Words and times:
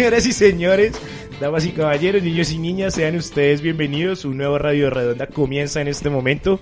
Señoras 0.00 0.26
y 0.26 0.32
señores, 0.32 1.00
damas 1.42 1.66
y 1.66 1.72
caballeros, 1.72 2.22
niños 2.22 2.50
y 2.52 2.58
niñas, 2.58 2.94
sean 2.94 3.16
ustedes 3.16 3.60
bienvenidos. 3.60 4.24
Un 4.24 4.38
nuevo 4.38 4.56
Radio 4.56 4.88
Redonda 4.88 5.26
comienza 5.26 5.82
en 5.82 5.88
este 5.88 6.08
momento. 6.08 6.58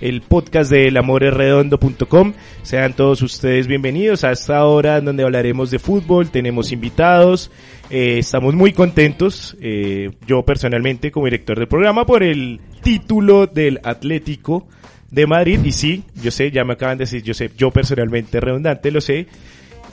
El 0.00 0.22
podcast 0.22 0.72
de 0.72 0.88
elamorerredondo.com. 0.88 2.32
Sean 2.64 2.94
todos 2.94 3.22
ustedes 3.22 3.68
bienvenidos 3.68 4.24
a 4.24 4.32
esta 4.32 4.64
hora 4.64 5.00
donde 5.00 5.22
hablaremos 5.22 5.70
de 5.70 5.78
fútbol. 5.78 6.30
Tenemos 6.32 6.72
invitados. 6.72 7.52
Eh, 7.90 8.18
estamos 8.18 8.54
muy 8.54 8.72
contentos, 8.72 9.56
eh, 9.60 10.10
yo 10.26 10.44
personalmente 10.44 11.12
como 11.12 11.26
director 11.26 11.56
del 11.60 11.68
programa, 11.68 12.04
por 12.04 12.24
el 12.24 12.60
título 12.82 13.46
del 13.46 13.78
Atlético 13.84 14.66
de 15.12 15.28
Madrid. 15.28 15.60
Y 15.62 15.70
sí, 15.70 16.02
yo 16.20 16.32
sé, 16.32 16.50
ya 16.50 16.64
me 16.64 16.72
acaban 16.72 16.98
de 16.98 17.04
decir, 17.04 17.22
yo 17.22 17.34
sé, 17.34 17.52
yo 17.56 17.70
personalmente 17.70 18.40
redundante, 18.40 18.90
lo 18.90 19.00
sé. 19.00 19.28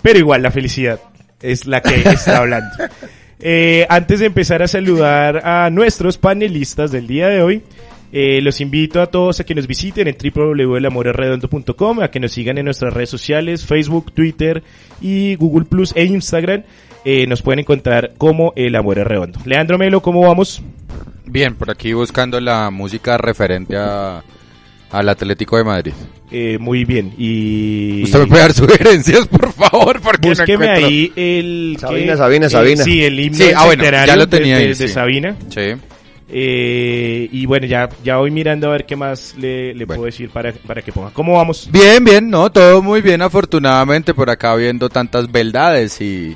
Pero 0.02 0.18
igual 0.18 0.42
la 0.42 0.50
felicidad 0.50 1.00
es 1.42 1.66
la 1.66 1.82
que 1.82 1.96
está 2.10 2.38
hablando. 2.38 2.70
Eh, 3.40 3.86
antes 3.90 4.20
de 4.20 4.26
empezar 4.26 4.64
a 4.64 4.68
saludar 4.68 5.46
a 5.46 5.70
nuestros 5.70 6.18
panelistas 6.18 6.92
del 6.92 7.06
día 7.06 7.28
de 7.28 7.42
hoy, 7.44 7.64
eh, 8.12 8.42
los 8.42 8.62
invito 8.62 9.02
a 9.02 9.08
todos 9.08 9.40
a 9.40 9.44
que 9.44 9.54
nos 9.54 9.68
visiten 9.68 10.08
en 10.08 10.16
www.elamorredondo.com, 10.18 12.00
a 12.02 12.10
que 12.10 12.20
nos 12.20 12.32
sigan 12.32 12.58
en 12.58 12.66
nuestras 12.66 12.94
redes 12.94 13.10
sociales, 13.10 13.66
Facebook, 13.66 14.12
Twitter 14.14 14.64
y 15.02 15.36
Google 15.36 15.66
Plus 15.66 15.94
e 15.96 16.06
Instagram. 16.06 16.64
Eh, 17.04 17.28
nos 17.28 17.42
pueden 17.42 17.60
encontrar 17.60 18.14
como 18.18 18.54
El 18.56 18.76
Amor 18.76 19.00
es 19.00 19.08
Redondo. 19.08 19.40
Leandro 19.46 19.78
Melo, 19.78 20.02
¿cómo 20.02 20.22
vamos? 20.22 20.62
Bien, 21.26 21.56
por 21.56 21.70
aquí 21.70 21.94
buscando 21.94 22.40
la 22.40 22.70
música 22.72 23.18
referente 23.18 23.76
a, 23.78 24.24
al 24.92 25.10
Atlético 25.10 25.58
de 25.58 25.64
Madrid. 25.64 25.94
Eh, 26.32 26.58
muy 26.60 26.84
bien. 26.86 27.14
Y... 27.18 28.04
¿Usted 28.04 28.20
me 28.20 28.28
puede 28.28 28.42
dar 28.42 28.54
sugerencias, 28.54 29.28
por 29.32 29.52
favor? 29.54 30.02
Porque 30.02 30.30
Búsqueme 30.30 30.66
no 30.66 30.72
encuentro- 30.74 30.88
ahí 30.88 31.12
el... 31.16 31.78
Sabina, 31.80 32.12
¿qué? 32.14 32.18
Sabina, 32.18 32.46
Eh, 32.46 32.50
Sabina. 32.50 32.84
sí, 32.84 33.04
el 33.04 33.20
himno 33.20 33.38
Sí, 33.38 33.52
ah, 33.56 33.66
bueno, 33.66 33.84
ya 33.84 34.16
lo 34.16 34.28
tenía 34.28 34.56
de, 34.58 34.62
ahí, 34.64 34.68
de 34.70 34.76
sí. 34.76 34.88
Sabina. 34.90 35.36
Sí. 35.50 35.74
Eh, 36.30 37.30
y 37.32 37.46
bueno, 37.46 37.66
ya, 37.68 37.88
ya 38.04 38.18
voy 38.18 38.32
mirando 38.32 38.68
a 38.68 38.72
ver 38.72 38.86
qué 38.86 38.98
más 38.98 39.34
le, 39.38 39.74
le 39.74 39.86
Bueno. 39.86 40.00
puedo 40.02 40.06
decir 40.08 40.30
para, 40.30 40.52
para 40.52 40.82
que 40.82 40.92
ponga. 40.92 41.10
¿Cómo 41.12 41.34
vamos? 41.38 41.70
Bien, 41.72 42.04
bien, 42.04 42.30
no, 42.30 42.52
todo 42.52 42.82
muy 42.82 43.02
bien, 43.02 43.22
afortunadamente, 43.22 44.14
por 44.14 44.30
acá 44.30 44.54
viendo 44.56 44.90
tantas 44.90 45.32
beldades 45.32 46.02
y 46.02 46.36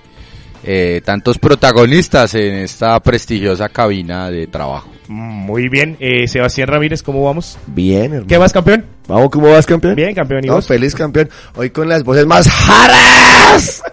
eh, 0.63 1.01
tantos 1.03 1.37
protagonistas 1.39 2.33
en 2.35 2.53
esta 2.55 2.97
prestigiosa 3.01 3.67
cabina 3.67 4.31
de 4.31 4.47
trabajo. 4.47 4.89
Muy 5.11 5.67
bien. 5.67 5.97
Eh, 5.99 6.27
Sebastián 6.27 6.67
Ramírez, 6.69 7.03
¿cómo 7.03 7.23
vamos? 7.25 7.57
Bien, 7.67 8.05
hermano. 8.05 8.25
¿Qué 8.27 8.37
vas, 8.37 8.53
campeón? 8.53 8.85
Vamos, 9.07 9.29
¿cómo 9.29 9.51
vas, 9.51 9.65
campeón? 9.65 9.95
Bien, 9.95 10.15
campeón. 10.15 10.45
¿Y 10.45 10.47
No, 10.47 10.55
vos? 10.55 10.67
feliz 10.67 10.95
campeón. 10.95 11.29
Hoy 11.55 11.69
con 11.69 11.89
las 11.89 12.03
voces 12.03 12.25
más 12.25 12.47
jarascas 12.47 13.83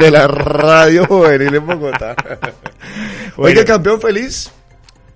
de 0.00 0.10
la 0.10 0.26
radio 0.26 1.06
juvenil 1.06 1.54
en 1.54 1.66
Bogotá. 1.66 2.16
Bueno. 3.34 3.60
Oiga, 3.60 3.64
campeón, 3.64 3.98
feliz. 3.98 4.50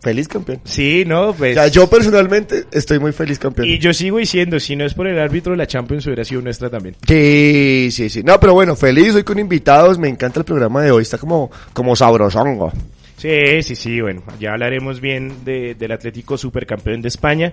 Feliz 0.00 0.26
campeón. 0.28 0.60
Sí, 0.64 1.04
no, 1.06 1.30
O 1.30 1.34
pues... 1.34 1.52
sea, 1.54 1.66
yo 1.69 1.88
personalmente 1.91 2.64
estoy 2.72 2.98
muy 2.98 3.12
feliz 3.12 3.38
campeón. 3.38 3.69
Y 3.69 3.78
yo 3.78 3.92
sigo 3.92 4.16
diciendo, 4.19 4.58
si 4.58 4.76
no 4.76 4.86
es 4.86 4.94
por 4.94 5.06
el 5.06 5.19
árbitro, 5.19 5.54
la 5.54 5.66
Champions 5.66 6.06
hubiera 6.06 6.25
sido 6.25 6.41
nuestra 6.41 6.70
también. 6.70 6.96
Sí, 7.06 7.88
sí, 7.91 8.08
sí. 8.08 8.22
No, 8.22 8.41
pero 8.41 8.54
bueno, 8.54 8.75
feliz 8.76 9.14
hoy 9.14 9.25
con 9.25 9.38
invitados. 9.38 9.98
Me 9.98 10.08
encanta 10.08 10.38
el 10.38 10.46
programa 10.46 10.80
de 10.80 10.92
hoy. 10.92 11.02
Está 11.02 11.19
como, 11.19 11.50
como 11.75 11.94
sabrosongo. 11.94 12.72
Sí, 13.16 13.62
sí, 13.62 13.75
sí, 13.75 14.00
bueno, 14.00 14.22
ya 14.38 14.53
hablaremos 14.53 15.00
bien 15.00 15.44
de- 15.44 15.75
del 15.75 15.93
Atlético 15.93 16.37
Supercampeón 16.37 17.00
de 17.03 17.09
España. 17.09 17.53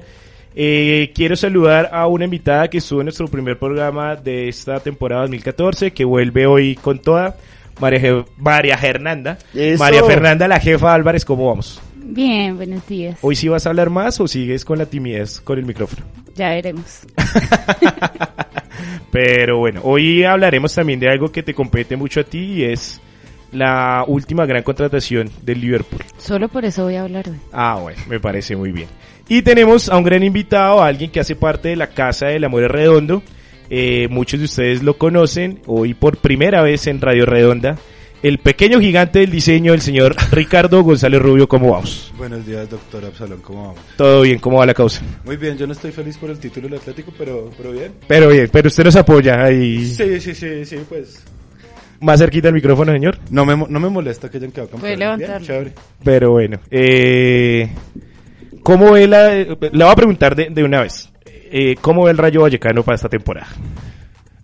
Eh, 0.56 1.12
quiero 1.16 1.36
saludar 1.36 1.90
a 1.92 2.06
una 2.08 2.26
invitada 2.26 2.68
que 2.70 2.78
estuvo 2.80 3.00
en 3.02 3.06
nuestro 3.06 3.28
primer 3.28 3.58
programa 3.58 4.16
de 4.16 4.50
esta 4.50 4.80
temporada 4.82 5.22
2014, 5.22 5.92
que 5.92 6.06
vuelve 6.06 6.46
hoy 6.46 6.76
con 6.76 7.00
toda, 7.00 7.36
María, 7.80 8.24
María 8.38 8.78
Fernanda. 8.78 9.38
Eso. 9.54 9.82
María 9.84 10.04
Fernanda, 10.04 10.48
la 10.48 10.60
jefa 10.60 10.94
Álvarez, 10.94 11.26
¿cómo 11.26 11.48
vamos? 11.48 11.82
Bien, 11.96 12.56
buenos 12.58 12.86
días. 12.86 13.18
¿Hoy 13.22 13.36
sí 13.36 13.48
vas 13.48 13.66
a 13.66 13.70
hablar 13.70 13.90
más 13.90 14.20
o 14.20 14.28
sigues 14.28 14.64
con 14.66 14.78
la 14.78 14.86
timidez 14.86 15.40
con 15.42 15.58
el 15.58 15.66
micrófono? 15.66 16.06
Ya 16.36 16.50
veremos. 16.50 17.00
Pero 19.12 19.58
bueno, 19.60 19.82
hoy 19.84 20.24
hablaremos 20.24 20.74
también 20.74 21.00
de 21.00 21.10
algo 21.10 21.32
que 21.32 21.44
te 21.44 21.54
compete 21.54 21.96
mucho 21.96 22.20
a 22.20 22.24
ti 22.24 22.40
y 22.40 22.64
es 22.66 23.00
la 23.54 24.04
última 24.08 24.46
gran 24.46 24.64
contratación 24.64 25.30
del 25.42 25.62
Liverpool. 25.62 26.02
Solo 26.18 26.50
por 26.50 26.66
eso 26.66 26.84
voy 26.84 26.96
a 26.96 27.04
hablar 27.04 27.30
de. 27.30 27.38
Ah, 27.52 27.80
bueno, 27.82 28.02
me 28.08 28.20
parece 28.20 28.56
muy 28.56 28.72
bien. 28.72 28.88
Y 29.28 29.42
tenemos 29.42 29.90
a 29.90 29.98
un 29.98 30.04
gran 30.04 30.24
invitado, 30.24 30.82
a 30.82 30.88
alguien 30.88 31.10
que 31.10 31.20
hace 31.20 31.36
parte 31.36 31.70
de 31.70 31.76
la 31.76 31.88
Casa 31.88 32.28
del 32.28 32.44
Amor 32.44 32.64
Redondo. 32.72 33.24
Eh, 33.70 34.08
muchos 34.10 34.40
de 34.40 34.46
ustedes 34.46 34.84
lo 34.84 34.98
conocen, 34.98 35.62
hoy 35.66 35.94
por 35.94 36.18
primera 36.18 36.62
vez 36.62 36.88
en 36.88 37.00
Radio 37.00 37.26
Redonda. 37.26 37.78
El 38.22 38.38
pequeño 38.38 38.80
gigante 38.80 39.20
del 39.20 39.32
diseño, 39.32 39.74
el 39.74 39.82
señor 39.82 40.16
Ricardo 40.32 40.82
González 40.82 41.22
Rubio, 41.22 41.46
¿cómo 41.50 41.72
vamos? 41.72 42.14
Buenos 42.18 42.46
días, 42.46 42.70
doctor 42.70 43.04
Absalón, 43.04 43.42
¿cómo 43.42 43.68
vamos? 43.68 43.80
Todo 43.98 44.22
bien, 44.22 44.40
¿cómo 44.40 44.60
va 44.60 44.66
la 44.66 44.74
causa? 44.74 45.02
Muy 45.26 45.36
bien, 45.36 45.58
yo 45.58 45.68
no 45.68 45.74
estoy 45.74 45.92
feliz 45.92 46.18
por 46.18 46.30
el 46.30 46.40
título 46.40 46.70
del 46.70 46.80
Atlético, 46.80 47.12
pero, 47.18 47.50
pero 47.58 47.74
bien. 47.74 47.92
Pero 48.08 48.30
bien, 48.30 48.50
pero 48.50 48.70
usted 48.70 48.86
nos 48.86 48.96
apoya 48.96 49.44
ahí. 49.44 49.86
Sí, 49.86 50.22
sí, 50.22 50.34
sí, 50.34 50.64
sí, 50.64 50.78
pues. 50.88 51.22
Más 52.04 52.20
cerquita 52.20 52.48
del 52.48 52.56
micrófono, 52.56 52.92
señor. 52.92 53.18
No 53.30 53.46
me, 53.46 53.56
no 53.56 53.80
me 53.80 53.90
molesta 53.90 54.30
que 54.30 54.38
hayan 54.38 54.52
quedado 54.52 54.72
campeones. 54.72 54.98
Puede 54.98 55.28
levantarlo. 55.38 55.72
Pero 56.04 56.32
bueno, 56.32 56.60
eh, 56.70 57.70
¿cómo 58.62 58.92
ve 58.92 59.08
la... 59.08 59.30
Le 59.34 59.56
voy 59.56 59.90
a 59.90 59.96
preguntar 59.96 60.36
de, 60.36 60.50
de 60.50 60.64
una 60.64 60.82
vez. 60.82 61.10
Eh, 61.26 61.76
¿Cómo 61.80 62.04
ve 62.04 62.12
el 62.12 62.18
Rayo 62.18 62.42
Vallecano 62.42 62.84
para 62.84 62.96
esta 62.96 63.08
temporada? 63.08 63.48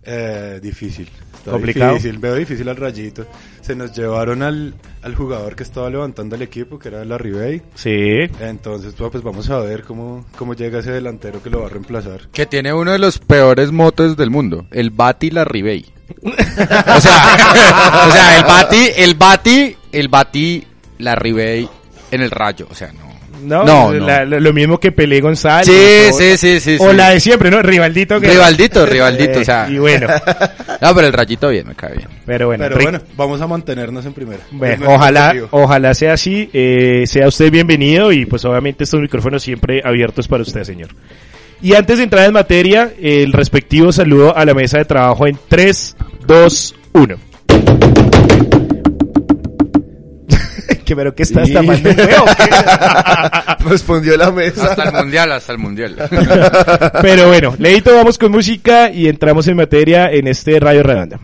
Eh, 0.04 0.60
difícil. 0.62 1.08
Está 1.36 1.52
Complicado. 1.52 1.94
Difícil, 1.94 2.18
veo 2.18 2.34
difícil 2.34 2.68
al 2.68 2.76
rayito. 2.76 3.26
Se 3.60 3.74
nos 3.74 3.92
llevaron 3.96 4.42
al, 4.42 4.74
al 5.02 5.14
jugador 5.14 5.56
que 5.56 5.62
estaba 5.62 5.88
levantando 5.90 6.36
el 6.36 6.42
equipo, 6.42 6.78
que 6.78 6.88
era 6.88 7.04
la 7.04 7.18
Ribey. 7.18 7.62
Sí, 7.74 8.20
Entonces, 8.40 8.94
pues, 8.96 9.10
pues 9.10 9.22
vamos 9.22 9.48
a 9.50 9.58
ver 9.60 9.84
cómo, 9.84 10.24
cómo 10.36 10.54
llega 10.54 10.80
ese 10.80 10.92
delantero 10.92 11.42
que 11.42 11.50
lo 11.50 11.60
va 11.60 11.66
a 11.66 11.70
reemplazar. 11.70 12.28
Que 12.32 12.46
tiene 12.46 12.72
uno 12.72 12.92
de 12.92 12.98
los 12.98 13.18
peores 13.18 13.72
motos 13.72 14.16
del 14.16 14.30
mundo, 14.30 14.66
el 14.70 14.90
Bati 14.90 15.30
la 15.30 15.44
Ribey. 15.44 15.86
o 16.22 16.30
sea, 17.00 18.06
o 18.08 18.10
sea, 18.10 18.38
el 18.38 18.44
Bati, 18.44 18.88
el 18.96 19.14
Bati, 19.14 19.76
el 19.92 20.08
Bati 20.08 20.66
la 20.98 21.14
Ribey 21.14 21.68
en 22.10 22.20
el 22.20 22.30
rayo, 22.30 22.66
o 22.70 22.74
sea, 22.74 22.92
no. 22.92 23.09
No, 23.42 23.64
No, 23.64 23.92
la- 23.92 24.24
no. 24.24 24.40
lo- 24.40 24.52
mismo 24.52 24.78
que 24.78 24.92
Pelé 24.92 25.20
González. 25.20 25.66
Sí, 25.66 26.10
o, 26.10 26.12
sí, 26.18 26.36
sí, 26.36 26.60
sí. 26.60 26.76
O 26.80 26.90
sí. 26.90 26.96
la 26.96 27.10
de 27.10 27.20
siempre, 27.20 27.50
¿no? 27.50 27.62
Rivaldito. 27.62 28.20
Que 28.20 28.28
Rivaldito, 28.30 28.86
Rivaldito, 28.86 29.32
Eh, 29.38 29.42
o 29.42 29.44
sea. 29.44 29.68
Y 29.70 29.78
bueno, 29.78 30.06
No, 30.80 30.94
pero 30.94 31.06
el 31.06 31.12
rayito 31.12 31.48
bien, 31.48 31.68
me 31.68 31.74
cae 31.74 31.94
bien. 31.96 32.08
pero 32.26 32.46
bueno. 32.46 32.64
Pero 32.68 32.80
bueno, 32.82 33.00
vamos 33.16 33.40
a 33.40 33.46
mantenernos 33.46 34.04
en 34.06 34.12
primera. 34.12 34.40
bueno, 34.50 34.86
ojalá, 34.88 35.34
ojalá 35.50 35.94
sea 35.94 36.14
así, 36.14 36.48
eh, 36.52 37.04
sea 37.06 37.28
usted 37.28 37.50
bienvenido 37.50 38.12
y 38.12 38.26
pues 38.26 38.44
obviamente 38.44 38.84
estos 38.84 39.00
micrófonos 39.00 39.42
siempre 39.42 39.82
abiertos 39.84 40.26
para 40.28 40.42
usted, 40.42 40.64
señor. 40.64 40.88
Y 41.62 41.74
antes 41.74 41.98
de 41.98 42.04
entrar 42.04 42.26
en 42.26 42.32
materia, 42.32 42.90
el 43.00 43.32
respectivo 43.32 43.92
saludo 43.92 44.34
a 44.36 44.44
la 44.46 44.54
mesa 44.54 44.78
de 44.78 44.86
trabajo 44.86 45.26
en 45.26 45.38
3, 45.48 45.96
2, 46.26 46.74
1. 46.92 47.16
Que 50.90 50.96
pero 50.96 51.14
que 51.14 51.22
estás 51.22 51.46
Sí. 51.46 51.54
tapando 51.54 51.88
un 51.88 51.96
huevo. 52.00 52.24
Respondió 53.70 54.16
la 54.16 54.32
mesa. 54.32 54.70
Hasta 54.70 54.82
el 54.88 54.92
mundial, 54.92 55.30
hasta 55.30 55.52
el 55.52 55.58
mundial. 55.58 55.96
Pero 57.02 57.28
bueno, 57.28 57.54
Leito, 57.58 57.94
vamos 57.94 58.18
con 58.18 58.32
música 58.32 58.90
y 58.90 59.06
entramos 59.06 59.46
en 59.46 59.56
materia 59.56 60.10
en 60.10 60.26
este 60.26 60.58
Radio 60.58 60.82
Redonda. 60.82 61.20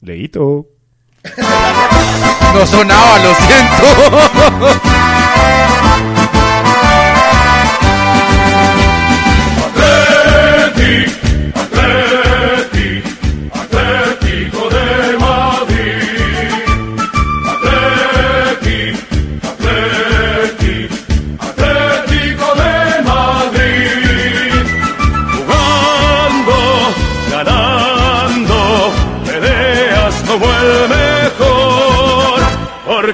Leito. 0.00 0.66
No 2.54 2.66
sonaba, 2.66 3.18
lo 3.18 3.34
siento. 3.34 4.82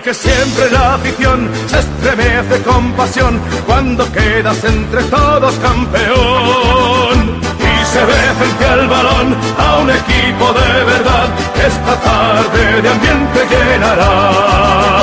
Porque 0.09 0.27
siempre 0.27 0.71
la 0.71 0.95
afición 0.95 1.51
se 1.67 1.81
estremece 1.81 2.63
con 2.63 2.93
pasión 2.93 3.39
cuando 3.67 4.11
quedas 4.11 4.65
entre 4.65 5.03
todos 5.05 5.55
campeón. 5.57 7.41
Y 7.61 7.85
se 7.85 8.07
ve 8.07 8.15
frente 8.39 8.65
al 8.65 8.89
balón 8.89 9.37
a 9.59 9.77
un 9.81 9.91
equipo 9.91 10.53
de 10.55 10.85
verdad 10.85 11.29
que 11.55 11.67
esta 11.67 12.01
tarde 12.01 12.81
de 12.81 12.89
ambiente 12.89 13.47
llenará. 13.51 15.01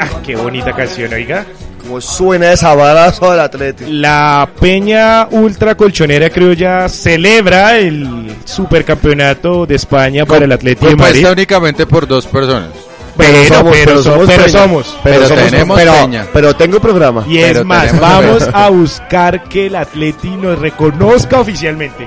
Ah, 0.00 0.20
qué 0.24 0.36
bonita 0.36 0.72
canción, 0.72 1.12
oiga. 1.12 1.44
Como 1.88 2.00
suena 2.02 2.52
esa 2.52 2.74
barazo 2.74 3.30
del 3.30 3.40
Atlético. 3.40 3.88
La 3.90 4.46
Peña 4.60 5.26
Ultra 5.30 5.74
Colchonera 5.74 6.28
Criolla 6.28 6.86
celebra 6.88 7.78
el 7.78 8.36
supercampeonato 8.44 9.64
de 9.64 9.76
España 9.76 10.26
para 10.26 10.44
el 10.44 10.52
Atlético 10.52 10.84
de 10.86 10.90
Compuesta 10.92 11.14
Madrid. 11.16 11.32
únicamente 11.32 11.86
por 11.86 12.06
dos 12.06 12.26
personas. 12.26 12.68
Pero, 13.16 13.38
somos- 13.46 13.72
pero, 13.72 13.84
pero 13.86 13.96
so- 13.96 14.02
somos 14.12 14.26
pero 14.28 14.44
Peña. 14.44 14.58
somos. 14.62 14.96
Pero 15.02 15.28
somos- 15.28 15.44
tenemos 15.50 15.78
pero, 15.78 15.92
Peña. 15.94 16.26
pero 16.32 16.54
tengo 16.56 16.78
programa. 16.78 17.24
Y 17.26 17.38
es 17.38 17.46
Pero 17.54 17.64
más, 17.64 17.98
vamos 17.98 18.48
a 18.52 18.68
buscar 18.68 19.44
que 19.44 19.66
el 19.66 19.74
Atleti 19.76 20.28
nos 20.28 20.58
reconozca 20.58 21.40
oficialmente 21.40 22.06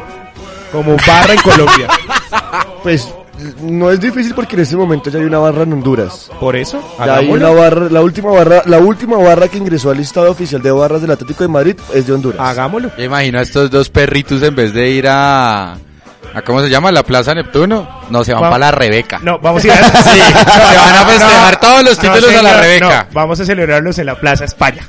como 0.71 0.95
barra 1.07 1.33
en 1.33 1.41
Colombia. 1.41 1.87
Pues 2.83 3.13
no 3.61 3.91
es 3.91 3.99
difícil 3.99 4.33
porque 4.35 4.55
en 4.55 4.61
este 4.61 4.75
momento 4.77 5.09
ya 5.09 5.19
hay 5.19 5.25
una 5.25 5.39
barra 5.39 5.63
en 5.63 5.73
Honduras. 5.73 6.29
Por 6.39 6.55
eso, 6.55 6.81
Ya 6.99 7.15
hay 7.17 7.29
una 7.29 7.49
barra, 7.49 7.87
la 7.89 8.01
última 8.01 8.31
barra, 8.31 8.61
la 8.65 8.79
última 8.79 9.17
barra 9.17 9.47
que 9.47 9.57
ingresó 9.57 9.89
al 9.91 9.97
listado 9.97 10.31
oficial 10.31 10.61
de 10.61 10.71
barras 10.71 11.01
del 11.01 11.11
Atlético 11.11 11.43
de 11.43 11.47
Madrid 11.49 11.75
es 11.93 12.07
de 12.07 12.13
Honduras. 12.13 12.39
Hagámoslo. 12.39 12.91
Yo 12.97 13.03
imagino 13.03 13.39
a 13.39 13.41
estos 13.41 13.69
dos 13.69 13.89
perritos 13.89 14.41
en 14.43 14.55
vez 14.55 14.73
de 14.73 14.89
ir 14.89 15.07
a... 15.07 15.73
¿A 16.33 16.41
cómo 16.45 16.61
se 16.61 16.69
llama? 16.69 16.91
¿La 16.93 17.03
Plaza 17.03 17.33
Neptuno? 17.35 17.89
No, 18.09 18.23
se 18.23 18.33
van 18.33 18.43
Va- 18.43 18.51
para 18.51 18.65
la 18.67 18.71
Rebeca. 18.71 19.19
No, 19.21 19.37
vamos 19.39 19.63
a 19.65 19.67
ir 19.67 19.73
a... 19.73 19.77
Sí, 19.83 20.19
se 20.19 20.77
van 20.77 20.95
a 20.95 21.05
festejar 21.05 21.59
todos 21.59 21.83
los 21.83 21.97
títulos 21.99 22.29
a 22.37 22.41
la 22.41 22.61
Rebeca. 22.61 23.07
no, 23.09 23.13
vamos 23.13 23.39
a 23.41 23.45
celebrarlos 23.45 23.99
en 23.99 24.05
la 24.05 24.15
Plaza 24.15 24.45
España. 24.45 24.81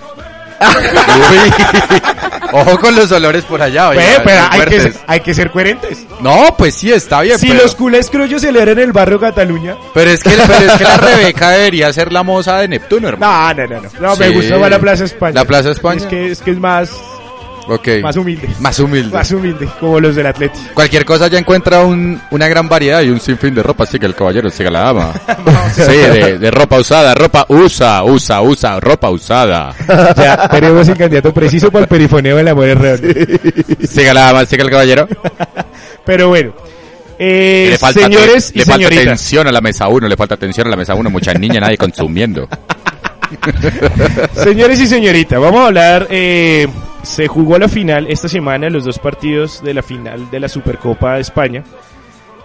Ojo 2.52 2.78
con 2.78 2.94
los 2.94 3.10
olores 3.12 3.44
por 3.44 3.62
allá, 3.62 3.88
oye, 3.88 4.00
pero 4.24 4.42
hay 4.50 4.60
que, 4.66 4.80
ser- 4.80 4.94
hay 5.06 5.20
que 5.20 5.32
ser 5.34 5.50
coherentes. 5.50 6.04
No, 6.20 6.54
pues 6.58 6.74
sí, 6.74 6.92
está 6.92 7.22
bien, 7.22 7.38
Si 7.38 7.48
pero, 7.48 7.62
los 7.62 7.74
culés 7.74 8.10
criollos 8.10 8.42
celebran 8.42 8.78
en 8.78 8.84
el 8.84 8.92
barrio 8.92 9.18
Cataluña... 9.18 9.76
pero, 9.94 10.10
es 10.10 10.22
que, 10.22 10.30
pero 10.30 10.66
es 10.66 10.72
que 10.78 10.84
la 10.84 10.96
Rebeca 10.98 11.50
debería 11.50 11.92
ser 11.92 12.12
la 12.12 12.22
moza 12.22 12.58
de 12.58 12.68
Neptuno, 12.68 13.08
hermano. 13.08 13.54
No, 13.54 13.66
no, 13.66 13.74
no, 13.76 13.82
no. 13.82 13.90
No, 14.00 14.16
me 14.16 14.28
gusta 14.30 14.58
más 14.58 14.70
la 14.70 14.78
Plaza 14.78 15.04
España. 15.04 15.32
¿La 15.34 15.44
Plaza 15.46 15.70
España? 15.70 15.96
Es 16.02 16.06
que 16.06 16.30
es, 16.30 16.42
que 16.42 16.50
es 16.50 16.58
más, 16.58 16.90
Ok. 17.68 17.88
más 18.02 18.16
humilde. 18.16 18.48
Más 18.60 18.78
humilde. 18.80 19.10
Más 19.16 19.30
humilde, 19.30 19.68
como 19.78 20.00
los 20.00 20.16
del 20.16 20.26
Atleti. 20.26 20.58
Cualquier 20.74 21.04
cosa 21.04 21.28
ya 21.28 21.38
encuentra 21.38 21.80
un, 21.84 22.20
una 22.30 22.48
gran 22.48 22.68
variedad 22.68 23.02
y 23.02 23.08
un 23.10 23.20
sinfín 23.20 23.54
de 23.54 23.62
ropa, 23.62 23.84
así 23.84 23.98
que 23.98 24.06
el 24.06 24.14
caballero 24.14 24.50
siga 24.50 24.70
la 24.70 24.80
dama. 24.80 25.12
sí, 25.74 25.82
de, 25.96 26.38
de 26.38 26.50
ropa 26.50 26.78
usada, 26.78 27.14
ropa 27.14 27.44
usa, 27.48 28.02
usa, 28.04 28.42
usa, 28.42 28.80
ropa 28.80 29.10
usada. 29.10 29.74
Ya 30.16 30.48
tenemos 30.48 30.88
el 30.88 30.96
candidato 30.96 31.32
preciso 31.32 31.70
para 31.70 31.84
el 31.84 31.88
perifoneo 31.88 32.36
del 32.36 32.48
amor 32.48 32.68
es 32.68 32.78
real. 32.78 33.00
Siga 33.88 34.12
la 34.14 34.20
dama, 34.22 34.44
siga 34.46 34.64
el 34.64 34.70
caballero. 34.70 35.08
Pero 36.04 36.28
bueno, 36.28 36.52
eh, 37.18 37.68
le 37.70 37.78
falta, 37.78 38.00
señores 38.00 38.52
te- 38.52 38.56
y 38.56 38.58
le 38.60 38.64
falta 38.66 38.86
atención 38.88 39.46
a 39.46 39.52
la 39.52 39.60
mesa 39.60 39.86
uno, 39.88 40.08
le 40.08 40.16
falta 40.16 40.34
atención 40.34 40.66
a 40.66 40.70
la 40.70 40.76
mesa 40.76 40.94
uno, 40.94 41.10
mucha 41.10 41.32
niña, 41.34 41.60
nadie 41.60 41.76
consumiendo. 41.78 42.48
señores 44.34 44.80
y 44.80 44.86
señoritas, 44.86 45.40
vamos 45.40 45.60
a 45.62 45.66
hablar. 45.66 46.06
Eh, 46.10 46.66
se 47.02 47.28
jugó 47.28 47.58
la 47.58 47.68
final 47.68 48.06
esta 48.08 48.28
semana, 48.28 48.70
los 48.70 48.84
dos 48.84 48.98
partidos 48.98 49.62
de 49.62 49.74
la 49.74 49.82
final 49.82 50.30
de 50.30 50.40
la 50.40 50.48
Supercopa 50.48 51.14
de 51.14 51.20
España. 51.20 51.64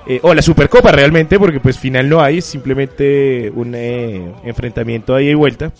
Eh, 0.05 0.19
o 0.23 0.33
la 0.33 0.41
Supercopa 0.41 0.91
realmente, 0.91 1.37
porque 1.37 1.59
pues 1.59 1.77
final 1.77 2.07
no 2.07 2.21
hay, 2.21 2.41
simplemente 2.41 3.51
un 3.53 3.73
eh, 3.75 4.33
enfrentamiento 4.43 5.15
de 5.15 5.23
ida 5.23 5.31
y 5.31 5.35
vuelta. 5.35 5.71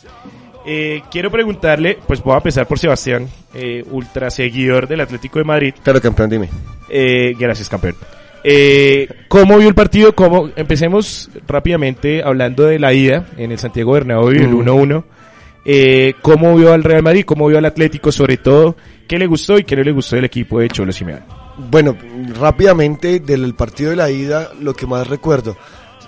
Eh, 0.66 1.02
quiero 1.10 1.32
preguntarle, 1.32 1.98
pues 2.06 2.22
voy 2.22 2.34
a 2.34 2.38
empezar 2.38 2.68
por 2.68 2.78
Sebastián, 2.78 3.26
eh, 3.54 3.86
ultra 3.90 4.30
seguidor 4.30 4.86
del 4.86 5.00
Atlético 5.00 5.40
de 5.40 5.46
Madrid. 5.46 5.74
Claro, 5.82 6.02
campeón, 6.02 6.30
dime. 6.30 6.50
Eh, 6.90 7.34
gracias, 7.40 7.70
campeón. 7.70 7.96
Eh, 8.44 9.08
¿Cómo 9.30 9.58
vio 9.58 9.70
el 9.70 9.76
partido? 9.76 10.14
¿Cómo? 10.14 10.50
Empecemos 10.58 11.30
rápidamente 11.48 12.22
hablando 12.22 12.64
de 12.66 12.80
la 12.80 12.94
ida 12.94 13.28
en 13.38 13.54
el 13.54 13.60
Santiago 13.60 13.94
Bernabéu, 13.94 14.30
el 14.30 14.50
Mm. 14.50 15.04
1-1. 15.68 15.70
Eh, 15.70 16.16
¿Cómo 16.22 16.56
vio 16.56 16.72
al 16.72 16.84
Real 16.84 17.04
Madrid? 17.04 17.26
¿Cómo 17.26 17.48
vio 17.48 17.58
al 17.58 17.66
Atlético? 17.66 18.12
Sobre 18.12 18.38
todo, 18.38 18.78
¿qué 19.08 19.20
le 19.20 19.28
gustó 19.28 19.60
y 19.60 19.66
qué 19.66 19.76
no 19.76 19.84
le 19.84 19.92
gustó 19.92 20.16
del 20.16 20.26
equipo 20.26 20.60
de 20.60 20.70
Cholo 20.70 20.92
Simeone? 20.94 21.24
Bueno, 21.70 21.98
rápidamente 22.40 23.20
del 23.20 23.54
partido 23.54 23.90
de 23.90 23.98
la 23.98 24.10
ida, 24.10 24.52
lo 24.62 24.74
que 24.74 24.88
más 24.88 25.08
recuerdo. 25.08 25.58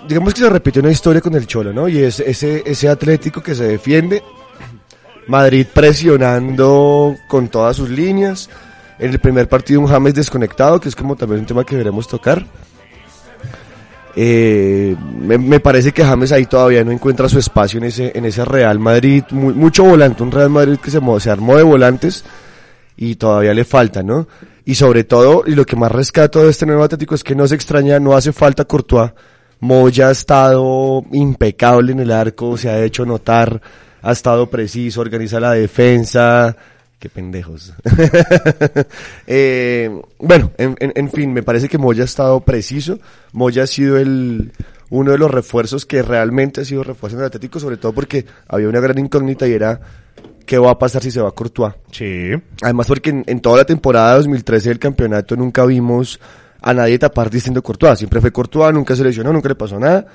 Digamos 0.08 0.32
que 0.32 0.40
se 0.40 0.48
repitió 0.48 0.80
una 0.80 0.90
historia 0.90 1.20
con 1.20 1.34
el 1.34 1.46
Cholo, 1.46 1.72
¿no? 1.72 1.88
Y 1.88 1.98
es 1.98 2.20
ese, 2.20 2.62
ese 2.64 2.88
Atlético 2.88 3.42
que 3.42 3.54
se 3.54 3.64
defiende. 3.64 4.22
Madrid 5.26 5.66
presionando 5.72 7.14
con 7.28 7.48
todas 7.48 7.76
sus 7.76 7.90
líneas. 7.90 8.48
En 8.98 9.10
el 9.10 9.18
primer 9.18 9.48
partido 9.48 9.80
un 9.80 9.86
James 9.86 10.14
desconectado, 10.14 10.80
que 10.80 10.88
es 10.88 10.96
como 10.96 11.16
también 11.16 11.40
un 11.40 11.46
tema 11.46 11.64
que 11.64 11.74
deberemos 11.74 12.08
tocar. 12.08 12.44
Eh, 14.16 14.96
me, 15.20 15.60
parece 15.60 15.92
que 15.92 16.04
James 16.04 16.32
ahí 16.32 16.46
todavía 16.46 16.82
no 16.84 16.90
encuentra 16.90 17.28
su 17.28 17.38
espacio 17.38 17.78
en 17.78 17.84
ese, 17.84 18.12
en 18.14 18.24
ese 18.24 18.44
Real 18.44 18.78
Madrid. 18.78 19.22
Mu- 19.30 19.54
mucho 19.54 19.84
volante, 19.84 20.22
un 20.22 20.32
Real 20.32 20.50
Madrid 20.50 20.78
que 20.78 20.90
se, 20.90 21.00
se 21.20 21.30
armó 21.30 21.56
de 21.56 21.62
volantes 21.62 22.24
y 22.96 23.14
todavía 23.14 23.54
le 23.54 23.64
falta, 23.64 24.02
¿no? 24.02 24.26
Y 24.64 24.74
sobre 24.74 25.04
todo, 25.04 25.44
y 25.46 25.54
lo 25.54 25.64
que 25.64 25.76
más 25.76 25.90
rescato 25.90 26.42
de 26.44 26.50
este 26.50 26.66
nuevo 26.66 26.82
Atlético 26.82 27.14
es 27.14 27.24
que 27.24 27.34
no 27.34 27.46
se 27.46 27.54
extraña, 27.54 27.98
no 27.98 28.14
hace 28.14 28.32
falta 28.32 28.64
Courtois. 28.64 29.12
Moya 29.60 30.08
ha 30.08 30.12
estado 30.12 31.04
impecable 31.12 31.92
en 31.92 32.00
el 32.00 32.10
arco, 32.10 32.56
se 32.56 32.70
ha 32.70 32.82
hecho 32.82 33.04
notar, 33.04 33.60
ha 34.02 34.12
estado 34.12 34.48
preciso, 34.48 35.00
organiza 35.02 35.38
la 35.38 35.52
defensa. 35.52 36.56
Qué 37.00 37.08
pendejos. 37.08 37.72
Eh, 39.26 39.90
bueno, 40.18 40.52
en, 40.58 40.76
en- 40.80 40.92
en 40.94 41.10
fin, 41.10 41.32
me 41.32 41.42
parece 41.42 41.68
que 41.68 41.78
Moya 41.78 42.02
ha 42.02 42.04
estado 42.04 42.40
preciso. 42.40 42.98
Moya 43.32 43.62
ha 43.64 43.66
sido 43.66 43.96
el, 43.98 44.52
uno 44.90 45.12
de 45.12 45.18
los 45.18 45.30
refuerzos 45.30 45.86
que 45.86 46.02
realmente 46.02 46.60
ha 46.60 46.64
sido 46.64 46.82
refuerzo 46.84 47.16
en 47.16 47.20
el 47.22 47.26
Atlético, 47.26 47.58
sobre 47.60 47.76
todo 47.76 47.92
porque 47.92 48.24
había 48.48 48.68
una 48.68 48.80
gran 48.80 48.98
incógnita 48.98 49.46
y 49.48 49.52
era 49.52 49.80
qué 50.44 50.58
va 50.58 50.72
a 50.72 50.78
pasar 50.78 51.02
si 51.02 51.10
se 51.10 51.20
va 51.20 51.30
Courtois. 51.32 51.74
Sí. 51.92 52.30
Además 52.62 52.86
porque 52.86 53.10
en, 53.10 53.24
en 53.26 53.40
toda 53.40 53.58
la 53.58 53.64
temporada 53.64 54.16
2013 54.16 54.68
del 54.68 54.78
campeonato 54.78 55.36
nunca 55.36 55.64
vimos 55.64 56.20
a 56.60 56.74
nadie 56.74 56.98
tapar 56.98 57.30
distinto 57.30 57.62
Courtois. 57.62 57.98
Siempre 57.98 58.20
fue 58.20 58.32
Courtois, 58.32 58.74
nunca 58.74 58.94
se 58.96 59.04
lesionó, 59.04 59.32
nunca 59.32 59.48
le 59.48 59.54
pasó 59.54 59.78
nada. 59.78 60.06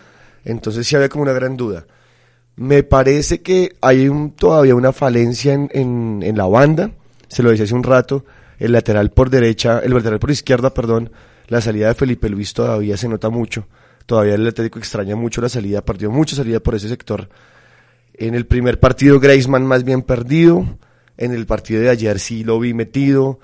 Entonces 0.44 0.86
sí 0.86 0.96
había 0.96 1.10
como 1.10 1.24
una 1.24 1.34
gran 1.34 1.56
duda. 1.58 1.86
Me 2.58 2.84
parece 2.84 3.42
que 3.42 3.76
hay 3.82 4.08
un- 4.08 4.32
todavía 4.32 4.76
una 4.76 4.94
falencia 4.94 5.54
en, 5.54 5.70
en, 5.74 6.22
en 6.24 6.38
la 6.38 6.46
banda. 6.46 6.92
Se 7.28 7.44
lo 7.44 7.50
decía 7.50 7.66
hace 7.66 7.74
un 7.76 7.84
rato. 7.84 8.26
El 8.60 8.72
lateral 8.72 9.12
por 9.12 9.30
derecha, 9.30 9.80
el 9.80 9.94
lateral 9.94 10.20
por 10.20 10.32
izquierda, 10.32 10.74
perdón. 10.74 11.12
La 11.48 11.60
salida 11.62 11.90
de 11.90 11.96
Felipe 11.96 12.30
Luis 12.30 12.54
todavía 12.54 12.96
se 12.98 13.10
nota 13.10 13.30
mucho. 13.30 13.68
Todavía 14.06 14.36
el 14.36 14.48
Atlético 14.48 14.80
extraña 14.80 15.16
mucho 15.16 15.42
la 15.42 15.50
salida, 15.50 15.82
perdió 15.84 16.10
mucha 16.12 16.36
salida 16.36 16.60
por 16.60 16.76
ese 16.76 16.88
sector. 16.88 17.28
En 18.14 18.36
el 18.36 18.46
primer 18.46 18.80
partido 18.80 19.20
Graceman 19.20 19.66
más 19.66 19.84
bien 19.84 20.02
perdido. 20.04 20.66
En 21.18 21.34
el 21.34 21.46
partido 21.46 21.82
de 21.82 21.90
ayer 21.90 22.20
sí 22.20 22.44
lo 22.44 22.60
vi 22.60 22.74
metido. 22.74 23.40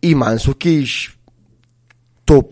Y 0.00 0.14
Mansukish 0.16 1.16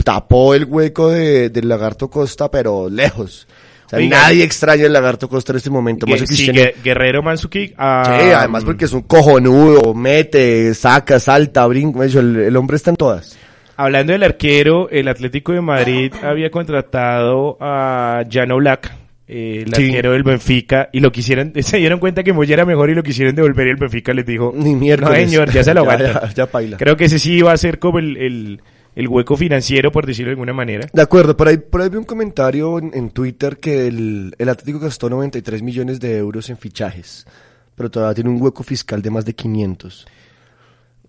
tapó 0.04 0.54
el 0.54 0.64
hueco 0.66 1.11
de, 1.11 1.50
del 1.50 1.68
Lagarto 1.68 2.09
Costa, 2.09 2.50
pero 2.50 2.88
lejos. 2.88 3.49
O 3.86 3.88
sea, 3.88 3.98
Oiga. 3.98 4.18
nadie 4.22 4.44
extraña 4.44 4.86
el 4.86 4.92
Lagarto 4.92 5.28
Costa 5.28 5.52
en 5.52 5.56
este 5.58 5.70
momento. 5.70 6.06
Gue- 6.06 6.10
Mansukish 6.18 6.46
sí, 6.46 6.80
Guerrero 6.82 7.22
Mansuki. 7.22 7.74
ah, 7.76 8.18
Sí, 8.20 8.30
además 8.30 8.64
porque 8.64 8.86
es 8.86 8.92
un 8.92 9.02
cojonudo, 9.02 9.92
mete, 9.94 10.72
saca, 10.74 11.20
salta, 11.20 11.66
brinca, 11.66 12.04
el, 12.04 12.36
el 12.36 12.56
hombre 12.56 12.76
está 12.76 12.90
en 12.90 12.96
todas. 12.96 13.38
Hablando 13.76 14.12
del 14.12 14.22
arquero, 14.22 14.88
el 14.90 15.08
Atlético 15.08 15.52
de 15.52 15.60
Madrid 15.60 16.12
había 16.22 16.50
contratado 16.50 17.56
a 17.60 18.22
Jano 18.30 18.56
Black, 18.58 18.92
eh, 19.26 19.64
el 19.66 19.74
Sí. 19.74 19.86
arquero 19.86 20.12
del 20.12 20.22
Benfica, 20.22 20.88
y 20.92 21.00
lo 21.00 21.10
quisieron, 21.10 21.52
se 21.60 21.76
dieron 21.78 21.98
cuenta 21.98 22.22
que 22.22 22.32
Moya 22.32 22.54
era 22.54 22.64
mejor 22.64 22.90
y 22.90 22.94
lo 22.94 23.02
quisieron 23.02 23.34
devolver 23.34 23.66
y 23.66 23.70
el 23.70 23.76
Benfica 23.76 24.12
les 24.14 24.24
dijo, 24.26 24.52
Ni 24.54 24.74
no 24.74 25.12
señor, 25.12 25.50
ya 25.52 25.64
se 25.64 25.74
lo 25.74 25.84
Ya, 25.84 25.92
aguanta. 25.92 26.22
ya, 26.28 26.34
ya 26.34 26.46
paila. 26.46 26.76
Creo 26.76 26.96
que 26.96 27.06
ese 27.06 27.18
sí 27.18 27.32
iba 27.34 27.52
a 27.52 27.56
ser 27.56 27.78
como 27.80 27.98
el, 27.98 28.16
el, 28.16 28.60
el 28.96 29.08
hueco 29.08 29.36
financiero, 29.36 29.90
por 29.90 30.06
decirlo 30.06 30.28
de 30.28 30.32
alguna 30.34 30.52
manera. 30.52 30.88
De 30.92 31.02
acuerdo, 31.02 31.36
por 31.36 31.48
ahí, 31.48 31.56
por 31.58 31.82
ahí 31.82 31.88
vi 31.88 31.96
un 31.96 32.04
comentario 32.04 32.78
en, 32.78 32.90
en 32.94 33.10
Twitter 33.10 33.56
que 33.58 33.86
el, 33.88 34.34
el 34.38 34.48
Atlético 34.48 34.78
gastó 34.80 35.10
93 35.10 35.62
millones 35.62 35.98
de 36.00 36.16
euros 36.18 36.48
en 36.50 36.56
fichajes, 36.56 37.26
pero 37.74 37.90
todavía 37.90 38.14
tiene 38.14 38.30
un 38.30 38.40
hueco 38.40 38.62
fiscal 38.62 39.02
de 39.02 39.10
más 39.10 39.24
de 39.24 39.34
500. 39.34 40.06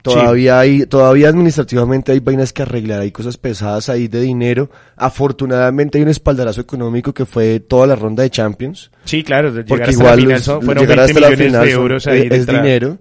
Todavía 0.02 0.60
hay, 0.60 0.86
todavía 0.86 1.30
administrativamente 1.30 2.12
hay 2.12 2.20
vainas 2.20 2.54
que 2.54 2.62
arreglar, 2.62 3.02
hay 3.02 3.12
cosas 3.12 3.38
pesadas 3.38 3.90
ahí 3.90 4.08
de 4.08 4.22
dinero. 4.22 4.70
Afortunadamente 4.96 5.98
hay 5.98 6.04
un 6.04 6.10
espaldarazo 6.10 6.62
económico 6.62 7.12
que 7.12 7.26
fue 7.26 7.60
toda 7.60 7.88
la 7.88 7.96
ronda 7.96 8.22
de 8.22 8.30
Champions. 8.30 8.92
Sí, 9.04 9.24
claro, 9.24 9.50
llegar 9.50 9.66
Porque 9.66 9.84
hasta 9.86 9.94
igual 9.94 10.16
la 10.18 10.22
final 10.22 10.42
son- 10.44 10.62
fueron 10.62 10.84
llegar 10.84 10.98
20 10.98 11.12
hasta 11.12 11.20
la 11.22 11.30
millones 11.36 11.48
final 11.48 11.66
de 11.66 11.72
euros 11.72 12.06
ahí 12.08 12.28
es, 12.30 12.32
es 12.34 12.46
dinero. 12.46 13.00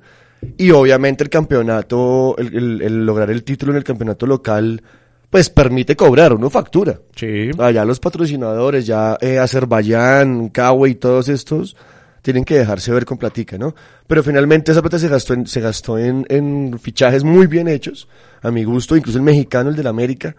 Y 0.59 0.71
obviamente 0.71 1.25
el 1.25 1.31
campeonato, 1.31 2.37
el, 2.39 2.55
el- 2.57 2.83
el 2.83 3.07
lograr 3.07 3.31
el 3.31 3.43
título 3.45 3.73
en 3.73 3.79
el 3.79 3.85
campeonato 3.85 4.27
local, 4.27 4.83
pues 5.31 5.51
permite 5.51 5.97
cobrar, 5.97 6.33
uno 6.33 6.49
factura. 6.51 6.99
Sí. 7.17 7.51
Allá 7.59 7.85
los 7.85 7.99
patrocinadores, 8.01 8.87
ya 8.87 9.17
eh, 9.21 9.39
Azerbaiyán, 9.39 10.49
Kawe 10.51 10.89
y 10.91 10.95
todos 10.95 11.29
estos, 11.29 11.77
tienen 12.23 12.45
que 12.45 12.57
dejarse 12.59 12.93
ver 12.93 13.05
con 13.05 13.19
platica, 13.19 13.59
¿no? 13.59 13.75
Pero 14.07 14.23
finalmente 14.23 14.73
esa 14.73 14.81
plata 14.81 14.99
se 14.99 15.09
gastó 15.09 15.35
en, 15.35 15.47
se 15.47 15.61
gastó 15.61 15.99
en, 15.99 16.25
en 16.29 16.79
fichajes 16.79 17.25
muy 17.25 17.47
bien 17.47 17.69
hechos, 17.69 18.09
a 18.43 18.51
mi 18.51 18.65
gusto, 18.65 18.97
incluso 18.97 19.19
el 19.19 19.25
mexicano, 19.25 19.71
el 19.71 19.77
del 19.77 19.87
América, 19.89 20.35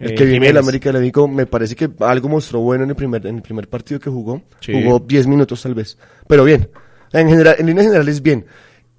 el 0.00 0.10
Eh, 0.10 0.14
que 0.14 0.24
viene 0.24 0.46
del. 0.48 0.58
América, 0.58 0.90
le 0.92 1.00
digo, 1.00 1.28
me 1.28 1.46
parece 1.46 1.76
que 1.76 1.88
algo 2.00 2.28
mostró 2.28 2.60
bueno 2.60 2.84
en 2.84 2.90
el 2.90 2.96
primer, 2.96 3.24
en 3.26 3.36
el 3.36 3.42
primer 3.42 3.68
partido 3.68 4.00
que 4.00 4.10
jugó, 4.10 4.42
Sí. 4.60 4.72
jugó 4.72 4.98
10 4.98 5.26
minutos 5.28 5.62
tal 5.62 5.74
vez, 5.74 5.96
pero 6.26 6.42
bien, 6.44 6.68
en 7.12 7.28
general, 7.28 7.54
en 7.58 7.66
líneas 7.66 7.86
generales 7.86 8.20
bien. 8.20 8.44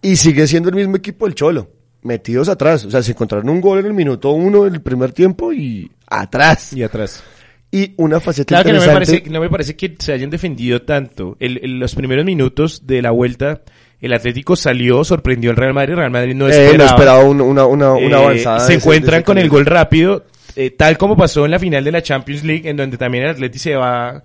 Y 0.04 0.16
sigue 0.18 0.46
siendo 0.46 0.70
el 0.70 0.76
mismo 0.76 0.96
equipo 0.98 1.26
el 1.26 1.34
Cholo, 1.34 1.70
metidos 2.04 2.48
atrás. 2.50 2.86
O 2.86 2.92
sea, 2.92 3.02
se 3.02 3.12
encontraron 3.12 3.50
un 3.50 3.60
gol 3.62 3.80
en 3.80 3.86
el 3.88 3.94
minuto 3.94 4.32
uno 4.32 4.66
del 4.66 4.82
primer 4.82 5.12
tiempo 5.14 5.52
y 5.52 5.90
atrás. 6.08 6.74
Y 6.74 6.84
atrás. 6.84 7.24
Y 7.72 7.94
una 7.98 8.20
faceta 8.20 8.50
Claro 8.50 8.66
que 8.66 8.74
no 8.74 8.82
me, 8.82 8.94
parece, 8.94 9.24
no 9.32 9.40
me 9.40 9.50
parece 9.50 9.76
que 9.76 9.96
se 9.98 10.14
hayan 10.14 10.30
defendido 10.30 10.84
tanto. 10.84 11.36
El- 11.40 11.60
el- 11.64 11.80
los 11.80 11.96
primeros 11.96 12.24
minutos 12.24 12.86
de 12.86 13.02
la 13.02 13.10
vuelta, 13.10 13.62
el 14.00 14.14
Atlético 14.14 14.56
salió, 14.56 15.04
sorprendió 15.04 15.50
al 15.50 15.58
Real 15.58 15.74
Madrid. 15.74 15.94
El 15.94 15.98
Real 15.98 16.12
Madrid 16.12 16.36
no 16.36 16.48
Eh, 16.48 16.52
esperaba. 16.52 16.78
no 16.78 16.84
esperaba 16.86 17.20
un- 17.24 17.42
una, 17.42 17.66
una, 17.66 17.94
una 17.94 18.18
Eh, 18.20 18.24
avanzada. 18.24 18.60
Se 18.60 18.74
encuentran 18.76 19.16
ese 19.22 19.24
con 19.26 19.38
el 19.40 19.50
gol 19.50 19.66
rápido, 19.66 20.26
eh, 20.56 20.70
tal 20.70 21.00
como 21.00 21.18
pasó 21.18 21.46
en 21.46 21.52
la 21.52 21.58
final 21.58 21.84
de 21.84 21.92
la 21.94 22.04
Champions 22.04 22.44
League, 22.44 22.70
en 22.70 22.78
donde 22.78 22.98
también 22.98 23.24
el 23.24 23.32
Atlético 23.32 23.64
se 23.64 23.76
va, 23.76 24.22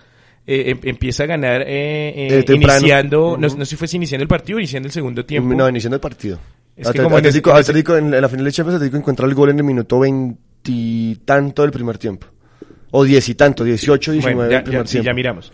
eh, 0.51 0.71
em- 0.71 0.81
empieza 0.85 1.25
a 1.25 1.27
ganar, 1.27 1.61
eh, 1.63 1.67
eh, 1.69 2.45
Eh, 2.49 2.55
iniciando, 2.55 3.37
no, 3.39 3.49
sé 3.51 3.67
si 3.67 3.77
fue 3.77 3.87
iniciando 3.93 4.23
el 4.23 4.29
partido 4.29 4.57
o 4.57 4.61
iniciando 4.61 4.87
el 4.87 4.93
segundo 4.93 5.25
tiempo. 5.25 5.55
No, 5.55 5.69
iniciando 5.69 5.97
el 5.97 6.01
partido. 6.01 6.39
Es 6.75 6.91
que 6.91 6.99
Atl- 6.99 7.03
como 7.05 7.17
en 7.19 7.27
Atlético, 7.27 7.51
ese- 7.51 7.71
Atlético 7.71 7.97
en 7.97 8.11
la 8.11 8.29
final 8.29 8.45
de 8.47 8.53
Champions, 8.53 8.77
Atlético 8.77 8.97
encuentra 8.97 9.27
el 9.27 9.35
gol 9.35 9.51
en 9.51 9.59
el 9.59 9.65
minuto 9.65 9.99
veintitanto 10.01 11.63
del 11.63 11.71
primer 11.71 11.99
tiempo. 11.99 12.27
O 12.91 13.05
diez 13.05 13.29
y 13.29 13.35
tanto, 13.35 13.65
dieciocho, 13.65 14.13
diecinueve 14.13 14.55
del 14.55 14.63
primer 14.63 14.83
ya- 14.83 14.87
sí, 14.87 14.93
tiempo. 14.93 15.07
ya 15.07 15.15
miramos. 15.15 15.53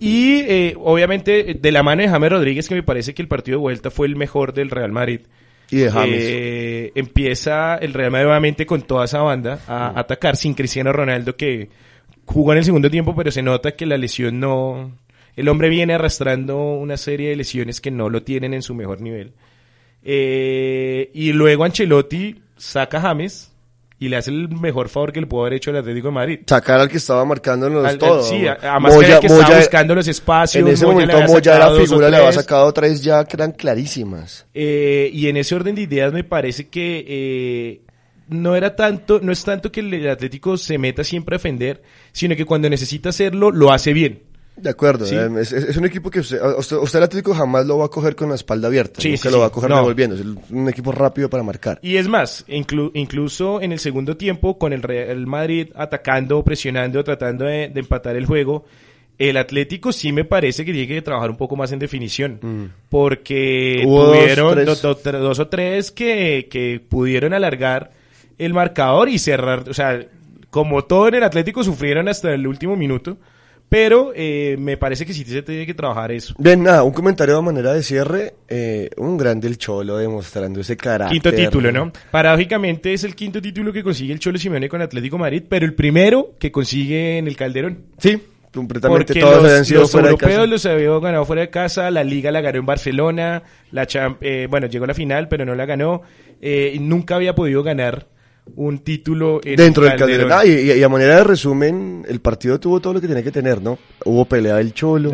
Y 0.00 0.42
eh, 0.46 0.74
obviamente 0.78 1.56
de 1.60 1.72
la 1.72 1.82
mano 1.82 2.02
de 2.02 2.08
James 2.08 2.30
Rodríguez, 2.30 2.68
que 2.68 2.76
me 2.76 2.84
parece 2.84 3.14
que 3.14 3.22
el 3.22 3.26
partido 3.28 3.58
de 3.58 3.62
vuelta 3.62 3.90
fue 3.90 4.06
el 4.06 4.14
mejor 4.14 4.52
del 4.54 4.70
Real 4.70 4.92
Madrid. 4.92 5.22
Y 5.70 5.78
de 5.78 5.90
James. 5.90 6.16
Eh, 6.20 6.92
empieza 6.94 7.74
el 7.76 7.92
Real 7.92 8.10
Madrid 8.12 8.26
nuevamente 8.26 8.64
con 8.64 8.82
toda 8.82 9.06
esa 9.06 9.20
banda 9.22 9.58
a 9.66 9.98
atacar 9.98 10.36
sin 10.36 10.54
Cristiano 10.54 10.92
Ronaldo 10.92 11.36
que 11.36 11.68
jugó 12.28 12.52
en 12.52 12.58
el 12.58 12.64
segundo 12.64 12.90
tiempo, 12.90 13.14
pero 13.16 13.30
se 13.30 13.42
nota 13.42 13.72
que 13.72 13.86
la 13.86 13.96
lesión 13.98 14.38
no... 14.40 14.92
El 15.36 15.48
hombre 15.48 15.68
viene 15.68 15.94
arrastrando 15.94 16.58
una 16.74 16.96
serie 16.96 17.30
de 17.30 17.36
lesiones 17.36 17.80
que 17.80 17.90
no 17.90 18.08
lo 18.10 18.22
tienen 18.22 18.54
en 18.54 18.62
su 18.62 18.74
mejor 18.74 19.00
nivel. 19.00 19.32
Eh, 20.02 21.10
y 21.14 21.32
luego 21.32 21.64
Ancelotti 21.64 22.40
saca 22.56 22.98
a 22.98 23.00
James 23.02 23.52
y 24.00 24.08
le 24.08 24.16
hace 24.16 24.30
el 24.30 24.48
mejor 24.48 24.88
favor 24.88 25.12
que 25.12 25.20
le 25.20 25.26
pudo 25.26 25.42
haber 25.42 25.54
hecho 25.54 25.70
al 25.70 25.76
Atlético 25.76 26.08
de 26.08 26.14
Madrid. 26.14 26.40
Sacar 26.46 26.80
al 26.80 26.88
que 26.88 26.98
estaba 26.98 27.22
al- 27.22 27.98
todo. 27.98 28.22
sí, 28.22 28.46
además 28.46 28.96
que 28.96 29.04
era 29.04 29.14
el 29.16 29.20
que 29.20 29.26
estaba 29.26 29.56
buscando 29.56 29.94
los 29.94 30.08
espacios, 30.08 30.66
En 30.66 30.72
ese 30.72 30.86
Moya 30.86 31.06
momento 31.06 31.32
Moya 31.32 31.68
o 31.70 31.76
figura, 31.76 32.08
le 32.08 32.16
había 32.16 32.32
sacado 32.32 32.72
tres 32.72 33.02
ya 33.02 33.24
que 33.24 33.36
eran 33.36 33.52
clarísimas. 33.52 34.46
Eh, 34.54 35.10
y 35.12 35.28
en 35.28 35.36
ese 35.36 35.54
orden 35.54 35.74
de 35.74 35.82
ideas 35.82 36.12
me 36.12 36.22
parece 36.24 36.68
que 36.68 37.04
eh, 37.08 37.80
no 38.28 38.56
era 38.56 38.76
tanto, 38.76 39.20
no 39.22 39.32
es 39.32 39.42
tanto 39.44 39.70
que 39.72 39.80
el 39.80 40.08
Atlético 40.08 40.56
se 40.56 40.78
meta 40.78 41.04
siempre 41.04 41.34
a 41.34 41.38
defender, 41.38 41.82
sino 42.12 42.36
que 42.36 42.44
cuando 42.44 42.68
necesita 42.70 43.08
hacerlo, 43.10 43.50
lo 43.50 43.72
hace 43.72 43.92
bien. 43.92 44.22
De 44.56 44.70
acuerdo, 44.70 45.06
Sí. 45.06 45.14
eh, 45.14 45.28
es, 45.40 45.76
un 45.76 45.84
equipo 45.84 46.10
que 46.10 46.18
usted, 46.18 46.40
usted, 46.58 46.76
usted 46.78 46.98
el 46.98 47.04
Atlético 47.04 47.32
jamás 47.32 47.64
lo 47.64 47.78
va 47.78 47.84
a 47.86 47.88
coger 47.90 48.16
con 48.16 48.28
la 48.30 48.34
espalda 48.34 48.66
abierta, 48.66 49.00
Sí, 49.00 49.10
nunca 49.10 49.22
sí, 49.22 49.30
lo 49.30 49.38
va 49.38 49.46
a 49.46 49.50
coger 49.50 49.70
No. 49.70 49.76
revolviendo, 49.76 50.16
es 50.16 50.22
un 50.50 50.68
equipo 50.68 50.90
rápido 50.90 51.30
para 51.30 51.44
marcar. 51.44 51.78
Y 51.80 51.94
es 51.96 52.08
más, 52.08 52.44
inclu- 52.48 52.90
incluso 52.94 53.62
en 53.62 53.70
el 53.70 53.78
segundo 53.78 54.16
tiempo, 54.16 54.58
con 54.58 54.72
el 54.72 54.82
Real 54.82 55.24
Madrid 55.28 55.68
atacando, 55.76 56.42
presionando, 56.42 57.04
tratando 57.04 57.44
de, 57.44 57.68
de 57.68 57.78
empatar 57.80 58.16
el 58.16 58.26
juego, 58.26 58.64
el 59.16 59.36
Atlético 59.36 59.92
sí 59.92 60.10
me 60.12 60.24
parece 60.24 60.64
que 60.64 60.72
tiene 60.72 60.88
que 60.88 61.02
trabajar 61.02 61.30
un 61.30 61.36
poco 61.36 61.54
más 61.54 61.70
en 61.70 61.78
definición. 61.78 62.72
Porque 62.88 63.82
Hubo 63.86 64.06
dos, 64.06 64.16
tuvieron 64.18 64.54
tres. 64.54 64.66
do- 64.66 64.74
do- 64.94 64.98
tre- 65.00 65.18
dos 65.18 65.38
o 65.38 65.46
tres 65.48 65.90
que, 65.92 66.48
que 66.50 66.80
pudieron 66.80 67.32
alargar 67.32 67.92
el 68.38 68.54
marcador 68.54 69.08
y 69.08 69.18
cerrar. 69.18 69.68
O 69.68 69.74
sea, 69.74 70.00
como 70.50 70.84
todo 70.84 71.08
en 71.08 71.14
el 71.16 71.24
Atlético, 71.24 71.62
sufrieron 71.62 72.08
hasta 72.08 72.32
el 72.32 72.46
último 72.46 72.76
minuto. 72.76 73.18
Pero 73.70 74.12
eh, 74.16 74.56
me 74.58 74.78
parece 74.78 75.04
que 75.04 75.12
sí 75.12 75.24
se 75.24 75.42
tiene 75.42 75.66
que 75.66 75.74
trabajar 75.74 76.10
eso. 76.10 76.34
Bien, 76.38 76.62
nada, 76.62 76.84
un 76.84 76.92
comentario 76.94 77.36
de 77.36 77.42
manera 77.42 77.74
de 77.74 77.82
cierre, 77.82 78.32
eh, 78.48 78.88
un 78.96 79.18
grande 79.18 79.46
el 79.46 79.58
Cholo 79.58 79.98
demostrando 79.98 80.58
ese 80.60 80.74
carácter. 80.78 81.20
Quinto 81.20 81.34
título, 81.36 81.70
¿no? 81.70 81.92
Paradójicamente 82.10 82.94
es 82.94 83.04
el 83.04 83.14
quinto 83.14 83.42
título 83.42 83.70
que 83.70 83.82
consigue 83.82 84.14
el 84.14 84.20
Cholo 84.20 84.38
Simeone 84.38 84.70
con 84.70 84.80
Atlético 84.80 85.18
Madrid, 85.18 85.42
pero 85.46 85.66
el 85.66 85.74
primero 85.74 86.30
que 86.38 86.50
consigue 86.50 87.18
en 87.18 87.26
el 87.28 87.36
Calderón. 87.36 87.80
Sí, 87.98 88.18
completamente 88.54 89.04
Porque 89.12 89.20
todos 89.20 89.42
los, 89.42 89.44
habían 89.50 89.64
sido 89.66 89.80
los 89.82 89.90
fuera 89.92 90.08
de 90.08 90.16
casa. 90.16 90.30
europeos 90.32 90.48
los 90.50 90.64
había 90.64 90.98
ganado 91.00 91.24
fuera 91.26 91.42
de 91.42 91.50
casa, 91.50 91.90
la 91.90 92.04
liga 92.04 92.30
la 92.32 92.40
ganó 92.40 92.58
en 92.60 92.64
Barcelona, 92.64 93.42
la 93.70 93.86
Champ- 93.86 94.16
eh, 94.22 94.46
bueno, 94.48 94.66
llegó 94.68 94.84
a 94.84 94.88
la 94.88 94.94
final, 94.94 95.28
pero 95.28 95.44
no 95.44 95.54
la 95.54 95.66
ganó, 95.66 96.00
eh, 96.40 96.74
nunca 96.80 97.16
había 97.16 97.34
podido 97.34 97.62
ganar 97.62 98.06
un 98.56 98.78
título 98.80 99.40
en 99.44 99.56
Dentro 99.56 99.84
el 99.84 99.90
del 99.90 99.98
Calderón. 99.98 100.32
Ah, 100.32 100.44
y, 100.44 100.72
y- 100.72 100.82
a 100.82 100.88
manera 100.88 101.16
de 101.16 101.24
resumen, 101.24 102.04
el 102.08 102.20
partido 102.20 102.58
tuvo 102.58 102.80
todo 102.80 102.94
lo 102.94 103.00
que 103.00 103.08
tenía 103.08 103.22
que 103.22 103.30
tener, 103.32 103.60
¿no? 103.62 103.78
Hubo 104.04 104.24
pelea 104.24 104.56
del 104.56 104.72
Cholo, 104.74 105.12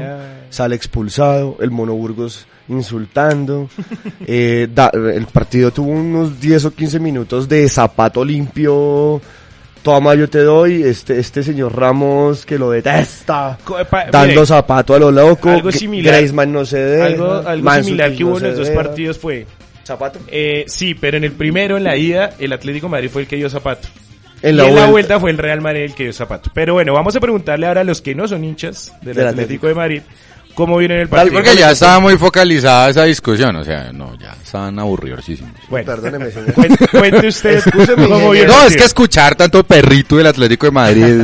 sale 0.51 0.77
expulsado, 0.77 1.57
el 1.61 1.71
Mono 1.71 1.95
Burgos 1.95 2.47
insultando. 2.69 3.69
eh, 4.27 4.69
da- 4.75 4.91
el 4.95 5.27
partido 5.27 5.71
tuvo 5.71 5.91
unos 5.93 6.41
10 6.41 6.65
o 6.67 6.71
15 6.75 6.99
minutos 7.01 7.49
de 7.49 7.69
zapato 7.69 8.25
limpio. 8.25 9.21
Toma, 9.83 10.15
yo 10.15 10.31
te 10.31 10.39
doy. 10.39 10.83
Este, 10.83 11.19
este 11.19 11.43
señor 11.43 11.77
Ramos 11.77 12.47
que 12.47 12.59
lo 12.59 12.71
detesta. 12.71 13.59
Dando 14.11 14.29
mire, 14.29 14.47
zapato 14.47 14.95
a 14.95 14.99
lo 14.99 15.11
loco. 15.11 15.51
algo 15.51 15.71
similar- 15.71 16.15
Griezmann 16.17 16.51
no 16.53 16.65
se 16.65 17.03
algo, 17.03 17.43
similar 17.83 18.15
que 18.15 18.25
hubo 18.25 18.39
en 18.39 18.45
los 18.45 18.57
dos 18.57 18.71
partidos 18.71 19.19
fue, 19.19 19.47
Zapato. 19.85 20.19
eh, 20.29 20.65
sí, 20.67 20.95
pero 20.95 21.17
en 21.17 21.25
el 21.25 21.33
primero, 21.33 21.77
en 21.77 21.85
la 21.85 21.97
ida, 21.97 22.31
el 22.39 22.53
Atlético 22.53 22.87
de 22.87 22.93
Madrid 22.93 23.11
fue 23.11 23.23
el 23.23 23.29
que 23.29 23.37
dio 23.37 23.49
zapato. 23.51 23.89
En 24.43 24.55
y 24.55 24.59
la, 24.59 24.65
en 24.65 24.69
vuelta. 24.71 24.85
la 24.87 24.91
vuelta 24.91 25.21
fue 25.21 25.31
el 25.31 25.39
Real 25.39 25.61
Madrid 25.61 25.83
el 25.83 25.95
que 25.95 26.05
dio 26.05 26.13
zapato. 26.13 26.51
Pero 26.55 26.75
bueno, 26.75 26.93
vamos 26.93 27.15
a 27.17 27.21
preguntarle 27.21 27.67
ahora 27.67 27.81
a 27.83 27.85
los 27.85 28.01
que 28.03 28.15
no 28.15 28.27
son 28.29 28.45
hinchas 28.45 28.93
del 29.03 29.15
Del 29.17 29.29
Atlético 29.29 29.67
de 29.69 29.75
Madrid 29.75 30.03
cómo 30.55 30.77
vieron 30.77 30.99
el 31.01 31.09
partido. 31.09 31.35
Porque 31.35 31.57
ya 31.57 31.71
estaba 31.73 31.99
muy 31.99 32.17
focalizada 32.17 32.89
esa 32.89 33.05
discusión, 33.05 33.57
o 33.57 33.65
sea, 33.65 33.91
no, 33.93 34.17
ya 34.19 34.37
estaban 34.43 34.79
aburridosísimos. 34.79 35.53
Bueno, 35.69 35.87
Perdóneme, 35.87 36.31
señor. 36.31 36.53
cuen- 36.55 36.91
cuente 36.91 37.27
usted 37.27 37.61
cómo 37.97 38.35
el 38.35 38.47
No, 38.47 38.65
es 38.67 38.77
que 38.77 38.85
escuchar 38.85 39.35
tanto 39.35 39.65
perrito 39.65 40.17
del 40.17 40.27
Atlético 40.29 40.67
de 40.67 40.73
Madrid 40.73 41.23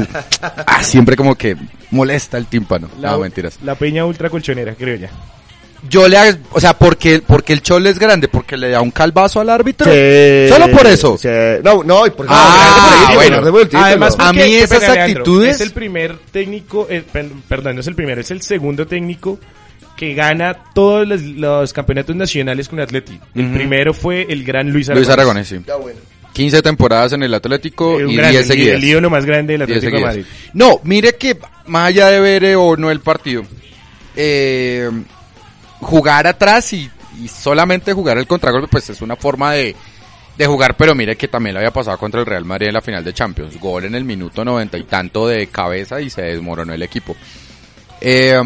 ah, 0.67 0.83
siempre 0.83 1.15
como 1.17 1.35
que 1.37 1.57
molesta 1.93 2.39
el 2.39 2.47
tímpano. 2.47 2.89
La, 3.01 3.13
no, 3.13 3.21
mentiras. 3.21 3.59
la 3.63 3.75
peña 3.77 4.05
ultra 4.05 4.29
colchonera, 4.31 4.75
creo 4.75 4.97
ya. 4.97 5.11
Yo 5.89 6.07
le, 6.09 6.19
o 6.53 6.61
sea, 6.61 6.75
porque, 6.77 7.23
porque 7.27 7.53
el 7.55 7.63
chole 7.63 7.89
es 7.91 7.99
grande, 7.99 8.29
porque 8.29 8.57
le 8.57 8.69
da 8.69 8.81
un 8.83 8.91
calvazo 8.91 9.41
al 9.41 9.49
árbitro. 9.49 9.91
Sí, 9.91 10.49
Solo 10.53 10.69
por 10.71 10.87
eso. 10.87 11.17
sí. 11.17 11.29
No, 11.65 11.83
no, 11.83 12.07
y 12.07 12.11
por 12.11 12.27
Ah, 12.29 13.07
no, 13.09 13.15
bueno. 13.15 13.59
el 13.59 13.65
título. 13.69 13.83
Además, 13.85 14.15
A 14.19 14.33
mí 14.33 14.41
esas 14.41 14.79
pena, 14.81 14.95
Leandro, 14.95 15.23
actitudes- 15.25 15.55
Es 15.55 15.61
el 15.63 15.71
primer 15.73 16.17
técnico, 16.31 16.87
eh, 16.91 17.03
per- 17.11 17.31
perdón, 17.49 17.77
no 17.77 17.81
es 17.81 17.87
el 17.87 17.95
primero, 17.95 18.21
es 18.21 18.31
el 18.31 18.43
segundo 18.43 18.87
técnico 18.87 19.39
que 19.97 20.15
gana 20.15 20.55
todos 20.75 21.07
los, 21.09 21.23
los 21.23 21.73
campeonatos 21.73 22.15
nacionales 22.15 22.69
con 22.69 22.81
Atleti. 22.81 23.19
El 23.35 23.47
Ujú. 23.47 23.55
primero 23.55 23.95
fue 23.95 24.27
el 24.29 24.45
gran 24.45 24.71
Luis 24.71 24.89
Aragonés. 24.89 25.07
Luis 25.09 25.13
Aragonés, 25.19 25.49
sí. 25.49 25.61
Ya, 25.67 25.77
bueno. 25.77 25.99
15 26.33 26.63
temporadas 26.63 27.13
en 27.15 27.23
el 27.23 27.35
Atlético 27.35 27.99
Eh, 27.99 28.05
y 28.09 28.15
grande, 28.17 28.31
10 28.39 28.43
el- 28.43 28.47
seguidas. 28.49 28.75
El 28.77 28.85
ídolo 28.85 29.11
más 29.11 29.25
grande 29.25 29.57
del 29.59 29.67
10 29.67 29.79
Atlético 29.79 29.99
de. 29.99 30.05
Madrid. 30.07 30.25
No, 30.53 30.81
mire 30.85 31.17
que 31.17 31.37
más 31.67 31.89
allá 31.89 32.09
de 32.09 32.21
ver 32.21 32.45
eh, 32.45 32.55
o 32.55 32.77
no 32.77 32.91
el 32.91 33.01
partido, 33.01 33.43
eh, 34.17 34.89
jugar 35.81 36.27
atrás 36.27 36.73
y, 36.73 36.91
solamente 37.29 37.93
jugar 37.93 38.19
el 38.19 38.27
contragolpe, 38.27 38.69
pues 38.69 38.89
es 38.91 39.03
una 39.03 39.17
forma 39.17 39.53
de, 39.53 39.77
de 40.39 40.47
jugar, 40.47 40.77
pero 40.77 40.95
mire 40.95 41.17
que 41.17 41.29
también 41.29 41.55
lo 41.55 41.61
había 41.61 41.73
pasado 41.73 41.99
contra 41.99 42.21
el 42.21 42.27
Real 42.27 42.45
Madrid 42.45 42.69
en 42.69 42.75
la 42.75 42.81
final 42.81 43.05
de 43.05 43.13
Champions. 43.13 43.59
Gol 43.61 43.85
en 43.85 43.95
el 43.95 44.05
minuto 44.05 44.45
noventa 44.45 44.79
y 44.79 44.85
tanto 44.85 45.27
de 45.27 45.49
cabeza 45.49 46.01
y 46.01 46.09
se 46.09 46.23
desmoronó 46.23 46.73
el 46.73 46.83
equipo. 46.83 47.15
Eh, 48.01 48.41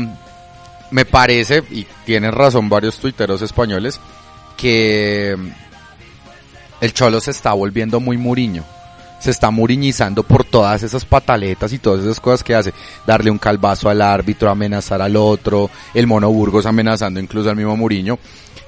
me 0.90 1.04
parece, 1.04 1.62
y 1.70 1.86
tienen 2.04 2.32
razón 2.32 2.68
varios 2.68 2.98
tuiteros 2.98 3.42
españoles, 3.42 4.00
que 4.56 5.36
el 6.80 6.92
Cholo 6.92 7.20
se 7.20 7.30
está 7.32 7.52
volviendo 7.52 8.00
muy 8.00 8.16
muriño. 8.16 8.64
Se 9.24 9.30
está 9.30 9.50
muriñizando 9.50 10.22
por 10.22 10.44
todas 10.44 10.82
esas 10.82 11.06
pataletas 11.06 11.72
y 11.72 11.78
todas 11.78 12.04
esas 12.04 12.20
cosas 12.20 12.44
que 12.44 12.54
hace. 12.54 12.74
Darle 13.06 13.30
un 13.30 13.38
calvazo 13.38 13.88
al 13.88 14.02
árbitro, 14.02 14.50
amenazar 14.50 15.00
al 15.00 15.16
otro, 15.16 15.70
el 15.94 16.06
Mono 16.06 16.30
Burgos 16.30 16.66
amenazando 16.66 17.20
incluso 17.20 17.48
al 17.48 17.56
mismo 17.56 17.74
Muriño. 17.74 18.18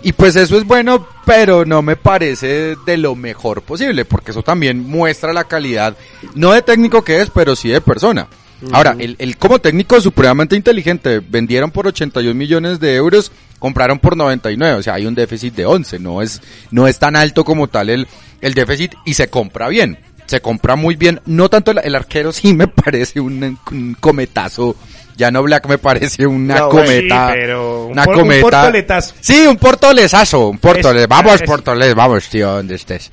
Y 0.03 0.15
pues 0.15 0.35
eso 0.35 0.57
es 0.57 0.65
bueno, 0.65 1.07
pero 1.27 1.67
no 1.67 1.83
me 1.83 1.97
parece 1.97 2.75
de 2.87 2.97
lo 2.97 3.15
mejor 3.15 3.61
posible, 3.61 4.07
porque 4.07 4.31
eso 4.31 4.43
también 4.43 4.81
muestra 4.81 5.35
la 5.35 5.45
calidad, 5.45 5.95
no 6.35 6.53
de 6.53 6.63
técnico 6.63 7.05
que 7.05 7.21
es, 7.21 7.29
pero 7.29 7.55
sí 7.55 7.69
de 7.69 7.83
persona. 7.83 8.27
Ahora, 8.73 8.97
el, 8.99 9.17
el 9.19 9.37
como 9.37 9.59
técnico 9.59 10.01
supremamente 10.01 10.57
inteligente, 10.57 11.21
vendieron 11.21 11.71
por 11.71 11.87
81 11.87 12.35
millones 12.35 12.81
de 12.81 12.95
euros, 12.95 13.31
compraron 13.59 13.99
por 13.99 14.17
99, 14.17 14.79
o 14.79 14.83
sea, 14.83 14.95
hay 14.95 15.05
un 15.05 15.15
déficit 15.15 15.55
de 15.55 15.67
11, 15.67 15.99
no 15.99 16.23
es, 16.23 16.41
no 16.71 16.87
es 16.87 16.99
tan 16.99 17.17
alto 17.17 17.45
como 17.45 17.69
tal 17.69 17.91
el, 17.91 18.07
el 18.41 18.55
déficit 18.55 18.95
y 19.05 19.13
se 19.13 19.29
compra 19.29 19.69
bien, 19.69 19.99
se 20.27 20.41
compra 20.41 20.77
muy 20.77 20.97
bien, 20.97 21.21
no 21.27 21.49
tanto 21.49 21.71
el, 21.71 21.79
el 21.85 21.95
arquero 21.95 22.33
sí 22.33 22.53
me 22.55 22.69
parece 22.69 23.21
un, 23.21 23.59
un 23.71 23.97
cometazo, 24.01 24.77
ya 25.17 25.31
no 25.31 25.43
Black 25.43 25.67
me 25.67 25.79
parece 25.79 26.27
una 26.27 26.59
No, 26.59 26.69
cometa, 26.69 27.29
sí, 27.29 27.33
pero 27.35 27.85
un 27.87 27.93
una 27.93 28.05
un 28.07 28.15
cometa, 28.15 28.43
portoletazo. 28.43 29.15
sí, 29.21 29.47
un 29.47 29.57
portolesazo, 29.57 30.49
un 30.49 30.59
portole, 30.59 31.03
Es- 31.03 31.09
vamos 31.09 31.35
es- 31.37 31.43
portoles, 31.43 31.95
vamos 31.95 32.29
tío, 32.29 32.51
donde 32.53 32.75
estés. 32.75 33.11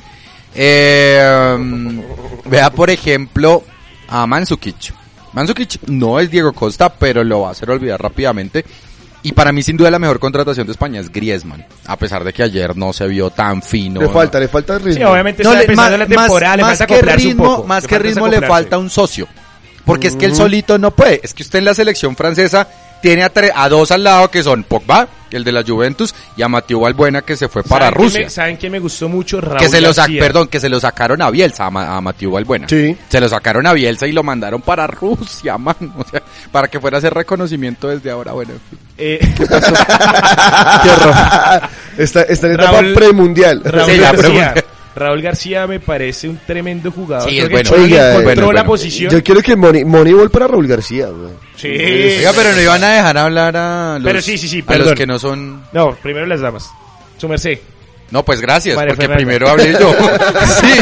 Eh, 0.55 2.01
vea 2.45 2.69
por 2.71 2.89
ejemplo 2.89 3.63
a 4.07 4.25
Mansukic. 4.27 4.93
Mansukic 5.33 5.79
no 5.87 6.19
es 6.19 6.29
Diego 6.29 6.53
Costa, 6.53 6.93
pero 6.93 7.23
lo 7.23 7.41
va 7.41 7.47
a 7.49 7.51
hacer 7.51 7.69
olvidar 7.71 7.99
rápidamente. 8.01 8.63
Y 9.25 9.31
para 9.31 9.51
mí, 9.53 9.63
sin 9.63 9.77
duda, 9.77 9.89
la 9.89 9.99
mejor 9.99 10.19
contratación 10.19 10.67
de 10.67 10.73
España 10.73 10.99
es 10.99 11.09
Griezmann. 11.11 11.65
A 11.85 11.97
pesar 11.97 12.23
de 12.25 12.33
que 12.33 12.43
ayer 12.43 12.75
no 12.75 12.91
se 12.91 13.07
vio 13.07 13.29
tan 13.29 13.61
fino. 13.63 14.01
le 14.01 14.09
falta, 14.09 14.37
le 14.39 14.49
falta 14.49 14.77
ritmo. 14.77 14.93
Sí, 14.93 15.03
obviamente 15.03 15.43
No, 15.43 15.49
está 15.51 15.59
le- 15.59 15.63
empezando 15.65 15.91
más, 15.97 15.99
la 15.99 16.05
temporada, 16.07 16.57
le 16.57 16.61
más 16.63 16.77
falta 16.77 16.85
que 16.87 16.99
un 17.01 17.07
ritmo, 17.17 17.43
poco. 17.55 17.67
más 17.67 17.83
Le 17.83 17.87
que 17.89 17.95
falta 17.95 18.07
ritmo 18.09 18.27
le 18.27 18.41
falta 18.47 18.77
un 18.77 18.89
socio. 18.89 19.27
Porque 19.85 20.07
es 20.07 20.15
que 20.15 20.25
el 20.25 20.35
solito 20.35 20.77
no 20.77 20.91
puede. 20.91 21.21
Es 21.23 21.33
que 21.33 21.43
usted 21.43 21.59
en 21.59 21.65
la 21.65 21.73
selección 21.73 22.15
francesa 22.15 22.67
tiene 23.03 23.23
a, 23.23 23.31
tre- 23.31 23.51
a 23.53 23.69
dos 23.69 23.91
al 23.91 24.03
lado 24.03 24.31
que 24.31 24.41
son 24.41 24.63
Pogba, 24.63 25.07
el 25.29 25.43
de 25.43 25.51
la 25.51 25.61
Juventus, 25.63 26.15
y 26.37 26.41
a 26.41 26.47
Mathieu 26.47 26.79
Valbuena 26.79 27.21
que 27.21 27.35
se 27.35 27.49
fue 27.49 27.61
para 27.63 27.87
¿Saben 27.87 27.97
qué 27.97 28.03
Rusia. 28.03 28.19
me- 28.21 28.29
¿Saben 28.29 28.57
qué 28.57 28.69
me 28.69 28.79
gustó 28.79 29.09
mucho? 29.09 29.41
Raúl 29.41 29.57
que 29.59 29.67
se 29.67 29.81
lo 29.81 29.91
perdón, 30.19 30.47
que 30.47 30.59
se 30.61 30.69
lo 30.69 30.79
sacaron 30.79 31.21
a 31.21 31.29
Bielsa, 31.29 31.65
a, 31.65 31.97
a 31.97 32.01
Mathieu 32.01 32.31
Valbuena. 32.31 32.69
Sí. 32.69 32.95
Se 33.09 33.19
lo 33.19 33.27
sacaron 33.27 33.67
a 33.67 33.73
Bielsa 33.73 34.07
y 34.07 34.13
lo 34.13 34.23
mandaron 34.23 34.61
para 34.61 34.87
Rusia, 34.87 35.57
man. 35.57 35.75
O 35.97 36.05
sea, 36.09 36.23
para 36.51 36.69
que 36.69 36.79
fuera 36.79 36.95
a 36.97 36.99
hacer 36.99 37.13
reconocimiento 37.13 37.89
desde 37.89 38.09
ahora. 38.09 38.31
Bueno, 38.31 38.53
en 38.53 38.59
fin. 38.59 38.79
Eh, 38.97 39.19
está, 41.97 42.21
está 42.23 42.47
en 42.47 42.53
etapa 42.53 42.79
premundial. 42.95 43.61
Raúl 43.63 43.91
Sí, 43.91 43.97
García. 43.97 44.53
Raúl 44.95 45.21
García 45.21 45.65
me 45.67 45.79
parece 45.79 46.29
un 46.29 46.37
tremendo 46.45 46.91
jugador. 46.91 47.29
Sí, 47.29 47.39
es 47.39 47.49
bueno. 47.49 47.69
Oiga, 47.71 48.11
encontró 48.11 48.23
bueno, 48.23 48.41
la 48.41 48.61
bueno. 48.61 48.65
posición. 48.65 49.11
Yo 49.11 49.23
quiero 49.23 49.41
que 49.41 49.55
Money, 49.55 49.85
Moneyball 49.85 50.29
para 50.29 50.47
Raúl 50.47 50.67
García, 50.67 51.07
güey. 51.07 51.31
Sí. 51.55 51.67
Oiga, 51.69 52.31
pero 52.35 52.51
no 52.53 52.61
iban 52.61 52.83
a 52.83 52.89
dejar 52.93 53.17
hablar 53.17 53.57
a 53.57 53.93
los, 53.99 54.03
Pero 54.03 54.21
sí, 54.21 54.37
sí, 54.37 54.47
sí, 54.47 54.61
a 54.61 54.65
perdón. 54.65 54.87
los 54.89 54.95
que 54.95 55.07
no 55.07 55.17
son... 55.19 55.63
No, 55.71 55.95
primero 55.95 56.25
las 56.25 56.41
damas. 56.41 56.69
Su 57.17 57.27
merced. 57.27 57.57
No, 58.11 58.23
pues 58.23 58.39
gracias, 58.41 58.75
María 58.75 58.93
porque 58.93 59.07
Fernanda. 59.07 59.25
primero 59.25 59.49
hablé 59.49 59.71
yo. 59.71 59.91
sí. 60.61 60.79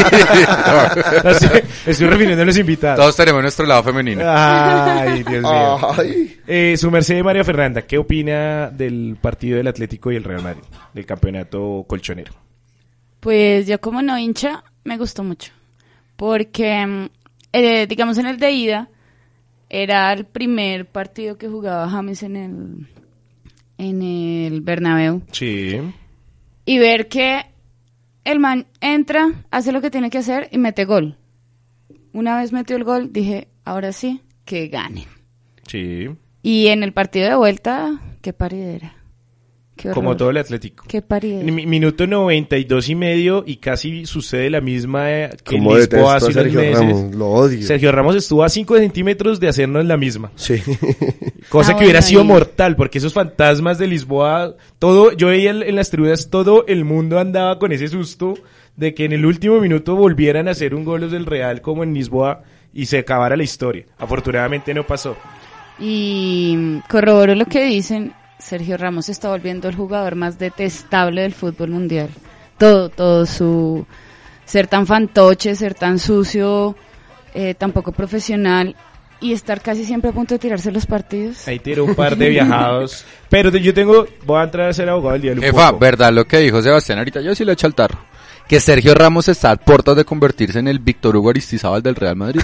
No 1.24 1.30
estoy 1.90 2.06
refiriendo 2.08 2.42
a 2.42 2.44
los 2.44 2.58
invitados. 2.58 2.98
Todos 2.98 3.16
tenemos 3.16 3.40
nuestro 3.40 3.64
lado 3.64 3.82
femenino. 3.82 4.22
Ay, 4.26 5.22
Dios 5.22 5.42
mío. 5.42 5.92
Ay. 5.98 6.36
Eh, 6.46 6.76
su 6.76 6.90
merced 6.90 7.22
María 7.22 7.42
Fernanda, 7.42 7.82
¿qué 7.82 7.96
opina 7.96 8.68
del 8.70 9.16
partido 9.18 9.56
del 9.56 9.66
Atlético 9.66 10.12
y 10.12 10.16
el 10.16 10.24
Real 10.24 10.42
Madrid? 10.42 10.62
Del 10.92 11.06
campeonato 11.06 11.86
colchonero. 11.88 12.32
Pues 13.22 13.68
yo 13.68 13.80
como 13.80 14.02
no 14.02 14.18
hincha, 14.18 14.64
me 14.82 14.98
gustó 14.98 15.22
mucho. 15.22 15.52
Porque, 16.16 16.84
mm, 16.84 17.08
eh, 17.52 17.86
digamos, 17.86 18.18
en 18.18 18.26
el 18.26 18.36
de 18.36 18.50
ida, 18.50 18.88
era 19.68 20.12
el 20.12 20.26
primer 20.26 20.86
partido 20.86 21.38
que 21.38 21.46
jugaba 21.46 21.88
James 21.88 22.24
en 22.24 22.34
el, 22.34 22.88
en 23.78 24.02
el 24.02 24.60
Bernabéu. 24.62 25.22
Sí. 25.30 25.78
Y 26.64 26.78
ver 26.80 27.06
que 27.06 27.46
el 28.24 28.40
man 28.40 28.66
entra, 28.80 29.30
hace 29.52 29.70
lo 29.70 29.80
que 29.80 29.92
tiene 29.92 30.10
que 30.10 30.18
hacer 30.18 30.48
y 30.50 30.58
mete 30.58 30.84
gol. 30.84 31.16
Una 32.12 32.36
vez 32.40 32.52
metió 32.52 32.74
el 32.74 32.82
gol, 32.82 33.12
dije, 33.12 33.46
ahora 33.64 33.92
sí, 33.92 34.20
que 34.44 34.66
gane. 34.66 35.06
Sí. 35.68 36.08
Y 36.42 36.66
en 36.66 36.82
el 36.82 36.92
partido 36.92 37.28
de 37.28 37.36
vuelta, 37.36 38.00
qué 38.20 38.32
paridera. 38.32 38.96
Como 39.92 40.16
todo 40.16 40.30
el 40.30 40.36
Atlético. 40.36 40.84
Qué 40.88 41.02
minuto 41.42 42.06
92 42.06 42.88
y 42.88 42.94
medio 42.94 43.44
y 43.46 43.56
casi 43.56 44.06
sucede 44.06 44.50
la 44.50 44.60
misma 44.60 45.10
eh, 45.10 45.30
que 45.42 45.56
Como 45.56 45.76
Lisboa 45.76 46.16
hace 46.16 46.32
Sergio 46.32 46.60
meses. 46.60 46.78
Ramos, 46.78 47.14
lo 47.14 47.28
odio. 47.30 47.66
Sergio 47.66 47.92
Ramos 47.92 48.16
estuvo 48.16 48.44
a 48.44 48.48
5 48.48 48.78
centímetros 48.78 49.40
de 49.40 49.48
hacernos 49.48 49.84
la 49.84 49.96
misma. 49.96 50.30
Sí. 50.36 50.56
Cosa 51.48 51.72
Ah, 51.72 51.76
que 51.76 51.84
hubiera 51.84 52.00
bueno, 52.00 52.08
sido 52.08 52.24
mortal, 52.24 52.76
porque 52.76 52.98
esos 52.98 53.12
fantasmas 53.12 53.78
de 53.78 53.86
Lisboa, 53.86 54.54
todo, 54.78 55.12
yo 55.12 55.28
veía 55.28 55.50
en 55.50 55.76
las 55.76 55.90
tribunas, 55.90 56.30
todo 56.30 56.64
el 56.66 56.84
mundo 56.84 57.18
andaba 57.18 57.58
con 57.58 57.72
ese 57.72 57.88
susto 57.88 58.34
de 58.76 58.94
que 58.94 59.04
en 59.04 59.12
el 59.12 59.26
último 59.26 59.60
minuto 59.60 59.96
volvieran 59.96 60.48
a 60.48 60.52
hacer 60.52 60.74
un 60.74 60.84
gol 60.84 61.10
del 61.10 61.26
Real 61.26 61.60
como 61.60 61.82
en 61.82 61.94
Lisboa 61.94 62.42
y 62.72 62.86
se 62.86 62.98
acabara 62.98 63.36
la 63.36 63.42
historia. 63.42 63.84
Afortunadamente 63.98 64.72
no 64.74 64.86
pasó. 64.86 65.16
Y 65.78 66.78
corroboro 66.88 67.34
lo 67.34 67.46
que 67.46 67.64
dicen, 67.64 68.12
Sergio 68.42 68.76
Ramos 68.76 69.06
se 69.06 69.12
está 69.12 69.28
volviendo 69.28 69.68
el 69.68 69.76
jugador 69.76 70.16
más 70.16 70.38
detestable 70.38 71.22
del 71.22 71.32
fútbol 71.32 71.70
mundial. 71.70 72.10
Todo, 72.58 72.88
todo 72.88 73.24
su 73.26 73.86
ser 74.44 74.66
tan 74.66 74.86
fantoche, 74.86 75.54
ser 75.54 75.74
tan 75.74 75.98
sucio, 75.98 76.76
eh, 77.34 77.54
tan 77.54 77.72
poco 77.72 77.92
profesional 77.92 78.76
y 79.20 79.32
estar 79.32 79.60
casi 79.60 79.84
siempre 79.84 80.10
a 80.10 80.12
punto 80.12 80.34
de 80.34 80.38
tirarse 80.40 80.72
los 80.72 80.84
partidos. 80.84 81.46
Ahí 81.46 81.60
tiró 81.60 81.84
un 81.84 81.94
par 81.94 82.16
de 82.16 82.28
viajados. 82.28 83.04
Pero 83.30 83.50
yo 83.50 83.72
tengo, 83.72 84.06
voy 84.26 84.40
a 84.40 84.44
entrar 84.44 84.68
a 84.68 84.72
ser 84.72 84.88
abogado 84.88 85.12
del 85.12 85.22
diablo. 85.22 85.42
un 85.42 85.46
Jefa, 85.46 85.68
poco. 85.68 85.78
verdad 85.78 86.12
lo 86.12 86.24
que 86.26 86.38
dijo 86.38 86.60
Sebastián 86.60 86.98
ahorita, 86.98 87.20
yo 87.20 87.34
sí 87.34 87.44
le 87.44 87.52
echo 87.52 87.68
al 87.68 87.74
tarro. 87.74 87.98
Que 88.52 88.60
Sergio 88.60 88.94
Ramos 88.94 89.28
está 89.30 89.50
a 89.52 89.56
puertas 89.56 89.96
de 89.96 90.04
convertirse 90.04 90.58
en 90.58 90.68
el 90.68 90.78
Víctor 90.78 91.16
Hugo 91.16 91.30
Aristizábal 91.30 91.82
del 91.82 91.94
Real 91.94 92.16
Madrid. 92.16 92.42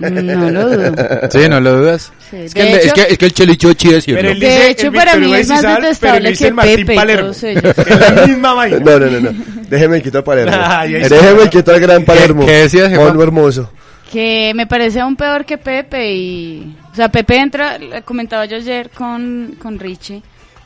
No 0.00 0.50
lo 0.50 0.68
dudo. 0.68 0.92
Sí, 1.30 1.48
no 1.48 1.60
lo 1.60 1.76
dudas. 1.76 2.12
Sí, 2.30 2.36
Es, 2.38 2.52
que 2.52 2.62
el, 2.62 2.68
hecho- 2.78 2.86
es, 2.88 2.92
que, 2.94 3.02
es 3.12 3.18
que 3.18 3.26
el 3.26 3.32
Chelicho 3.32 3.70
es 3.70 3.76
chido. 3.76 4.00
Pero 4.06 4.30
él 4.30 4.40
De 4.40 4.46
dice 4.48 4.70
hecho, 4.70 4.86
el 4.88 4.92
para 4.92 5.14
mí 5.14 5.32
es 5.32 5.48
más 5.48 5.62
detestable 5.62 6.30
dice 6.30 6.42
que 6.44 6.48
el 6.48 6.54
Martín 6.54 6.76
Pepe 6.78 6.94
Palermo. 6.96 7.30
Es 7.32 8.00
la 8.16 8.26
misma 8.26 8.54
vaina. 8.54 8.78
No, 8.80 8.98
no, 8.98 9.06
no, 9.06 9.20
no. 9.20 9.44
Déjeme 9.68 10.02
quitar 10.02 10.22
a 10.22 10.24
Palermo. 10.24 10.52
Está. 10.96 11.14
Déjeme 11.14 11.48
quitar 11.48 11.74
al 11.76 11.80
gran 11.80 12.04
Palermo. 12.04 12.44
qué 12.44 12.52
decías? 12.52 12.92
Pablo 12.98 13.22
hermoso. 13.22 13.70
que 14.10 14.52
me 14.56 14.66
parece 14.66 14.98
aún 14.98 15.14
peor 15.14 15.44
que 15.44 15.58
Pepe 15.58 16.12
y 16.12 16.76
o 16.92 16.96
sea 16.96 17.08
Pepe 17.08 17.36
entra 17.36 17.78
comentaba 18.04 18.46
yo 18.46 18.56
ayer 18.56 18.90
con, 18.90 19.54
con 19.62 19.78
Richie 19.78 20.22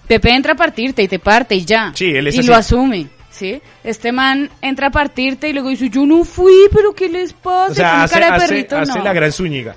Pepe 0.07 0.31
entra 0.35 0.55
a 0.55 0.57
partirte 0.57 1.03
y 1.03 1.09
te 1.09 1.19
parte 1.19 1.55
y 1.55 1.67
ya 1.67 1.93
Sí, 1.95 2.07
él 2.07 2.29
es 2.29 2.35
y 2.35 2.39
así. 2.39 2.49
lo 2.49 2.55
asume 2.55 3.07
sí 3.39 3.63
este 3.85 4.11
man 4.13 4.51
entra 4.63 4.89
a 4.89 4.91
partirte 4.91 5.49
y 5.49 5.53
luego 5.53 5.69
dice 5.69 5.89
yo 5.89 6.05
no 6.07 6.25
fui 6.25 6.69
pero 6.73 6.93
qué 6.95 7.09
les 7.09 7.33
pasa 7.33 7.71
O 7.73 7.75
sea, 7.75 7.91
Con 7.93 8.01
hace, 8.03 8.15
cara 8.15 8.27
de 8.27 8.33
hace- 8.37 8.49
perrito 8.49 8.77
hace 8.79 8.99
no 8.99 9.05
la 9.05 9.13
gran 9.13 9.33
Zúñiga. 9.33 9.77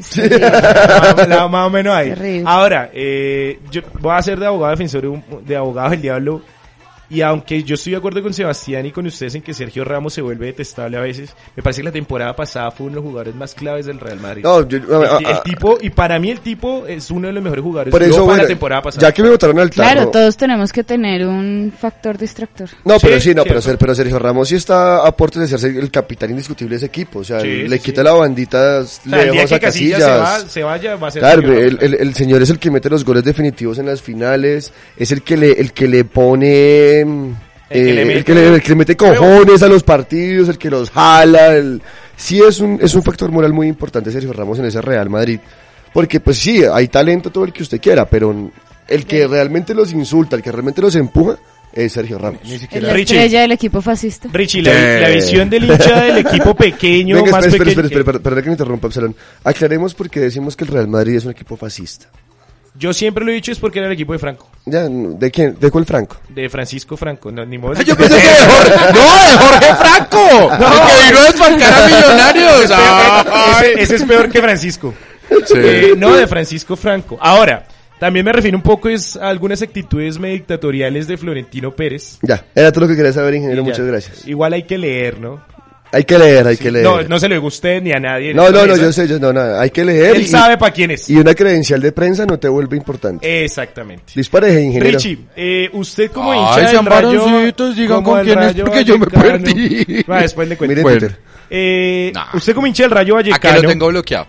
Sí. 0.00 0.22
más, 0.30 1.28
la- 1.28 1.48
más 1.48 1.66
o 1.66 1.70
menos 1.70 1.94
ahí. 1.94 2.42
Ahora, 2.46 2.90
eh, 2.92 3.60
yo 3.70 3.82
voy 4.00 4.14
a 4.16 4.22
ser 4.22 4.38
de 4.40 4.46
abogado 4.46 4.70
defensor 4.72 5.02
de 5.44 5.56
abogado 5.56 5.90
del 5.90 6.00
diablo. 6.02 6.42
Y 7.12 7.20
aunque 7.20 7.62
yo 7.62 7.74
estoy 7.74 7.92
de 7.92 7.98
acuerdo 7.98 8.22
con 8.22 8.32
Sebastián 8.32 8.86
y 8.86 8.90
con 8.92 9.06
ustedes 9.06 9.34
en 9.34 9.42
que 9.42 9.52
Sergio 9.52 9.84
Ramos 9.84 10.14
se 10.14 10.22
vuelve 10.22 10.46
detestable 10.46 10.96
a 10.96 11.00
veces, 11.00 11.34
me 11.54 11.62
parece 11.62 11.82
que 11.82 11.84
la 11.86 11.92
temporada 11.92 12.34
pasada 12.34 12.70
fue 12.70 12.86
uno 12.86 12.94
de 12.96 13.00
los 13.02 13.04
jugadores 13.10 13.34
más 13.34 13.54
claves 13.54 13.86
del 13.86 14.00
Real 14.00 14.18
Madrid. 14.20 14.42
No, 14.44 14.66
yo- 14.66 14.78
el, 14.78 15.18
ti- 15.18 15.24
el 15.30 15.42
tipo, 15.42 15.78
y 15.80 15.90
para 15.90 16.18
mí 16.18 16.30
el 16.30 16.40
tipo 16.40 16.86
es 16.86 17.10
uno 17.10 17.26
de 17.28 17.34
los 17.34 17.42
mejores 17.42 17.62
jugadores 17.62 17.90
Por 17.92 18.02
de 18.02 18.08
eso, 18.08 18.24
bueno, 18.24 18.42
la 18.42 18.48
temporada 18.48 18.82
pasada. 18.82 19.08
ya 19.08 19.12
que 19.12 19.22
me 19.22 19.30
botaron 19.30 19.58
al 19.58 19.70
claro 19.70 20.08
todos 20.10 20.36
tenemos 20.36 20.72
que 20.72 20.82
tener 20.84 21.26
un 21.26 21.72
factor 21.78 22.16
distractor 22.18 22.68
No, 22.84 22.98
pero 23.00 23.16
Sí, 23.20 23.28
sí, 23.30 23.34
no, 23.34 23.44
pero, 23.44 23.60
Sergio 23.94 24.18
Ramos 24.18 24.48
sí 24.48 24.54
está 24.56 25.06
a 25.06 25.14
de 25.14 25.46
ser 25.58 25.76
el 25.76 25.90
capitán 25.90 26.30
indiscutible 26.30 26.70
de 26.72 26.76
ese 26.78 26.86
equipo. 26.86 27.20
O 27.20 27.24
sea, 27.24 27.40
Sí, 27.40 27.68
le 27.68 27.76
sí, 27.76 27.84
quita 27.84 28.00
sí. 28.00 28.04
la 28.06 28.12
bandita 28.12 28.80
O 28.80 28.84
sea, 28.84 29.02
el 29.22 29.24
día 29.24 29.32
lejos 29.32 29.50
que 29.50 29.54
a 29.56 29.60
Casillas 29.60 30.00
Casillas. 30.00 30.40
se, 30.40 30.42
va, 30.44 30.48
se 30.48 30.62
vaya, 30.62 30.96
va 30.96 31.08
a 31.08 31.10
ser 31.10 31.20
Claro, 31.20 31.52
el, 31.52 31.78
el, 31.80 31.94
el 31.94 32.14
señor 32.14 32.42
es 32.42 32.50
el 32.50 32.58
que 32.58 32.70
mete 32.70 32.88
los 32.90 33.04
goles 33.04 33.22
definitivos 33.24 33.78
en 33.78 33.86
las 33.86 34.00
finales, 34.02 34.72
es 34.96 35.12
el 35.12 35.22
que 35.22 35.36
le, 35.36 35.52
el 35.52 35.72
que 35.72 35.86
le 35.88 36.04
pone, 36.04 37.01
El 37.02 37.36
que 37.84 37.90
eh, 37.90 37.94
le 37.94 38.02
el, 38.02 38.08
mete- 38.08 38.24
que 38.24 38.34
le, 38.34 38.48
el 38.54 38.62
que 38.62 38.68
le 38.70 38.74
mete 38.74 38.96
cojones 38.96 39.62
a 39.62 39.68
los 39.68 39.82
partidos, 39.82 40.48
el 40.48 40.58
que 40.58 40.68
los 40.70 40.90
jala, 40.90 41.54
el, 41.56 41.80
sí 42.16 42.40
es 42.46 42.60
un, 42.60 42.78
es 42.82 42.94
un 42.94 43.02
factor 43.02 43.30
moral 43.32 43.52
muy 43.52 43.66
importante 43.68 44.10
Sergio 44.12 44.32
Ramos 44.32 44.58
en 44.58 44.66
ese 44.66 44.80
Real 44.82 45.08
Madrid, 45.08 45.40
porque 45.92 46.20
pues 46.20 46.38
sí, 46.38 46.62
hay 46.70 46.88
talento 46.88 47.30
todo 47.30 47.44
el 47.44 47.52
que 47.52 47.62
usted 47.62 47.80
quiera, 47.80 48.04
pero 48.06 48.50
el 48.88 49.06
que 49.06 49.26
realmente 49.26 49.74
los 49.74 49.92
insulta, 49.92 50.36
el 50.36 50.42
que 50.42 50.52
realmente 50.52 50.82
los 50.82 50.94
empuja, 50.96 51.36
es 51.72 51.92
Sergio 51.94 52.18
Ramos. 52.18 52.40
Ni 52.44 52.58
siquiera- 52.58 52.88
la 52.88 52.92
Richie, 52.92 53.16
estrella 53.16 53.40
del 53.40 53.52
equipo 53.52 53.80
fascista 53.80 54.28
Richie, 54.30 54.60
la, 54.60 55.08
visión 55.08 55.48
del 55.48 55.64
hincha 55.64 56.02
del 56.02 56.18
equipo 56.18 56.54
pequeño, 56.56 57.16
Venga, 57.16 57.30
más 57.30 57.46
espera, 57.46 57.70
espera, 57.70 57.82
pequeño. 57.88 58.00
espera, 58.00 58.00
espera, 58.00 58.18
perdón 58.22 58.42
que 58.42 58.48
me 58.50 58.52
interrumpa, 58.54 58.86
Absalón. 58.88 59.16
Aclaremos 59.44 59.94
por 59.94 60.10
qué 60.10 60.20
decimos 60.20 60.54
que 60.54 60.64
el 60.64 60.70
Real 60.70 60.88
Madrid 60.88 61.16
es 61.16 61.24
un 61.24 61.30
equipo 61.30 61.56
fascista. 61.56 62.08
Yo 62.74 62.92
siempre 62.94 63.24
lo 63.24 63.30
he 63.30 63.34
dicho 63.34 63.52
es 63.52 63.58
porque 63.58 63.78
era 63.80 63.88
el 63.88 63.92
equipo 63.94 64.12
de 64.14 64.18
Franco, 64.18 64.48
Ya, 64.64 64.88
¿de 64.88 65.30
quién? 65.30 65.56
¿De 65.60 65.70
cuál 65.70 65.84
Franco? 65.84 66.16
de 66.30 66.48
Francisco 66.48 66.96
Franco, 66.96 67.30
no, 67.30 67.44
ni 67.44 67.58
modo. 67.58 67.74
Yo 67.82 67.94
pensé 67.96 68.16
que 68.16 68.22
de 68.22 68.34
Jorge, 68.50 68.92
no, 68.94 69.30
de 69.30 69.38
Jorge 69.38 69.74
Franco, 69.76 70.52
el 70.52 70.58
que 70.58 71.06
vino 71.06 71.18
a 71.18 71.24
desbancar 71.30 71.82
a 71.82 71.86
Millonarios. 71.96 72.70
Ay. 72.74 73.66
ese, 73.74 73.82
ese 73.82 73.94
es 73.96 74.04
peor 74.04 74.30
que 74.30 74.40
Francisco. 74.40 74.94
Sí. 75.46 75.54
Eh, 75.56 75.94
no, 75.98 76.14
de 76.16 76.26
Francisco 76.26 76.74
Franco. 76.76 77.18
Ahora, 77.20 77.66
también 78.00 78.24
me 78.24 78.32
refiero 78.32 78.56
un 78.56 78.62
poco 78.62 78.88
es 78.88 79.16
a 79.16 79.28
algunas 79.28 79.62
actitudes 79.62 80.20
dictatoriales 80.20 81.06
de 81.06 81.16
Florentino 81.16 81.70
Pérez. 81.72 82.18
Ya, 82.22 82.44
era 82.54 82.72
todo 82.72 82.86
lo 82.86 82.88
que 82.88 82.96
quería 82.96 83.12
saber, 83.12 83.34
ingeniero, 83.34 83.62
muchas 83.64 83.86
gracias. 83.86 84.26
Igual 84.26 84.54
hay 84.54 84.64
que 84.64 84.76
leer, 84.78 85.20
¿no? 85.20 85.40
Hay 85.92 86.04
que 86.04 86.18
leer, 86.18 86.46
hay 86.46 86.56
que 86.56 86.70
leer. 86.70 86.84
No, 86.84 87.02
no 87.02 87.18
se 87.18 87.26
a 87.32 87.40
usted 87.40 87.82
ni 87.82 87.92
a 87.92 88.00
nadie. 88.00 88.32
no, 88.32 88.50
no, 88.50 88.66
no, 88.66 88.76
yo 88.76 88.90
sé, 88.92 89.06
yo, 89.06 89.18
no, 89.18 89.32
no, 89.32 89.40
hay 89.58 89.68
que 89.70 89.84
leer. 89.84 90.16
Él 90.16 90.22
y, 90.22 90.26
sabe 90.26 90.56
para 90.56 90.72
quién 90.72 90.90
es. 90.90 91.08
y 91.10 91.16
una 91.16 91.34
credencial 91.34 91.80
de 91.82 91.92
prensa 91.92 92.24
no 92.24 92.38
te 92.38 92.48
vuelve 92.48 92.78
importante. 92.78 93.44
Exactamente. 93.44 94.12
Dispare, 94.14 94.52
ingeniero. 94.62 94.98
Richie, 94.98 95.18
eh, 95.36 95.68
usted 95.74 96.10
como 96.10 96.32
Ay, 96.32 96.38
hincha 96.40 96.56
del 96.60 96.68
sean 96.70 96.86
Rayo, 96.86 97.24
varoncitos, 97.24 97.76
digan 97.76 98.02
con 98.02 98.24
quién 98.24 98.38
es, 98.38 98.54
porque 98.54 98.84
yo 98.84 98.98
me 98.98 99.06
perdí. 99.06 100.02
Va, 100.10 100.22
después 100.22 100.48
le 100.48 100.56
cuento. 100.56 100.72
Mire 100.72 100.82
Bueno. 100.82 100.98
Twitter. 100.98 101.18
Eh, 101.50 102.10
Nah. 102.14 102.28
Usted 102.34 102.54
como 102.54 102.66
hincha 102.66 102.84
del 102.84 102.92
Rayo 102.92 103.18
Aquí 103.18 103.30
Vallecano, 103.30 103.62
lo 103.62 103.68
tengo 103.68 103.88
bloqueado. 103.88 104.26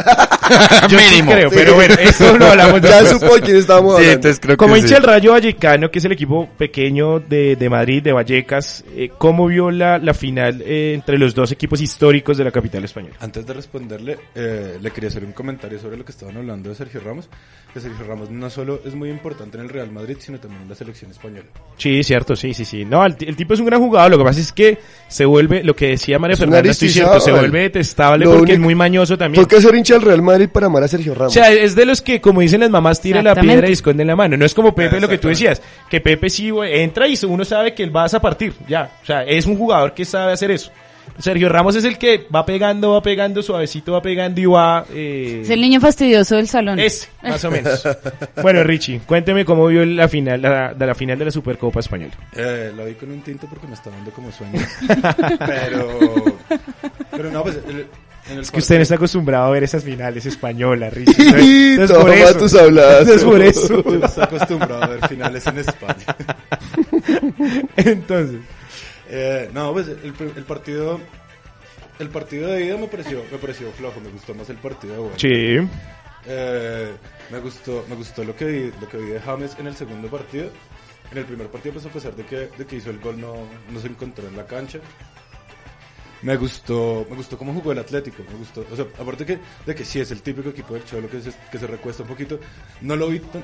Yo 0.88 0.98
sí 0.98 1.10
Mínimo. 1.10 1.30
creo, 1.32 1.50
pero 1.50 1.74
bueno, 1.74 1.94
eso 2.00 2.36
lo 2.36 2.46
hablamos 2.46 2.80
Ya 2.82 3.04
supo 3.06 3.34
de 3.36 3.40
quién 3.42 3.56
estábamos 3.56 3.98
Sí, 4.00 4.04
entonces 4.08 4.40
creo 4.40 4.56
Como 4.56 4.74
que 4.74 4.80
hincha 4.80 4.88
sí. 4.88 4.94
del 4.94 5.04
Rayo 5.04 5.32
Vallecano, 5.32 5.90
que 5.90 5.98
es 6.00 6.04
el 6.04 6.12
equipo 6.12 6.48
pequeño 6.58 7.20
de, 7.20 7.54
de 7.56 7.68
Madrid, 7.70 8.02
de 8.02 8.12
Vallecas, 8.12 8.84
eh, 8.96 9.10
¿cómo 9.16 9.46
vio 9.46 9.70
la, 9.70 9.98
la 9.98 10.14
final 10.14 10.62
eh, 10.66 10.92
entre 10.94 11.18
los 11.18 11.34
dos 11.34 11.52
equipos 11.52 11.80
históricos 11.80 12.36
de 12.36 12.44
la 12.44 12.50
capital 12.50 12.84
española? 12.84 13.14
Antes 13.20 13.46
de 13.46 13.52
responderle, 13.54 14.18
eh, 14.34 14.78
le 14.80 14.90
quería 14.90 15.08
hacer 15.08 15.24
un 15.24 15.32
comentario 15.32 15.78
sobre 15.78 15.96
lo 15.96 16.04
que 16.04 16.12
estaban 16.12 16.36
hablando 16.36 16.68
de 16.68 16.74
Sergio 16.74 17.00
Ramos. 17.04 17.28
Que 17.72 17.78
Sergio 17.78 18.04
Ramos 18.04 18.30
no 18.30 18.50
solo 18.50 18.80
es 18.84 18.96
muy 18.96 19.10
importante 19.10 19.56
en 19.56 19.62
el 19.62 19.68
Real 19.68 19.92
Madrid, 19.92 20.16
sino 20.18 20.40
también 20.40 20.62
en 20.62 20.68
la 20.68 20.74
selección 20.74 21.12
española. 21.12 21.44
Sí, 21.78 22.02
cierto, 22.02 22.34
sí, 22.34 22.52
sí, 22.52 22.64
sí. 22.64 22.84
No, 22.84 23.06
el, 23.06 23.14
ti- 23.14 23.26
el 23.26 23.36
tipo 23.36 23.54
es 23.54 23.60
un 23.60 23.66
gran 23.66 23.80
jugador, 23.80 24.10
lo 24.10 24.18
que 24.18 24.24
pasa 24.24 24.40
es 24.40 24.52
que 24.52 24.78
se 25.06 25.24
vuelve, 25.24 25.62
lo 25.62 25.76
que 25.76 25.90
decía 25.90 26.18
María 26.18 26.36
Fernanda, 26.36 26.68
estoy 26.68 26.88
cierto, 26.88 27.10
se 27.20 27.30
aristizábal. 27.30 27.40
vuelve 27.42 27.60
detestable 27.60 28.24
Lo 28.24 28.38
porque 28.38 28.54
es 28.54 28.58
muy 28.58 28.74
mañoso 28.74 29.16
también. 29.16 29.44
Toca 29.44 29.60
ser 29.60 29.72
hincha 29.76 29.89
del 29.94 30.02
Real 30.02 30.22
Madrid 30.22 30.48
para 30.48 30.66
amar 30.66 30.82
a 30.82 30.88
Sergio 30.88 31.12
O 31.12 31.14
Ramos. 31.14 31.32
sea, 31.32 31.50
es 31.52 31.74
de 31.74 31.84
los 31.86 32.02
que, 32.02 32.20
como 32.20 32.40
dicen 32.40 32.60
las 32.60 32.70
mamás, 32.70 33.00
tira 33.00 33.22
la 33.22 33.34
piedra 33.34 33.68
y 33.68 33.72
esconde 33.72 34.04
la 34.04 34.16
mano. 34.16 34.36
No 34.36 34.44
es 34.44 34.54
como 34.54 34.74
Pepe 34.74 35.00
lo 35.00 35.08
que 35.08 35.18
tú 35.18 35.28
decías, 35.28 35.60
que 35.88 36.00
Pepe 36.00 36.30
sí 36.30 36.50
entra 36.64 37.06
y 37.08 37.18
uno 37.26 37.44
sabe 37.44 37.74
que 37.74 37.82
él 37.82 37.94
va 37.94 38.04
a 38.06 38.20
partir, 38.20 38.52
ya. 38.68 38.90
O 39.02 39.06
sea, 39.06 39.22
es 39.24 39.46
un 39.46 39.56
jugador 39.56 39.94
que 39.94 40.04
sabe 40.04 40.32
hacer 40.32 40.50
eso. 40.50 40.70
Sergio 41.18 41.48
Ramos 41.50 41.76
es 41.76 41.84
el 41.84 41.98
que 41.98 42.26
va 42.34 42.46
pegando, 42.46 42.92
va 42.92 43.02
pegando, 43.02 43.42
suavecito 43.42 43.92
va 43.92 44.00
pegando 44.00 44.40
y 44.40 44.46
va... 44.46 44.86
Eh, 44.94 45.40
Es 45.42 45.50
el 45.50 45.60
niño 45.60 45.78
fastidioso 45.80 46.36
del 46.36 46.48
salón. 46.48 46.78
ese, 46.78 47.08
más 47.22 47.44
o 47.44 47.50
menos. 47.50 47.82
bueno, 48.42 48.62
Richie, 48.62 49.00
cuénteme 49.04 49.44
cómo 49.44 49.66
vio 49.66 49.84
la 49.84 50.08
final, 50.08 50.40
la, 50.40 50.72
de 50.72 50.86
la 50.86 50.94
final 50.94 51.18
de 51.18 51.24
la 51.26 51.30
Supercopa 51.30 51.80
Española. 51.80 52.12
Eh, 52.34 52.72
lo 52.74 52.86
vi 52.86 52.94
con 52.94 53.10
un 53.10 53.20
tinto 53.22 53.46
porque 53.48 53.66
me 53.66 53.74
está 53.74 53.90
dando 53.90 54.10
como 54.12 54.30
sueño. 54.32 54.60
pero, 55.46 56.38
pero 57.10 57.30
no, 57.30 57.42
pues 57.42 57.58
el- 57.68 57.76
el 57.76 57.86
Es 58.38 58.50
que 58.50 58.58
usted 58.58 58.76
no 58.76 58.82
está 58.82 58.94
acostumbrado 58.94 59.46
a 59.46 59.50
ver 59.50 59.64
esas 59.64 59.82
finales 59.84 60.24
españolas, 60.26 60.92
Richie. 60.94 61.74
Entonces, 61.74 61.96
por 61.98 62.10
eso. 62.12 62.38
tus. 62.38 62.54
Entonces, 62.54 63.24
por 63.24 63.42
eso. 63.42 63.84
no 63.86 64.06
está 64.06 64.24
acostumbrado 64.24 64.82
a 64.84 64.86
ver 64.88 65.08
finales 65.08 65.46
en 65.46 65.58
España. 65.58 66.04
Entonces, 67.76 68.40
Eh, 69.08 69.50
no, 69.52 69.72
pues 69.72 69.88
el, 69.88 70.14
el 70.36 70.44
partido 70.44 71.00
el 71.98 72.08
partido 72.08 72.48
de 72.48 72.64
ida 72.64 72.76
me 72.76 72.86
pareció 72.86 73.24
me 73.30 73.38
pareció 73.38 73.70
flojo, 73.72 74.00
me 74.00 74.08
gustó 74.10 74.34
más 74.34 74.48
el 74.50 74.56
partido 74.56 74.94
de 74.94 75.00
vuelta. 75.00 75.18
sí. 75.18 75.68
Eh, 76.26 76.92
me 77.30 77.38
gustó 77.38 77.84
me 77.88 77.96
gustó 77.96 78.22
lo 78.24 78.36
que 78.36 78.44
vi, 78.44 78.72
lo 78.80 78.88
que 78.88 78.98
vi 78.98 79.06
de 79.10 79.20
James 79.20 79.56
en 79.58 79.66
el 79.66 79.74
segundo 79.74 80.08
partido. 80.08 80.50
En 81.10 81.18
el 81.18 81.24
primer 81.24 81.48
partido, 81.48 81.72
pues 81.72 81.86
a 81.86 81.88
pesar 81.88 82.14
de 82.14 82.24
que, 82.24 82.36
de 82.56 82.66
que 82.66 82.76
hizo 82.76 82.90
el 82.90 83.00
gol, 83.00 83.20
no, 83.20 83.34
no 83.72 83.80
se 83.80 83.88
encontró 83.88 84.28
en 84.28 84.36
la 84.36 84.46
cancha. 84.46 84.78
Me 86.22 86.36
gustó, 86.36 87.06
me 87.08 87.16
gustó 87.16 87.38
cómo 87.38 87.54
jugó 87.54 87.72
el 87.72 87.78
Atlético, 87.78 88.22
me 88.30 88.36
gustó, 88.38 88.64
o 88.70 88.76
sea, 88.76 88.84
aparte 89.00 89.24
que, 89.24 89.38
de 89.64 89.74
que 89.74 89.84
sí 89.86 90.00
es 90.00 90.10
el 90.10 90.20
típico 90.20 90.50
equipo 90.50 90.74
del 90.74 90.84
Cholo 90.84 91.08
que 91.08 91.18
se, 91.22 91.32
que 91.50 91.58
se 91.58 91.66
recuesta 91.66 92.02
un 92.02 92.10
poquito, 92.10 92.38
no 92.82 92.94
lo 92.94 93.08
vi, 93.08 93.20
tan- 93.20 93.42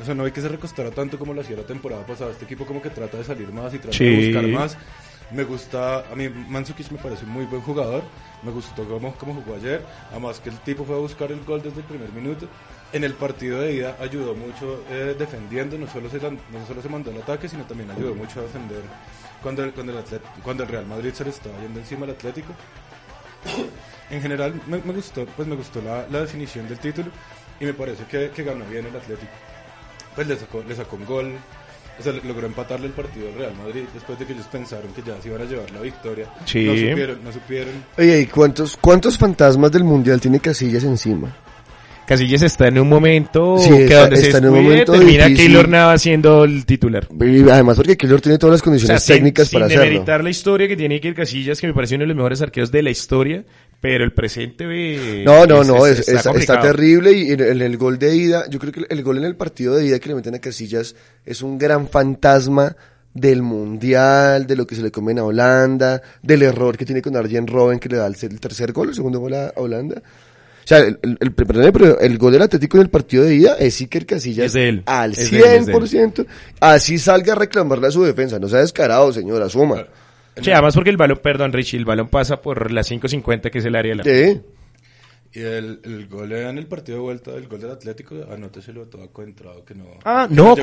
o 0.00 0.04
sea, 0.04 0.14
no 0.14 0.22
vi 0.22 0.30
que 0.30 0.40
se 0.40 0.48
recostara 0.48 0.92
tanto 0.92 1.18
como 1.18 1.34
lo 1.34 1.40
hacía 1.40 1.56
la 1.56 1.64
temporada 1.66 2.06
pasada, 2.06 2.30
este 2.30 2.44
equipo 2.44 2.64
como 2.64 2.80
que 2.80 2.90
trata 2.90 3.16
de 3.16 3.24
salir 3.24 3.52
más 3.52 3.74
y 3.74 3.78
trata 3.78 3.96
Sí. 3.96 4.04
de 4.04 4.26
buscar 4.26 4.46
más, 4.48 4.78
me 5.32 5.42
gusta, 5.42 6.04
a 6.12 6.14
mí 6.14 6.28
Mandzukic 6.28 6.92
me 6.92 6.98
parece 6.98 7.24
un 7.24 7.30
muy 7.32 7.44
buen 7.46 7.62
jugador, 7.62 8.04
me 8.44 8.52
gustó 8.52 8.84
cómo, 8.86 9.12
cómo 9.16 9.34
jugó 9.34 9.56
ayer, 9.56 9.82
además 10.12 10.38
que 10.38 10.50
el 10.50 10.58
tipo 10.60 10.84
fue 10.84 10.94
a 10.94 10.98
buscar 11.00 11.32
el 11.32 11.42
gol 11.44 11.60
desde 11.60 11.78
el 11.80 11.86
primer 11.86 12.12
minuto, 12.12 12.46
en 12.92 13.02
el 13.02 13.14
partido 13.14 13.60
de 13.62 13.72
ida 13.74 13.96
ayudó 14.00 14.34
mucho 14.36 14.84
eh, 14.90 15.16
defendiendo, 15.18 15.76
no 15.76 15.88
solo, 15.88 16.08
se, 16.08 16.18
no 16.20 16.66
solo 16.68 16.82
se 16.82 16.88
mandó 16.88 17.10
el 17.10 17.16
ataque, 17.20 17.48
sino 17.48 17.64
también 17.64 17.90
ayudó 17.90 18.14
mucho 18.14 18.38
a 18.38 18.42
defender 18.44 18.82
cuando 19.42 19.64
el, 19.64 19.72
cuando 19.72 19.92
el, 19.92 20.04
Atlet- 20.04 20.20
cuando 20.42 20.62
el 20.62 20.68
Real 20.68 20.86
Madrid 20.86 21.12
se 21.12 21.24
le 21.24 21.30
estaba 21.30 21.58
yendo 21.60 21.80
encima 21.80 22.04
al 22.04 22.12
Atlético. 22.12 22.52
En 24.10 24.20
general 24.22 24.60
me, 24.66 24.78
me 24.78 24.92
gustó, 24.92 25.24
pues 25.26 25.48
me 25.48 25.56
gustó 25.56 25.80
la, 25.82 26.06
la 26.10 26.20
definición 26.20 26.68
del 26.68 26.78
título 26.78 27.10
y 27.60 27.64
me 27.64 27.72
parece 27.74 28.04
que, 28.04 28.30
que 28.30 28.42
ganó 28.44 28.64
bien 28.66 28.86
el 28.86 28.94
Atlético. 28.96 29.32
Pues 30.14 30.26
le 30.26 30.36
sacó, 30.36 30.62
le 30.66 30.74
sacó 30.76 30.96
un 30.96 31.06
gol, 31.06 31.32
o 31.98 32.02
sea, 32.02 32.12
logró 32.12 32.46
empatarle 32.46 32.86
el 32.86 32.92
partido 32.92 33.28
al 33.28 33.34
Real 33.34 33.54
Madrid 33.56 33.84
después 33.94 34.18
de 34.18 34.26
que 34.26 34.34
ellos 34.34 34.46
pensaron 34.46 34.92
que 34.92 35.02
ya 35.02 35.20
se 35.20 35.28
iban 35.28 35.40
a 35.40 35.44
llevar 35.44 35.70
la 35.70 35.80
victoria. 35.80 36.26
Sí. 36.44 36.64
No 36.66 36.72
supieron, 36.76 37.24
no 37.24 37.32
supieron. 37.32 37.72
Oye, 37.98 38.20
¿y 38.20 38.26
cuántos, 38.26 38.76
cuántos 38.76 39.16
fantasmas 39.16 39.72
del 39.72 39.84
mundial 39.84 40.20
tiene 40.20 40.38
Casillas 40.40 40.84
encima? 40.84 41.34
Casillas 42.12 42.42
está 42.42 42.68
en 42.68 42.78
un 42.78 42.88
momento 42.88 43.58
Sí, 43.58 43.68
que 43.70 43.84
está- 43.84 44.00
donde 44.02 44.16
se 44.16 44.26
está 44.26 44.38
en 44.38 44.48
un 44.48 44.62
momento 44.62 44.92
termina 44.92 45.26
difícil. 45.26 45.46
Keylor 45.46 45.68
Nava 45.68 45.98
siendo 45.98 46.44
el 46.44 46.64
titular. 46.66 47.08
Y 47.20 47.48
además 47.48 47.76
porque 47.76 47.96
Keylor 47.96 48.20
tiene 48.20 48.38
todas 48.38 48.52
las 48.52 48.60
O 48.60 48.64
sea, 48.64 48.70
condiciones 48.70 49.02
sin, 49.02 49.14
técnicas 49.16 49.48
sin 49.48 49.56
para 49.58 49.66
hacerlo. 49.66 49.84
demeritar 49.84 50.22
la 50.24 50.30
historia 50.30 50.68
que 50.68 50.76
tiene 50.76 50.94
Iker 50.96 51.14
Casillas, 51.14 51.60
que 51.60 51.66
me 51.66 51.74
parece 51.74 51.94
uno 51.96 52.02
de 52.02 52.08
los 52.08 52.16
mejores 52.16 52.40
arqueros 52.42 52.70
de 52.70 52.82
la 52.82 52.90
historia, 52.90 53.44
pero 53.80 54.04
el 54.04 54.12
presente 54.12 54.64
ve, 54.66 55.22
No, 55.26 55.44
no, 55.46 55.64
no, 55.64 55.86
es- 55.86 56.00
está 56.00 56.30
está, 56.30 56.30
está 56.38 56.60
terrible 56.60 57.12
y 57.12 57.30
en 57.32 57.40
el, 57.40 57.46
en 57.48 57.62
el 57.62 57.76
gol 57.76 57.98
de 57.98 58.14
ida, 58.16 58.44
yo 58.48 58.58
creo 58.58 58.72
que 58.72 58.84
el 58.88 59.02
gol 59.02 59.18
en 59.18 59.24
el 59.24 59.34
partido 59.36 59.74
de 59.76 59.86
ida 59.86 59.98
que 59.98 60.08
le 60.08 60.14
meten 60.14 60.34
a 60.34 60.38
Casillas 60.38 60.94
es 61.26 61.42
un 61.42 61.58
gran 61.58 61.88
fantasma 61.88 62.76
del 63.14 63.42
mundial, 63.42 64.46
de 64.46 64.56
lo 64.56 64.66
que 64.66 64.74
se 64.74 64.82
le 64.82 64.90
comen 64.90 65.18
a 65.18 65.24
Holanda, 65.24 66.00
del 66.22 66.42
error 66.42 66.76
que 66.78 66.86
tiene 66.86 67.02
con 67.02 67.14
Arjen 67.16 67.46
Robben 67.46 67.78
que 67.78 67.88
le 67.90 67.96
da 67.98 68.06
el, 68.06 68.16
el 68.20 68.40
tercer 68.40 68.72
gol, 68.72 68.88
el 68.88 68.94
segundo 68.94 69.18
gol 69.20 69.34
a 69.34 69.52
Holanda. 69.56 70.00
O 70.64 70.66
sea, 70.66 70.78
el, 70.78 70.98
el, 71.02 71.16
el- 71.20 71.32
pero 71.32 71.98
el 72.00 72.18
gol 72.18 72.32
del 72.32 72.42
Atlético 72.42 72.76
en 72.76 72.82
el 72.84 72.90
partido 72.90 73.24
de 73.24 73.34
ida 73.34 73.56
es 73.58 73.80
Iker 73.80 74.06
Casillas 74.06 74.46
Es 74.46 74.54
él, 74.54 74.82
al 74.86 75.12
es 75.12 75.30
de 75.30 75.38
él, 75.38 75.44
es 75.44 75.66
de 75.66 75.72
él. 75.72 75.78
100%. 75.78 76.26
Así 76.60 76.98
salga 76.98 77.32
a 77.32 77.36
reclamarle 77.36 77.88
a 77.88 77.90
su 77.90 78.02
defensa, 78.04 78.38
no 78.38 78.48
sea 78.48 78.60
descarado, 78.60 79.12
señor, 79.12 79.42
asuma. 79.42 79.84
Sí, 80.40 80.50
además 80.50 80.74
porque 80.74 80.90
el 80.90 80.96
balón, 80.96 81.18
perdón 81.22 81.52
Richie, 81.52 81.76
el 81.78 81.84
balón 81.84 82.08
pasa 82.08 82.40
por 82.40 82.70
la 82.70 82.80
5.50 82.82 83.50
que 83.50 83.58
es 83.58 83.64
el 83.64 83.74
área 83.76 83.94
de 83.94 83.96
la... 83.96 84.04
Sí. 84.04 84.40
Y 85.34 85.40
el, 85.40 85.80
el 85.84 86.08
gol 86.08 86.30
en 86.32 86.58
el 86.58 86.66
partido 86.66 86.98
de 86.98 87.04
vuelta, 87.04 87.30
el 87.34 87.48
gol 87.48 87.58
del 87.58 87.70
Atlético, 87.70 88.16
anóteselo 88.30 88.84
todo 88.86 89.08
coentrado 89.10 89.64
que 89.64 89.74
no. 89.74 89.84
Ah, 90.04 90.28
no, 90.30 90.54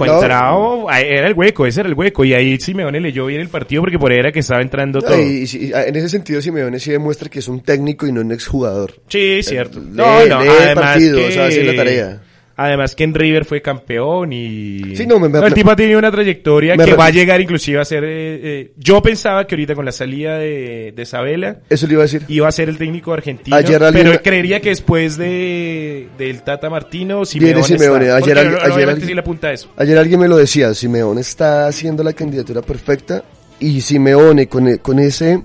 ah, 0.87 1.01
era 1.01 1.27
el 1.27 1.33
hueco, 1.33 1.65
ese 1.65 1.79
era 1.79 1.89
el 1.89 1.95
hueco, 1.95 2.23
y 2.23 2.35
ahí 2.35 2.59
Simeone 2.59 2.99
leyó 2.99 3.25
bien 3.25 3.41
el 3.41 3.49
partido 3.49 3.81
porque 3.81 3.97
por 3.97 4.11
ahí 4.11 4.19
era 4.19 4.31
que 4.31 4.39
estaba 4.39 4.61
entrando 4.61 5.01
todo. 5.01 5.17
No, 5.17 5.23
y, 5.23 5.43
y- 5.51 5.65
y 5.69 5.71
en 5.73 5.95
ese 5.95 6.09
sentido 6.09 6.39
Simeone 6.39 6.79
sí 6.79 6.91
demuestra 6.91 7.29
que 7.29 7.39
es 7.39 7.47
un 7.47 7.61
técnico 7.61 8.05
y 8.05 8.11
no 8.11 8.21
un 8.21 8.31
exjugador. 8.31 8.93
Sí, 9.07 9.41
cierto. 9.41 9.79
Lee- 9.79 9.87
No, 9.91 10.25
no, 10.27 10.41
lee 10.43 10.49
además 10.49 10.75
partidos, 10.85 11.33
que, 11.33 11.39
hace 11.41 11.63
la 11.63 11.75
tarea. 11.75 12.21
Además 12.61 12.93
que 12.93 13.05
en 13.05 13.13
River 13.13 13.45
fue 13.45 13.61
campeón 13.61 14.33
y... 14.33 14.93
Sí, 14.93 15.07
no, 15.07 15.17
me- 15.17 15.29
me- 15.29 15.39
el 15.39 15.53
tipo 15.53 15.71
ha 15.71 15.77
tenido 15.77 15.97
una 15.97 16.11
trayectoria 16.11 16.75
que 16.75 16.93
va 16.93 17.05
a 17.05 17.09
llegar 17.09 17.39
inclusive 17.39 17.79
a 17.79 17.85
ser... 17.85 18.03
eh, 18.03 18.09
eh, 18.43 18.71
yo 18.75 19.01
pensaba 19.01 19.47
que 19.47 19.55
ahorita 19.55 19.75
con 19.75 19.85
la 19.85 19.93
salida 19.93 20.37
de, 20.37 20.91
de 20.93 21.05
Sabela 21.05 21.59
Eso 21.69 21.87
le 21.87 21.93
iba 21.93 22.01
a 22.01 22.05
decir. 22.05 22.23
iba 22.27 22.49
a 22.49 22.51
ser 22.51 22.67
el 22.67 22.77
técnico 22.77 23.13
argentino, 23.13 23.55
Ayer 23.55 23.81
alguien- 23.81 24.07
pero 24.07 24.21
creería 24.21 24.59
que 24.59 24.69
después 24.69 25.15
de 25.17 26.09
del 26.17 26.41
Tata 26.41 26.69
Martino, 26.69 27.23
Simeone, 27.23 27.63
Simeone. 27.63 28.05
está. 28.07 28.17
Ayer 28.17 28.37
al- 28.39 28.51
no- 28.51 28.57
alguien- 28.59 29.01
sí 29.07 29.13
le 29.13 29.21
apunta 29.21 29.47
a 29.47 29.53
eso. 29.53 29.69
Ayer 29.77 29.97
alguien 29.97 30.19
me 30.19 30.27
lo 30.27 30.35
decía, 30.35 30.73
Simeone 30.73 31.21
está 31.21 31.65
haciendo 31.67 32.03
la 32.03 32.11
candidatura 32.11 32.61
perfecta 32.61 33.23
y 33.61 33.79
Simeone 33.79 34.47
con, 34.47 34.67
e- 34.67 34.77
con 34.79 34.99
ese, 34.99 35.41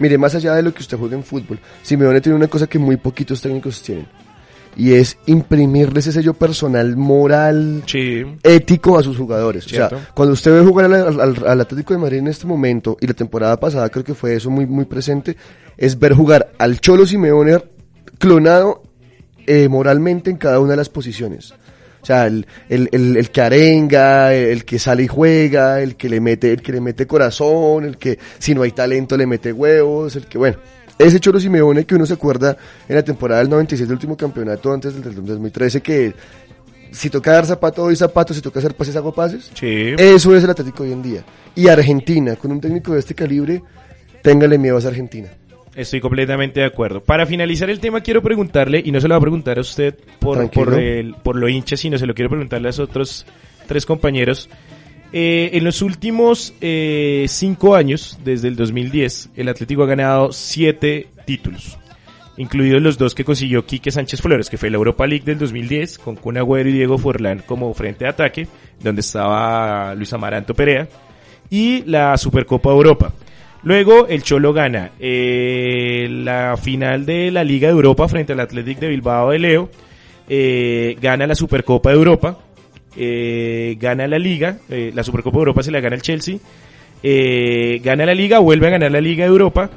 mire, 0.00 0.18
más 0.18 0.34
allá 0.34 0.54
de 0.56 0.62
lo 0.64 0.74
que 0.74 0.80
usted 0.82 0.96
juega 0.98 1.14
en 1.14 1.22
fútbol, 1.22 1.60
Simeone 1.82 2.20
tiene 2.20 2.34
una 2.34 2.48
cosa 2.48 2.66
que 2.66 2.80
muy 2.80 2.96
poquitos 2.96 3.40
técnicos 3.40 3.80
tienen 3.80 4.06
y 4.76 4.92
es 4.92 5.16
imprimirle 5.26 6.00
ese 6.00 6.12
sello 6.12 6.34
personal, 6.34 6.96
moral, 6.96 7.82
Sí. 7.86 8.24
ético 8.42 8.98
a 8.98 9.02
sus 9.02 9.16
jugadores. 9.16 9.66
O 9.66 9.70
sea, 9.70 9.90
cuando 10.14 10.34
usted 10.34 10.52
ve 10.52 10.66
jugar 10.66 10.86
al, 10.86 10.94
al- 10.94 11.20
al- 11.20 11.46
al 11.46 11.60
Atlético 11.60 11.94
de 11.94 12.00
Madrid 12.00 12.18
en 12.18 12.28
este 12.28 12.46
momento, 12.46 12.96
y 13.00 13.06
la 13.06 13.14
temporada 13.14 13.58
pasada 13.58 13.88
creo 13.88 14.04
que 14.04 14.14
fue 14.14 14.34
eso 14.34 14.50
muy, 14.50 14.66
muy 14.66 14.84
presente, 14.84 15.36
es 15.76 15.98
ver 15.98 16.12
jugar 16.14 16.52
al 16.58 16.80
Cholo 16.80 17.06
Simeone 17.06 17.58
clonado 18.18 18.82
eh, 19.46 19.68
moralmente 19.68 20.30
en 20.30 20.36
cada 20.36 20.60
una 20.60 20.72
de 20.72 20.76
las 20.76 20.88
posiciones. 20.88 21.52
O 22.00 22.06
sea, 22.06 22.26
el, 22.26 22.46
el, 22.68 22.88
el, 22.92 23.16
el 23.16 23.30
que 23.30 23.40
arenga, 23.40 24.32
el, 24.32 24.44
el 24.50 24.64
que 24.64 24.78
sale 24.78 25.02
y 25.02 25.08
juega, 25.08 25.80
el 25.82 25.96
que 25.96 26.08
le 26.08 26.20
mete, 26.20 26.52
el 26.52 26.62
que 26.62 26.72
le 26.72 26.80
mete 26.80 27.06
corazón, 27.06 27.84
el 27.84 27.96
que 27.98 28.18
si 28.38 28.54
no 28.54 28.62
hay 28.62 28.70
talento 28.72 29.16
le 29.16 29.26
mete 29.26 29.52
huevos, 29.52 30.14
el 30.16 30.26
que 30.26 30.38
bueno. 30.38 30.56
Ese 30.98 31.20
Cholo 31.20 31.38
Simeone 31.38 31.84
que 31.84 31.94
uno 31.94 32.06
se 32.06 32.14
acuerda 32.14 32.56
en 32.88 32.96
la 32.96 33.02
temporada 33.02 33.40
del 33.40 33.50
96 33.50 33.88
del 33.88 33.94
último 33.96 34.16
campeonato 34.16 34.72
antes 34.72 34.94
del, 34.94 35.02
del 35.02 35.24
2013 35.24 35.80
que 35.80 36.14
si 36.90 37.10
toca 37.10 37.32
dar 37.32 37.46
zapato 37.46 37.82
doy 37.82 37.96
zapatos, 37.96 38.36
si 38.36 38.42
toca 38.42 38.58
hacer 38.58 38.74
pases 38.74 38.96
hago 38.96 39.12
pases. 39.12 39.50
Sí. 39.54 39.94
Eso 39.98 40.34
es 40.34 40.44
el 40.44 40.50
Atlético 40.50 40.82
hoy 40.82 40.92
en 40.92 41.02
día. 41.02 41.24
Y 41.54 41.68
Argentina, 41.68 42.36
con 42.36 42.52
un 42.52 42.60
técnico 42.60 42.94
de 42.94 43.00
este 43.00 43.14
calibre, 43.14 43.62
téngale 44.22 44.58
miedo 44.58 44.76
a 44.76 44.78
esa 44.78 44.88
Argentina. 44.88 45.28
Estoy 45.74 46.00
completamente 46.00 46.60
de 46.60 46.66
acuerdo. 46.66 47.02
Para 47.02 47.24
finalizar 47.26 47.70
el 47.70 47.78
tema, 47.78 48.00
quiero 48.00 48.22
preguntarle, 48.22 48.82
y 48.84 48.90
no 48.90 49.00
se 49.00 49.06
lo 49.06 49.14
va 49.14 49.18
a 49.18 49.20
preguntar 49.20 49.58
a 49.58 49.60
usted 49.60 49.94
por, 50.18 50.38
Tranquilo. 50.38 50.64
por, 50.64 50.80
el, 50.80 51.14
por 51.14 51.36
lo 51.36 51.48
hincha, 51.48 51.76
sino 51.76 51.98
se 51.98 52.06
lo 52.06 52.14
quiero 52.14 52.30
preguntarle 52.30 52.68
a 52.68 52.70
los 52.70 52.78
otros 52.80 53.26
tres 53.66 53.86
compañeros. 53.86 54.48
Eh, 55.12 55.50
en 55.54 55.64
los 55.64 55.80
últimos 55.80 56.54
eh, 56.60 57.24
cinco 57.28 57.74
años, 57.74 58.18
desde 58.24 58.48
el 58.48 58.56
2010, 58.56 59.30
el 59.36 59.48
Atlético 59.48 59.84
ha 59.84 59.86
ganado 59.86 60.32
siete 60.32 61.08
títulos, 61.24 61.78
incluidos 62.36 62.82
los 62.82 62.98
dos 62.98 63.14
que 63.14 63.24
consiguió 63.24 63.64
Quique 63.64 63.90
Sánchez 63.90 64.20
Flores, 64.20 64.50
que 64.50 64.58
fue 64.58 64.68
la 64.68 64.76
Europa 64.76 65.06
League 65.06 65.24
del 65.24 65.38
2010, 65.38 65.98
con 65.98 66.16
Kun 66.16 66.36
y 66.36 66.72
Diego 66.72 66.98
Forlán 66.98 67.42
como 67.46 67.72
frente 67.72 68.04
de 68.04 68.10
ataque, 68.10 68.48
donde 68.82 69.00
estaba 69.00 69.94
Luis 69.94 70.12
Amaranto 70.12 70.54
Perea, 70.54 70.86
y 71.48 71.84
la 71.84 72.16
Supercopa 72.18 72.70
Europa. 72.70 73.14
Luego 73.62 74.06
el 74.06 74.22
Cholo 74.22 74.52
gana 74.52 74.92
eh, 75.00 76.06
la 76.10 76.56
final 76.56 77.06
de 77.06 77.30
la 77.30 77.44
Liga 77.44 77.68
de 77.68 77.74
Europa 77.74 78.06
frente 78.08 78.34
al 78.34 78.40
Athletic 78.40 78.78
de 78.78 78.88
Bilbao 78.88 79.30
de 79.30 79.38
Leo, 79.38 79.70
eh, 80.28 80.96
gana 81.00 81.26
la 81.26 81.34
Supercopa 81.34 81.90
de 81.90 81.96
Europa, 81.96 82.38
eh, 82.96 83.76
gana 83.78 84.06
la 84.06 84.18
Liga, 84.18 84.58
eh, 84.68 84.92
la 84.94 85.02
Supercopa 85.04 85.36
de 85.36 85.40
Europa 85.40 85.62
se 85.62 85.70
la 85.70 85.80
gana 85.80 85.96
el 85.96 86.02
Chelsea, 86.02 86.38
eh, 87.02 87.80
gana 87.82 88.06
la 88.06 88.14
Liga, 88.14 88.38
vuelve 88.38 88.66
a 88.68 88.70
ganar 88.70 88.90
la 88.90 89.00
Liga 89.00 89.24
de 89.24 89.30
Europa 89.30 89.70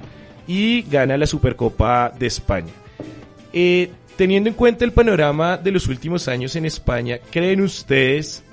y 0.47 0.84
gana 0.84 1.17
la 1.17 1.28
Supercopa 1.28 2.12
de 2.17 2.28
España. 2.28 2.71
Eh, 3.54 3.91
teniendo 4.15 4.50
en 4.50 4.56
cuenta 4.56 4.86
el 4.86 4.91
panorama 4.91 5.58
de 5.58 5.71
los 5.71 5.88
últimos 5.88 6.28
años 6.28 6.56
en 6.56 6.65
España, 6.65 7.19
¿creen 7.32 7.62
ustedes 7.62 8.43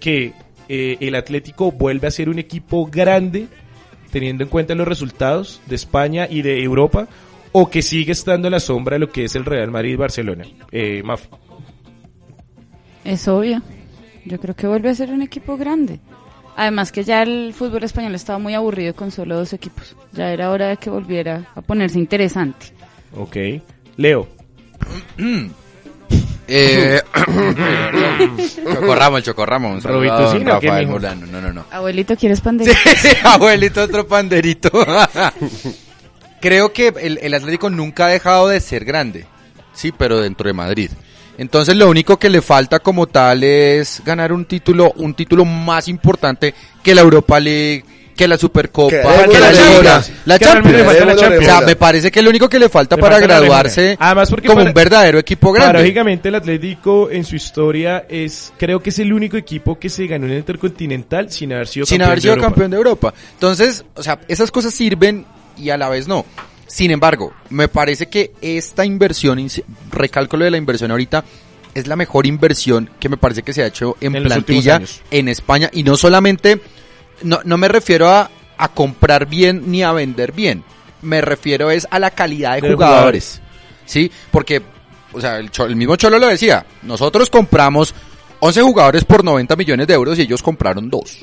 que 0.00 0.32
el 0.68 1.14
Atlético 1.14 1.70
vuelve 1.72 2.08
a 2.08 2.10
ser 2.10 2.28
un 2.28 2.38
equipo 2.38 2.86
grande, 2.86 3.48
teniendo 4.10 4.44
en 4.44 4.50
cuenta 4.50 4.74
los 4.74 4.88
resultados 4.88 5.60
de 5.66 5.76
España 5.76 6.26
y 6.28 6.42
de 6.42 6.62
Europa, 6.62 7.06
o 7.56 7.70
que 7.70 7.82
sigue 7.82 8.12
estando 8.12 8.48
a 8.48 8.50
la 8.50 8.58
sombra 8.58 8.96
de 8.96 9.00
lo 9.00 9.10
que 9.10 9.24
es 9.24 9.36
el 9.36 9.44
Real 9.44 9.70
Madrid-Barcelona? 9.70 10.44
Eh, 10.72 11.02
Mafi. 11.04 11.28
Es 13.04 13.28
obvio. 13.28 13.62
Yo 14.24 14.40
creo 14.40 14.54
que 14.54 14.66
vuelve 14.66 14.90
a 14.90 14.94
ser 14.94 15.10
un 15.10 15.22
equipo 15.22 15.56
grande. 15.56 16.00
Además 16.56 16.92
que 16.92 17.02
ya 17.02 17.22
el 17.22 17.52
fútbol 17.52 17.82
español 17.82 18.14
estaba 18.14 18.38
muy 18.38 18.54
aburrido 18.54 18.94
con 18.94 19.10
solo 19.10 19.36
dos 19.36 19.52
equipos. 19.52 19.96
Ya 20.12 20.30
era 20.32 20.50
hora 20.50 20.68
de 20.68 20.76
que 20.76 20.88
volviera 20.88 21.50
a 21.54 21.60
ponerse 21.60 21.98
interesante. 21.98 22.66
Ok. 23.16 23.36
Leo. 23.96 24.28
Eh, 26.46 27.00
Chocorramo, 28.64 29.16
el 29.16 29.22
Chocorramo. 29.22 29.70
Un 29.72 29.80
saludo 29.80 30.00
Robito, 30.00 30.14
a 30.14 30.30
¿sí, 30.30 30.38
no? 30.44 30.60
¿Qué, 30.60 30.66
Rafael? 30.66 30.88
Molano. 30.88 31.26
No, 31.26 31.40
no, 31.40 31.54
no. 31.54 31.64
Abuelito, 31.70 32.14
¿quieres 32.16 32.42
pandereta? 32.42 32.78
Abuelito, 33.32 33.82
otro 33.82 34.06
panderito. 34.06 34.70
Creo 36.42 36.70
que 36.74 36.88
el, 37.00 37.18
el 37.22 37.32
Atlético 37.32 37.70
nunca 37.70 38.04
ha 38.04 38.08
dejado 38.08 38.48
de 38.48 38.60
ser 38.60 38.84
grande. 38.84 39.24
Sí, 39.72 39.90
pero 39.96 40.20
dentro 40.20 40.46
de 40.46 40.52
Madrid. 40.52 40.90
Entonces 41.38 41.76
lo 41.76 41.88
único 41.90 42.16
que 42.18 42.30
le 42.30 42.40
falta 42.42 42.78
como 42.78 43.06
tal 43.06 43.42
es 43.44 44.02
ganar 44.04 44.32
un 44.32 44.44
título, 44.44 44.92
un 44.96 45.14
título 45.14 45.44
más 45.44 45.88
importante 45.88 46.54
que 46.82 46.94
la 46.94 47.00
Europa 47.00 47.40
League, 47.40 47.84
que 48.16 48.28
la 48.28 48.38
Supercopa, 48.38 48.90
Que 48.92 49.28
que, 49.32 49.40
la 49.40 49.52
Champions. 49.52 50.12
La 50.24 50.38
Que 50.38 50.44
realmente 50.44 50.78
Champions. 50.78 50.86
la 50.86 50.92
Démoslo, 50.92 51.12
O 51.12 51.16
Champions. 51.20 51.44
sea, 51.46 51.60
me 51.62 51.74
parece 51.74 52.10
que 52.12 52.22
lo 52.22 52.30
único 52.30 52.48
que 52.48 52.60
le 52.60 52.68
falta 52.68 52.94
Le 52.94 53.02
para 53.02 53.16
falta 53.16 53.26
la 53.26 53.34
graduarse. 53.40 53.96
Además, 53.98 54.30
porque 54.30 54.46
como 54.46 54.58
para- 54.60 54.70
un 54.70 54.74
verdadero 54.74 55.18
equipo 55.18 55.50
grande. 55.52 55.66
Paradójicamente 55.72 56.28
el 56.28 56.34
Atlético 56.36 57.10
en 57.10 57.24
su 57.24 57.34
historia 57.34 58.06
es, 58.08 58.52
creo 58.56 58.80
que 58.80 58.90
es 58.90 58.98
el 59.00 59.12
único 59.12 59.36
equipo 59.36 59.76
que 59.80 59.88
se 59.88 60.06
ganó 60.06 60.26
en 60.26 60.32
el 60.32 60.38
Intercontinental 60.38 61.32
sin 61.32 61.52
haber 61.52 61.66
sido 61.66 61.86
sin 61.86 61.96
campeón 61.98 62.06
haber 62.10 62.18
de 62.18 62.22
sido 62.22 62.34
Europa. 62.34 62.48
campeón 62.48 62.70
de 62.70 62.76
Europa. 62.76 63.14
Entonces, 63.32 63.84
o 63.96 64.02
sea, 64.04 64.20
esas 64.28 64.52
cosas 64.52 64.72
sirven 64.72 65.26
y 65.58 65.70
a 65.70 65.76
la 65.76 65.88
vez 65.88 66.06
no. 66.06 66.24
Sin 66.66 66.90
embargo, 66.90 67.32
me 67.50 67.68
parece 67.68 68.06
que 68.08 68.32
esta 68.40 68.84
inversión, 68.84 69.38
ins- 69.38 69.62
recalco 69.90 70.36
lo 70.36 70.44
de 70.44 70.50
la 70.50 70.56
inversión 70.56 70.90
ahorita, 70.90 71.24
es 71.74 71.86
la 71.86 71.96
mejor 71.96 72.26
inversión 72.26 72.88
que 73.00 73.08
me 73.08 73.16
parece 73.16 73.42
que 73.42 73.52
se 73.52 73.62
ha 73.62 73.66
hecho 73.66 73.96
en, 74.00 74.12
En 74.16 74.22
plantilla 74.24 74.76
en 75.10 75.28
España. 75.28 75.70
Y 75.72 75.82
no 75.82 75.96
solamente, 75.96 76.60
no, 77.22 77.40
no 77.44 77.58
me 77.58 77.68
refiero 77.68 78.08
a, 78.08 78.30
a 78.56 78.68
comprar 78.68 79.26
bien 79.26 79.64
ni 79.70 79.82
a 79.82 79.92
vender 79.92 80.32
bien. 80.32 80.62
Me 81.02 81.20
refiero 81.20 81.70
es 81.70 81.86
a 81.90 81.98
la 81.98 82.10
calidad 82.12 82.54
de, 82.54 82.60
De 82.62 82.74
jugadores. 82.74 83.40
¿Sí? 83.86 84.10
Porque, 84.30 84.62
o 85.12 85.20
sea, 85.20 85.38
el, 85.38 85.50
el 85.68 85.76
mismo 85.76 85.96
Cholo 85.96 86.18
lo 86.18 86.28
decía, 86.28 86.64
nosotros 86.82 87.28
compramos 87.28 87.94
11 88.40 88.62
jugadores 88.62 89.04
por 89.04 89.22
90 89.24 89.54
millones 89.56 89.86
de 89.86 89.94
euros 89.94 90.18
y 90.18 90.22
ellos 90.22 90.42
compraron 90.42 90.88
dos 90.88 91.18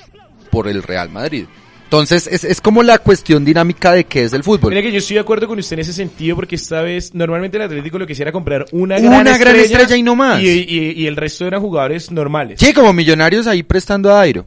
por 0.52 0.68
el 0.68 0.84
Real 0.84 1.10
Madrid. 1.10 1.46
Entonces, 1.92 2.26
es, 2.28 2.46
es 2.46 2.62
como 2.62 2.84
la 2.84 3.00
cuestión 3.00 3.44
dinámica 3.44 3.92
de 3.92 4.06
qué 4.06 4.24
es 4.24 4.32
el 4.32 4.44
fútbol. 4.46 4.70
Mira 4.70 4.82
que 4.82 4.94
yo 4.94 5.00
estoy 5.00 5.16
de 5.16 5.20
acuerdo 5.20 5.46
con 5.46 5.60
usted 5.60 5.74
en 5.74 5.82
ese 5.82 5.92
sentido 5.92 6.38
porque 6.38 6.56
esta 6.56 6.82
vez 6.82 7.14
normalmente 7.14 7.58
el 7.58 7.64
Atlético 7.64 8.00
lo 8.00 8.08
que 8.08 8.14
hiciera 8.14 8.32
comprar 8.32 8.64
una, 8.72 8.96
Una 8.96 9.22
gran, 9.24 9.38
gran 9.42 9.56
estrella 9.58 9.98
y 9.98 10.02
no 10.02 10.16
más. 10.16 10.42
Y, 10.42 10.48
y- 10.48 10.94
y 10.96 11.06
el 11.08 11.18
resto 11.18 11.46
eran 11.46 11.60
jugadores 11.60 12.10
normales. 12.10 12.62
Sí, 12.62 12.72
como 12.72 12.94
millonarios 12.94 13.46
ahí 13.46 13.62
prestando 13.62 14.10
a 14.10 14.14
Dairo. 14.20 14.46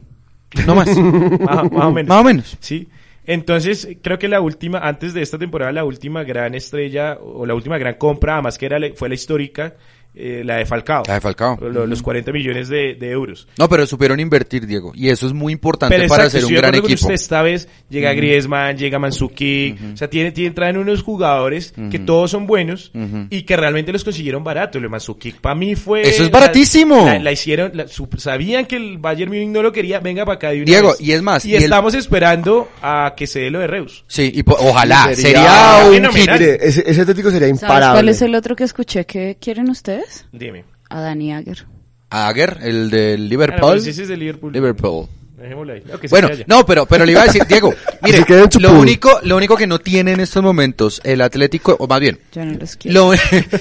No 0.65 0.73
más. 0.73 0.87
Más, 0.97 1.71
más 1.71 1.85
o 1.85 1.91
menos. 1.91 2.09
Más 2.09 2.21
o 2.21 2.23
menos. 2.23 2.57
Sí. 2.61 2.87
Entonces, 3.27 3.89
creo 4.01 4.17
que 4.17 4.27
la 4.27 4.41
última, 4.41 4.79
antes 4.79 5.13
de 5.13 5.21
esta 5.21 5.37
temporada, 5.37 5.71
la 5.71 5.85
última 5.85 6.23
gran 6.23 6.55
estrella 6.55 7.19
o 7.21 7.45
la 7.45 7.53
última 7.53 7.77
gran 7.77 7.93
compra, 7.93 8.33
además 8.33 8.57
que 8.57 8.65
era 8.65 8.79
fue 8.95 9.07
la 9.07 9.13
histórica, 9.13 9.75
eh, 10.15 10.41
la 10.45 10.55
de 10.57 10.65
Falcao. 10.65 11.03
La 11.07 11.15
de 11.15 11.21
Falcao. 11.21 11.57
Lo- 11.61 11.85
los 11.85 12.01
40 12.01 12.31
millones 12.31 12.69
de, 12.69 12.95
de 12.95 13.09
euros. 13.11 13.47
No, 13.57 13.67
pero 13.69 13.85
supieron 13.85 14.19
invertir, 14.19 14.65
Diego. 14.65 14.91
Y 14.95 15.09
eso 15.09 15.27
es 15.27 15.33
muy 15.33 15.53
importante 15.53 15.95
Pero 15.95 16.07
para 16.07 16.25
exacto, 16.25 16.47
ser 16.47 16.55
un 16.55 16.61
gran 16.61 16.75
equipo. 16.75 16.93
usted, 16.93 17.13
esta 17.13 17.41
vez 17.41 17.67
llega 17.89 18.13
Griezmann, 18.13 18.77
llega 18.77 18.97
Mansuki, 18.99 19.75
o 19.93 19.97
sea, 19.97 20.09
tiene, 20.09 20.31
tiene, 20.31 20.51
traen 20.55 20.77
unos 20.77 21.03
jugadores 21.03 21.73
que 21.91 21.99
todos 21.99 22.31
son 22.31 22.47
buenos 22.47 22.91
Ujú. 22.93 23.27
y 23.29 23.43
que 23.43 23.55
realmente 23.57 23.91
los 23.91 24.03
consiguieron 24.03 24.43
barato. 24.43 24.79
Lo 24.79 24.83
de 24.83 24.89
Mansuki 24.89 25.31
para 25.33 25.55
mí 25.55 25.75
fue... 25.75 26.01
Eso 26.01 26.23
es 26.23 26.31
la- 26.31 26.39
baratísimo. 26.39 27.05
La, 27.05 27.19
la 27.19 27.31
hicieron, 27.31 27.71
la- 27.73 27.87
su- 27.87 28.07
sabían 28.17 28.65
que 28.65 28.75
el 28.77 28.97
Bayern 28.97 29.31
Munich 29.31 29.49
no 29.49 29.61
lo 29.61 29.71
quería, 29.71 29.99
venga 29.99 30.25
para 30.25 30.35
acá 30.35 30.49
de 30.51 30.57
una 30.57 30.65
Diego, 30.65 30.89
vez. 30.89 31.01
y 31.01 31.11
es 31.11 31.21
más, 31.21 31.45
Y, 31.45 31.51
y 31.51 31.55
el- 31.55 31.63
estamos 31.63 31.93
esperando 31.93 32.69
a 32.81 33.13
que 33.15 33.27
se 33.27 33.39
dé 33.39 33.49
lo 33.51 33.59
de 33.59 33.67
Reus. 33.67 34.03
Sí, 34.07 34.31
y 34.33 34.43
ojalá. 34.47 35.13
Sería- 35.15 35.81
Sería, 35.85 36.07
un. 36.09 36.13
Mire, 36.13 36.57
ese, 36.61 36.83
ese 36.85 37.01
Atlético 37.01 37.29
sería 37.31 37.47
¿Sabes 37.47 37.61
imparable. 37.61 37.93
cuál 37.95 38.09
es 38.09 38.21
el 38.21 38.35
otro 38.35 38.55
que 38.55 38.63
escuché 38.63 39.05
que 39.05 39.37
quieren 39.39 39.69
ustedes? 39.69 40.04
Dime. 40.31 40.65
A 40.89 41.01
Dani 41.01 41.33
Agger. 41.33 41.65
Ager, 42.09 42.59
el 42.61 42.89
del 42.89 43.27
Liverpool. 43.29 43.77
es 43.77 44.07
de 44.07 44.17
Liverpool. 44.17 44.53
Liverpool. 44.53 45.07
Dejémoslo 45.37 45.73
ahí. 45.73 45.83
No, 45.85 45.99
que 45.99 46.07
Bueno, 46.07 46.29
no, 46.47 46.65
pero, 46.65 46.85
pero 46.85 47.05
le 47.05 47.11
iba 47.11 47.21
a 47.21 47.25
decir, 47.25 47.45
Diego, 47.45 47.73
mire, 48.01 48.23
lo 48.59 48.79
único, 48.79 49.19
lo 49.23 49.35
único 49.35 49.57
que 49.57 49.67
no 49.67 49.79
tiene 49.79 50.13
en 50.13 50.21
estos 50.21 50.41
momentos 50.41 51.01
el 51.03 51.21
Atlético, 51.21 51.75
o 51.77 51.87
más 51.87 51.99
bien, 51.99 52.19
Yo 52.31 52.45
no 52.45 52.53
los 52.57 52.75
quiero. 52.77 53.11
lo, 53.11 53.19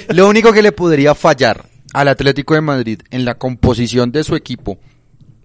lo 0.15 0.29
único 0.29 0.53
que 0.53 0.63
le 0.63 0.73
podría 0.73 1.15
fallar 1.15 1.67
al 1.93 2.09
Atlético 2.09 2.55
de 2.55 2.61
Madrid 2.61 3.01
en 3.11 3.25
la 3.25 3.35
composición 3.35 4.13
de 4.13 4.25
su 4.25 4.37
equipo 4.37 4.79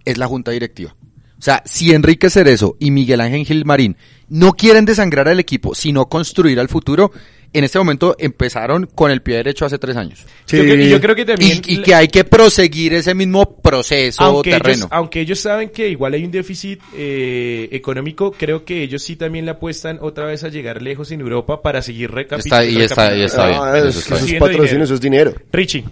es 0.04 0.18
la 0.18 0.26
junta 0.26 0.50
directiva. 0.52 0.94
O 1.38 1.42
sea, 1.42 1.62
si 1.64 1.92
Enrique 1.92 2.28
Cerezo 2.28 2.76
y 2.78 2.90
Miguel 2.90 3.22
Ángel 3.22 3.46
Gilmarín 3.46 3.96
no 4.28 4.52
quieren 4.52 4.84
desangrar 4.84 5.26
al 5.26 5.40
equipo, 5.40 5.74
sino 5.74 6.06
construir 6.06 6.60
al 6.60 6.68
futuro, 6.68 7.12
en 7.52 7.64
este 7.64 7.78
momento 7.78 8.14
empezaron 8.18 8.86
con 8.86 9.10
el 9.10 9.22
pie 9.22 9.36
derecho 9.36 9.64
hace 9.64 9.78
tres 9.78 9.96
años. 9.96 10.24
Sí. 10.44 10.56
Yo, 10.56 10.62
creo, 10.62 10.76
y 10.76 10.88
yo 10.88 11.00
creo 11.00 11.14
que 11.16 11.24
también... 11.24 11.60
Y, 11.66 11.74
y 11.74 11.82
que 11.82 11.94
hay 11.94 12.08
que 12.08 12.24
proseguir 12.24 12.94
ese 12.94 13.14
mismo 13.14 13.56
proceso 13.60 14.22
aunque 14.22 14.50
terreno. 14.50 14.76
ellos, 14.84 14.88
aunque 14.92 15.20
ellos 15.20 15.40
saben 15.40 15.70
que 15.70 15.88
igual 15.88 16.14
hay 16.14 16.24
un 16.24 16.30
déficit 16.30 16.80
eh, 16.96 17.68
económico, 17.72 18.32
creo 18.32 18.64
que 18.64 18.82
ellos 18.82 19.02
sí 19.02 19.16
también 19.16 19.44
le 19.46 19.50
apuestan 19.52 19.98
otra 20.00 20.26
vez 20.26 20.44
a 20.44 20.48
llegar 20.48 20.80
lejos 20.80 21.10
en 21.10 21.20
Europa 21.20 21.60
para 21.62 21.82
seguir 21.82 22.10
recapitulando. 22.10 22.68
Está- 22.68 22.80
y 22.80 22.82
está- 22.84 23.16
y 23.16 23.22
está 23.22 23.46
bien. 23.48 23.60
Ah, 23.62 23.78
eso 23.78 24.14
es- 24.16 24.34
patrocinio, 24.38 24.84
eso 24.84 24.94
es 24.94 25.00
dinero. 25.00 25.34
Richie, 25.52 25.84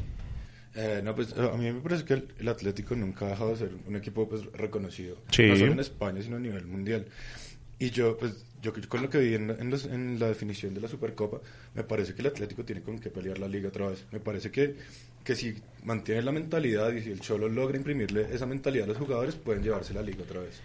Eh, 0.81 1.01
no, 1.03 1.12
pues 1.12 1.35
a 1.37 1.57
mí 1.57 1.73
me 1.73 1.81
parece 1.81 2.05
que 2.05 2.14
el, 2.14 2.29
el 2.38 2.47
Atlético 2.49 2.94
nunca 2.94 3.27
ha 3.27 3.31
dejado 3.31 3.51
de 3.51 3.57
ser 3.57 3.71
un 3.88 3.97
equipo 3.97 4.29
pues, 4.29 4.42
reconocido, 4.53 5.16
Sí. 5.33 5.42
no 5.42 5.57
solo 5.57 5.73
en 5.73 5.81
España, 5.81 6.23
sino 6.23 6.37
a 6.37 6.38
nivel 6.38 6.66
mundial. 6.66 7.05
Y 7.79 7.91
yo, 7.91 8.17
pues, 8.19 8.45
yo 8.62 8.73
con 8.88 9.03
lo 9.03 9.09
que 9.11 9.19
vi 9.19 9.35
en, 9.35 9.49
la- 9.49 9.55
en 9.55 9.71
los- 9.71 9.87
en 9.87 10.19
la 10.19 10.27
definición 10.29 10.75
de 10.75 10.81
la 10.81 10.88
Supercopa, 10.88 11.38
me 11.75 11.85
parece 11.85 12.14
que 12.14 12.21
el 12.23 12.27
Atlético 12.29 12.64
tiene 12.64 12.83
con 12.83 12.99
qué 12.99 13.09
pelear 13.11 13.38
la 13.38 13.47
liga 13.49 13.69
otra 13.69 13.88
vez. 13.88 14.05
Me 14.11 14.19
parece 14.21 14.51
que, 14.51 14.75
que 15.25 15.37
si 15.37 15.55
mantiene 15.85 16.23
la 16.23 16.33
mentalidad 16.33 16.93
y 16.93 17.03
si 17.03 17.11
el 17.11 17.21
Cholo 17.21 17.49
logra 17.49 17.77
imprimirle 17.77 18.27
esa 18.33 18.47
mentalidad 18.47 18.85
a 18.87 18.88
los 18.88 18.99
jugadores, 18.99 19.37
pueden 19.37 19.62
llevarse 19.62 19.95
la 19.95 20.03
liga 20.03 20.23
otra 20.23 20.41
vez. 20.41 20.61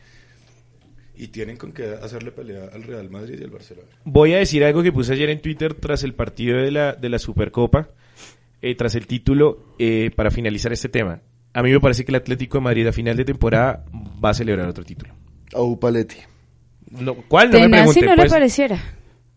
Y 1.15 1.28
tienen 1.28 1.58
con 1.58 1.71
qué 1.71 1.86
hacerle 2.02 2.32
pelea 2.32 2.69
al 2.73 2.82
Real 2.84 3.08
Madrid 3.12 3.38
y 3.39 3.43
al 3.43 3.52
Barcelona. 3.52 3.88
voy 4.04 4.34
a 4.34 4.39
decir 4.39 4.63
algo 4.63 4.82
que 4.82 4.91
puse 4.91 5.13
ayer 5.13 5.30
en 5.30 5.41
Twitter 5.41 5.76
tras 5.76 6.02
el 6.04 6.15
partido 6.15 6.58
de 6.58 6.71
la, 6.71 6.93
de 6.93 7.10
la 7.10 7.19
Supercopa, 7.19 7.89
eh, 8.63 8.73
tras 8.73 8.95
el 8.95 9.06
título, 9.06 9.76
eh, 9.78 10.10
para 10.15 10.32
finalizar 10.32 10.73
este 10.73 10.89
tema. 10.89 11.21
A 11.54 11.62
mí 11.62 11.69
me 11.71 11.80
parece 11.80 12.04
que 12.04 12.12
el 12.12 12.15
Atlético 12.15 12.58
de 12.58 12.63
Madrid 12.63 12.88
a 12.88 12.91
final 12.91 13.15
de 13.15 13.26
temporada 13.26 13.86
va 13.93 14.32
a 14.32 14.34
celebrar 14.34 14.67
otro 14.67 14.84
título. 14.84 15.13
Au 15.54 15.80
Paletti. 15.80 16.15
No, 16.99 17.15
¿Cuál? 17.27 17.51
No 17.51 17.60
me 17.60 17.69
pregunte. 17.69 18.01
no 18.01 18.12
le 18.15 18.21
pues. 18.23 18.32
pareciera. 18.32 18.79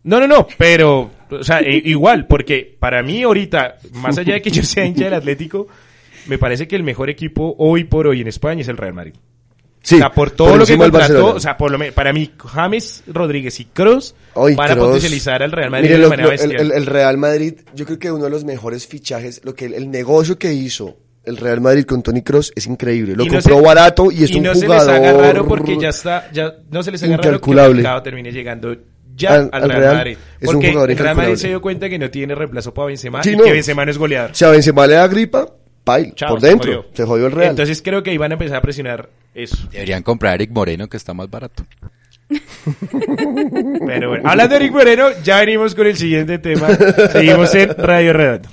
No, 0.02 0.20
no, 0.20 0.26
no, 0.28 0.46
pero, 0.56 1.10
o 1.30 1.42
sea, 1.42 1.60
igual, 1.62 2.26
porque 2.28 2.76
para 2.78 3.02
mí 3.02 3.22
ahorita, 3.24 3.76
más 3.94 4.16
allá 4.18 4.34
de 4.34 4.42
que 4.42 4.50
yo 4.50 4.62
sea 4.62 4.84
hincha 4.84 5.04
del 5.06 5.14
Atlético, 5.14 5.66
me 6.26 6.38
parece 6.38 6.68
que 6.68 6.76
el 6.76 6.84
mejor 6.84 7.10
equipo 7.10 7.56
hoy 7.58 7.84
por 7.84 8.06
hoy 8.06 8.20
en 8.20 8.28
España 8.28 8.60
es 8.60 8.68
el 8.68 8.76
Real 8.76 8.94
Madrid. 8.94 9.14
Sí, 9.82 9.96
o 9.96 9.98
sea, 9.98 10.10
por 10.10 10.30
todo 10.32 10.56
lo 10.56 10.66
que 10.66 10.76
contrató, 10.76 11.34
o 11.34 11.40
sea, 11.40 11.56
por 11.56 11.70
lo 11.70 11.78
me- 11.78 11.92
para 11.92 12.12
mí, 12.12 12.30
James 12.38 13.04
Rodríguez 13.06 13.58
y 13.60 13.66
Kroos 13.66 14.14
Ay, 14.34 14.54
van 14.56 14.70
a 14.70 14.74
Kroos. 14.74 14.86
potencializar 14.88 15.42
al 15.44 15.52
Real 15.52 15.70
Madrid 15.70 15.84
Mire, 15.84 15.94
de 15.96 16.02
lo- 16.02 16.08
manera 16.08 16.28
lo- 16.28 16.34
el, 16.42 16.60
el- 16.60 16.72
el 16.72 16.86
Real 16.86 17.16
Madrid, 17.18 17.54
yo 17.74 17.84
creo 17.86 17.98
que 17.98 18.10
uno 18.10 18.24
de 18.24 18.30
los 18.30 18.44
mejores 18.44 18.86
fichajes, 18.88 19.40
lo 19.44 19.54
que 19.54 19.66
el, 19.66 19.74
el 19.74 19.90
negocio 19.90 20.38
que 20.38 20.52
hizo 20.52 20.96
el 21.26 21.36
Real 21.36 21.60
Madrid 21.60 21.84
con 21.84 22.02
Tony 22.02 22.22
Cross 22.22 22.52
es 22.56 22.66
increíble. 22.66 23.14
Lo 23.16 23.24
Y 23.24 23.26
no 23.28 23.34
compró 23.34 23.56
se- 23.58 23.62
barato 23.62 24.10
y 24.12 24.24
es 24.24 24.30
y 24.30 24.36
un 24.38 24.44
no 24.44 24.54
jugador 24.54 24.80
se 24.80 24.86
les 24.92 24.96
haga 25.10 25.12
raro 25.20 25.46
porque 25.46 25.76
ya 25.78 25.88
está, 25.90 26.30
ya 26.32 26.54
no 26.70 26.82
se 26.82 26.90
les 26.92 27.02
haga 27.02 27.16
raro 27.18 27.40
que 27.40 27.50
el 27.50 27.74
mercado 27.74 28.02
termine 28.02 28.32
llegando 28.32 28.76
ya 29.14 29.34
Al- 29.34 29.50
al, 29.52 29.62
al 29.64 29.68
Real, 29.70 29.80
Real 29.80 29.94
Madrid. 29.96 30.16
es 30.40 30.48
un 30.48 30.54
Porque 30.54 30.68
jugador 30.68 30.90
el 30.90 30.98
Real 30.98 31.16
Madrid 31.16 31.34
se 31.36 31.48
dio 31.48 31.60
cuenta 31.60 31.88
que 31.88 31.98
no 31.98 32.10
tiene 32.10 32.34
reemplazo 32.34 32.72
para 32.74 32.86
Benzema 32.88 33.22
Sí, 33.22 33.32
y 33.32 33.36
no. 33.36 33.44
que 33.44 33.52
Benzema 33.52 33.84
no 33.84 33.90
es 33.90 33.98
goleador. 33.98 34.30
Si 34.34 34.44
a 34.44 34.50
Benzema 34.50 34.86
le 34.86 34.94
da 34.94 35.08
gripa, 35.08 35.46
pail, 35.84 36.12
Chao, 36.14 36.30
por 36.30 36.40
se 36.40 36.46
dentro. 36.48 36.72
jodió. 36.72 36.86
Se 36.94 37.04
jodió 37.04 37.26
el 37.26 37.32
Real. 37.32 37.50
Entonces 37.50 37.80
creo 37.82 38.02
que 38.02 38.16
van 38.18 38.32
a 38.32 38.34
empezar 38.34 38.56
a 38.58 38.60
presionar 38.62 39.08
eso. 39.34 39.56
Deberían 39.72 40.02
comprar 40.02 40.32
a 40.32 40.34
Eric 40.36 40.50
Moreno, 40.50 40.86
que 40.88 40.96
está 40.96 41.14
más 41.14 41.30
barato. 41.30 41.64
Pero 43.86 44.08
bueno, 44.10 44.28
hablando 44.28 44.50
de 44.54 44.56
Eric 44.64 44.72
Moreno, 44.72 45.08
ya 45.22 45.38
venimos 45.40 45.74
con 45.74 45.86
el 45.86 45.96
siguiente 45.96 46.38
tema. 46.38 46.68
Seguimos 47.12 47.54
en 47.54 47.70
Radio 47.78 48.12
Redondo. 48.12 48.48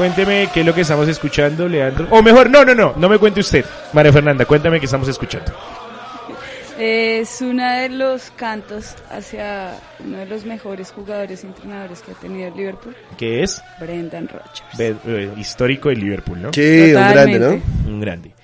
Cuénteme 0.00 0.48
qué 0.54 0.60
es 0.60 0.66
lo 0.66 0.74
que 0.74 0.80
estamos 0.80 1.06
escuchando, 1.08 1.68
Leandro. 1.68 2.06
O 2.10 2.22
mejor, 2.22 2.48
no, 2.48 2.64
no, 2.64 2.74
no, 2.74 2.94
no 2.96 3.06
me 3.06 3.18
cuente 3.18 3.40
usted. 3.40 3.66
María 3.92 4.10
Fernanda, 4.10 4.46
cuéntame 4.46 4.80
qué 4.80 4.86
estamos 4.86 5.06
escuchando. 5.08 5.52
Es 6.78 7.42
uno 7.42 7.70
de 7.70 7.90
los 7.90 8.30
cantos 8.36 8.94
hacia 9.10 9.74
uno 10.02 10.16
de 10.16 10.24
los 10.24 10.46
mejores 10.46 10.90
jugadores 10.92 11.44
y 11.44 11.48
entrenadores 11.48 12.00
que 12.00 12.12
ha 12.12 12.14
tenido 12.14 12.48
el 12.48 12.54
Liverpool, 12.56 12.96
¿Qué 13.18 13.42
es? 13.42 13.62
Brendan 13.78 14.26
Rodgers. 14.28 14.62
Be- 14.78 14.96
eh, 15.06 15.30
histórico 15.36 15.90
de 15.90 15.96
Liverpool, 15.96 16.40
¿no? 16.40 16.50
Sí, 16.54 16.60
un 16.62 16.92
grande, 16.94 17.38
Totalmente. 17.38 17.62
¿no? 17.84 17.90
Un 17.92 18.00
grande. 18.00 18.34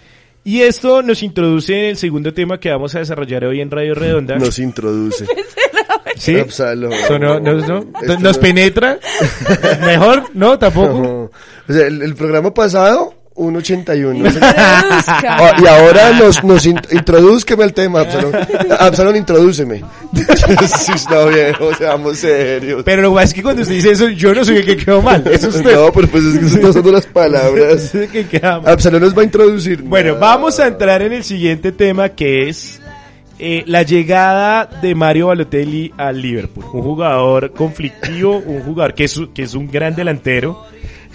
Y 0.44 0.60
esto 0.60 1.00
nos 1.02 1.22
introduce 1.22 1.72
en 1.78 1.84
el 1.86 1.96
segundo 1.96 2.34
tema 2.34 2.60
que 2.60 2.68
vamos 2.70 2.94
a 2.94 2.98
desarrollar 2.98 3.46
hoy 3.46 3.62
en 3.62 3.70
Radio 3.70 3.94
Redonda. 3.94 4.36
Nos 4.38 4.58
introduce. 4.58 5.24
¿Sí? 6.16 6.38
Absalom. 6.38 6.92
No, 7.18 7.18
no, 7.18 7.54
no. 7.54 7.78
Esto 8.02 8.18
¿Nos 8.20 8.36
no- 8.36 8.40
penetra? 8.42 8.98
¿Mejor? 9.84 10.24
¿No? 10.34 10.58
¿Tampoco? 10.58 11.15
O 11.68 11.72
sea, 11.72 11.86
el, 11.86 12.02
el 12.02 12.14
programa 12.14 12.52
pasado, 12.54 13.14
1.81. 13.34 14.16
Introduzca. 14.16 14.46
Ah, 15.38 15.52
y 15.62 15.66
ahora 15.66 16.12
nos, 16.12 16.42
nos 16.44 16.64
in- 16.66 16.80
introdúzqueme 16.90 17.64
el 17.64 17.72
tema, 17.74 18.00
Absalón. 18.00 18.32
Absalón, 18.78 19.16
introdúceme. 19.16 19.82
sí, 20.78 20.92
está 20.94 21.24
viejo, 21.26 21.74
seamos 21.74 22.18
serios. 22.18 22.82
Pero 22.84 23.02
lo 23.02 23.10
que 23.10 23.14
pasa 23.16 23.26
es 23.26 23.34
que 23.34 23.42
cuando 23.42 23.62
usted 23.62 23.74
dice 23.74 23.90
eso, 23.92 24.08
yo 24.08 24.34
no 24.34 24.44
soy 24.44 24.56
el 24.58 24.64
que 24.66 24.76
quedó 24.78 25.02
mal. 25.02 25.22
Es 25.30 25.44
usted. 25.44 25.74
No, 25.74 25.92
pero 25.92 26.08
pues 26.08 26.24
es 26.24 26.38
que 26.38 26.48
se 26.48 26.54
están 26.54 26.70
usando 26.70 26.92
las 26.92 27.06
palabras. 27.06 27.92
Que 28.12 28.26
queda 28.26 28.60
mal. 28.60 28.72
Absalón 28.72 29.02
nos 29.02 29.16
va 29.16 29.20
a 29.22 29.24
introducir. 29.24 29.82
Bueno, 29.82 30.16
vamos 30.18 30.58
a 30.58 30.66
entrar 30.68 31.02
en 31.02 31.12
el 31.12 31.24
siguiente 31.24 31.72
tema 31.72 32.08
que 32.10 32.48
es 32.48 32.80
eh, 33.38 33.62
la 33.66 33.82
llegada 33.82 34.64
de 34.80 34.94
Mario 34.94 35.26
Balotelli 35.28 35.92
al 35.98 36.20
Liverpool. 36.22 36.64
Un 36.72 36.82
jugador 36.82 37.52
conflictivo, 37.52 38.38
un 38.38 38.62
jugador 38.62 38.94
que 38.94 39.04
es, 39.04 39.20
que 39.34 39.42
es 39.42 39.54
un 39.54 39.70
gran 39.70 39.94
delantero. 39.94 40.64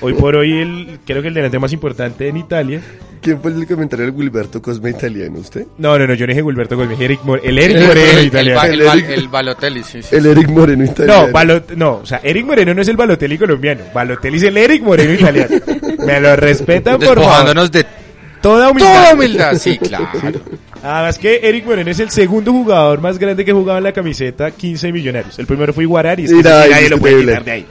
Hoy 0.01 0.13
por 0.13 0.35
hoy 0.35 0.51
el, 0.59 0.99
creo 1.05 1.21
que 1.21 1.27
el 1.27 1.33
delantero 1.33 1.61
más 1.61 1.71
importante 1.73 2.27
en 2.27 2.37
Italia. 2.37 2.81
¿Quién 3.21 3.39
fue 3.39 3.51
el 3.51 3.67
comentario 3.67 4.07
del 4.07 4.15
Wilberto 4.15 4.59
Cosme 4.63 4.89
italiano? 4.89 5.37
¿Usted? 5.39 5.67
No, 5.77 5.99
no, 5.99 6.07
no, 6.07 6.15
yo 6.15 6.25
no 6.25 6.31
dije 6.33 6.43
Gilberto 6.43 6.75
Gómez, 6.75 6.99
Eric 6.99 7.19
Mor- 7.23 7.39
el 7.43 7.59
Eric 7.59 7.85
Moreno 7.85 8.17
el, 8.19 8.25
italiano. 8.25 8.61
el, 9.07 9.27
Balotelli, 9.27 9.83
sí, 9.83 10.01
sí. 10.01 10.15
El 10.15 10.25
Eric 10.25 10.49
Moreno 10.49 10.83
italiano. 10.83 11.27
No, 11.27 11.31
Balot- 11.31 11.75
no, 11.75 11.91
o 11.97 12.05
sea, 12.05 12.19
Eric 12.23 12.45
Moreno 12.47 12.73
no 12.73 12.81
es 12.81 12.87
el 12.87 12.97
Balotelli 12.97 13.37
colombiano. 13.37 13.83
Balotelli 13.93 14.37
es 14.37 14.43
el 14.43 14.57
Eric 14.57 14.81
Moreno 14.81 15.13
italiano. 15.13 15.55
Me 16.03 16.19
lo 16.19 16.35
respetan, 16.35 16.99
por 16.99 17.21
favor. 17.21 17.69
De 17.69 17.85
Toda 18.41 18.71
humildad. 18.71 18.91
toda 19.03 19.13
humildad, 19.13 19.53
sí, 19.53 19.77
claro. 19.77 20.09
Además 20.81 21.19
que 21.19 21.41
Eric 21.43 21.63
Moreno 21.63 21.91
es 21.91 21.99
el 21.99 22.09
segundo 22.09 22.51
jugador 22.51 22.99
más 22.99 23.19
grande 23.19 23.45
que 23.45 23.53
jugaba 23.53 23.77
en 23.77 23.83
la 23.83 23.91
camiseta 23.93 24.49
15 24.49 24.91
millonarios. 24.91 25.37
El 25.37 25.45
primero 25.45 25.73
fue 25.73 25.83
Iguarari, 25.83 26.23
es 26.23 26.31
que 26.31 26.37
Mira, 26.37 26.61
ese 26.61 26.67
sí 26.69 26.73
nadie 26.73 26.89
lo 26.89 26.97
puede 26.97 27.19
quitar 27.19 27.43
de 27.45 27.51
ahí. 27.51 27.65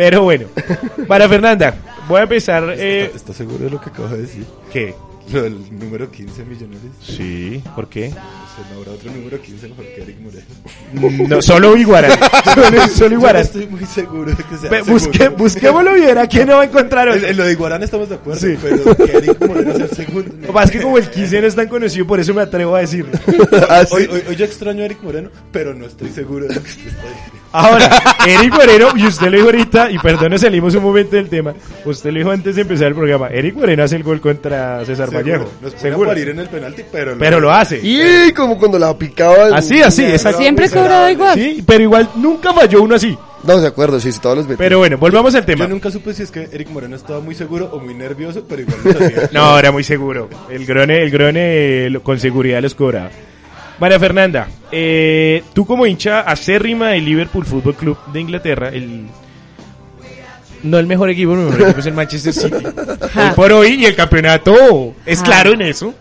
Pero 0.00 0.22
bueno, 0.22 0.46
para 1.08 1.28
Fernanda, 1.28 1.74
voy 2.08 2.20
a 2.20 2.22
empezar... 2.22 2.74
Eh, 2.74 3.04
¿Está, 3.04 3.16
está 3.16 3.32
seguro 3.34 3.64
de 3.64 3.68
lo 3.70 3.78
que 3.78 3.90
acabo 3.90 4.08
de 4.08 4.22
decir? 4.22 4.46
¿Qué? 4.72 4.94
Lo 5.32 5.42
del 5.42 5.78
número 5.78 6.10
15 6.10 6.44
millonarios. 6.44 6.92
Sí, 7.02 7.62
¿por 7.74 7.88
qué? 7.88 8.10
No 8.10 8.78
habrá 8.78 8.92
otro 8.92 9.10
número 9.12 9.40
15 9.40 9.68
mejor 9.68 9.84
que 9.86 10.02
Eric 10.02 10.16
Moreno. 10.20 11.28
No, 11.28 11.40
solo 11.40 11.76
Iguarari. 11.76 12.12
Solo, 12.54 12.88
solo 12.88 13.10
Yo 13.10 13.16
Iguarari. 13.16 13.44
estoy 13.46 13.66
muy 13.68 13.84
seguro 13.86 14.30
de 14.32 14.36
que 14.36 14.56
sea 14.58 14.70
seguro. 14.70 14.84
busque- 14.92 15.28
busquémoslo 15.36 15.94
bien, 15.94 16.18
¿a 16.18 16.26
quién 16.26 16.46
no 16.48 16.56
va 16.56 16.62
a 16.62 16.64
encontrar 16.66 17.08
En, 17.08 17.24
en 17.24 17.36
lo 17.36 17.44
de 17.44 17.52
Iguarán 17.52 17.82
estamos 17.82 18.08
de 18.08 18.16
acuerdo, 18.16 18.40
Sí. 18.40 18.56
pero 18.60 18.96
que 18.96 19.16
Eric 19.16 19.46
Moreno 19.46 19.74
sea 19.76 19.84
el 19.86 19.90
segundo. 19.92 20.34
Lo 20.40 20.46
que 20.48 20.52
pasa 20.52 20.64
es 20.66 20.70
que 20.72 20.80
como 20.82 20.98
el 20.98 21.08
15 21.10 21.40
no 21.40 21.46
es 21.46 21.54
tan 21.54 21.68
conocido, 21.68 22.06
por 22.06 22.20
eso 22.20 22.34
me 22.34 22.42
atrevo 22.42 22.74
a 22.76 22.80
decirlo. 22.80 23.12
Ah, 23.68 23.84
sí. 23.86 23.94
Hoy, 23.94 24.08
hoy, 24.12 24.22
hoy 24.28 24.36
yo 24.36 24.44
extraño 24.44 24.82
a 24.82 24.86
Eric 24.86 25.02
Moreno, 25.02 25.30
pero 25.52 25.72
no 25.74 25.86
estoy 25.86 26.08
seguro 26.10 26.46
de 26.46 26.54
lo 26.54 26.62
que 26.62 26.68
usted 26.68 26.86
está 26.88 27.02
diciendo. 27.02 27.40
Ahora, 27.52 27.90
Eric 28.26 28.52
Moreno, 28.52 28.88
y 28.96 29.06
usted 29.06 29.26
lo 29.26 29.32
dijo 29.36 29.46
ahorita, 29.46 29.90
y 29.90 29.98
perdón, 29.98 30.30
nos 30.32 30.40
salimos 30.40 30.74
un 30.74 30.82
momento 30.84 31.16
del 31.16 31.28
tema. 31.28 31.54
Usted 31.84 32.10
lo 32.12 32.18
dijo 32.18 32.30
antes 32.30 32.54
de 32.56 32.62
empezar 32.62 32.88
el 32.88 32.94
programa. 32.94 33.28
Eric 33.28 33.54
Moreno 33.56 33.82
hace 33.84 33.96
el 33.96 34.02
gol 34.04 34.20
contra 34.20 34.84
César 34.84 35.10
Vallejo. 35.22 35.50
Nos 35.60 35.74
puede 35.74 36.30
en 36.30 36.38
el 36.38 36.48
penalti, 36.48 36.82
pero... 36.90 37.16
Pero 37.18 37.40
lo 37.40 37.50
hace. 37.50 37.80
Y 37.82 38.32
como 38.32 38.58
cuando 38.58 38.78
la 38.78 38.96
picaba. 38.96 39.56
Así, 39.56 39.80
así, 39.80 40.04
exacto. 40.04 40.38
Siempre 40.38 40.68
cobraba 40.68 41.10
igual. 41.10 41.38
Sí, 41.38 41.62
pero 41.66 41.82
igual 41.82 42.10
nunca 42.16 42.52
falló 42.52 42.82
uno 42.82 42.94
así. 42.94 43.16
No, 43.42 43.58
de 43.58 43.68
acuerdo, 43.68 43.98
sí, 43.98 44.12
sí, 44.12 44.20
todos 44.20 44.46
los 44.46 44.56
Pero 44.58 44.78
bueno, 44.78 44.98
volvamos 44.98 45.34
al 45.34 45.46
tema. 45.46 45.64
Yo 45.64 45.70
nunca 45.70 45.90
supe 45.90 46.12
si 46.12 46.22
es 46.22 46.30
que 46.30 46.48
Eric 46.52 46.68
Moreno 46.68 46.96
estaba 46.96 47.20
muy 47.20 47.34
seguro 47.34 47.70
o 47.72 47.78
muy 47.78 47.94
nervioso, 47.94 48.44
pero 48.46 48.62
igual 48.62 48.78
lo 48.84 48.90
hacía. 48.90 49.30
No, 49.32 49.58
era 49.58 49.72
muy 49.72 49.82
seguro. 49.82 50.28
El 50.50 50.66
Grone, 50.66 51.02
el 51.02 51.10
Grone 51.10 52.00
con 52.02 52.18
seguridad 52.18 52.60
los 52.60 52.74
cobraba. 52.74 53.10
María 53.78 53.98
Fernanda, 53.98 54.46
eh, 54.70 55.42
tú 55.54 55.64
como 55.64 55.86
hincha 55.86 56.20
acérrima 56.20 56.88
del 56.90 57.06
Liverpool 57.06 57.46
Football 57.46 57.76
Club 57.76 57.98
de 58.12 58.20
Inglaterra, 58.20 58.68
el 58.68 59.06
no 60.62 60.78
el 60.78 60.86
mejor 60.86 61.10
equipo, 61.10 61.32
el 61.34 61.38
mejor 61.40 61.62
equipo 61.62 61.80
es 61.80 61.86
el 61.86 61.94
Manchester 61.94 62.32
City. 62.32 62.64
Ja. 63.12 63.30
Hoy 63.30 63.34
por 63.34 63.52
hoy 63.52 63.74
y 63.74 63.84
el 63.86 63.96
campeonato 63.96 64.94
es 65.06 65.18
Ja. 65.18 65.24
claro 65.24 65.52
en 65.52 65.62
eso, 65.62 65.92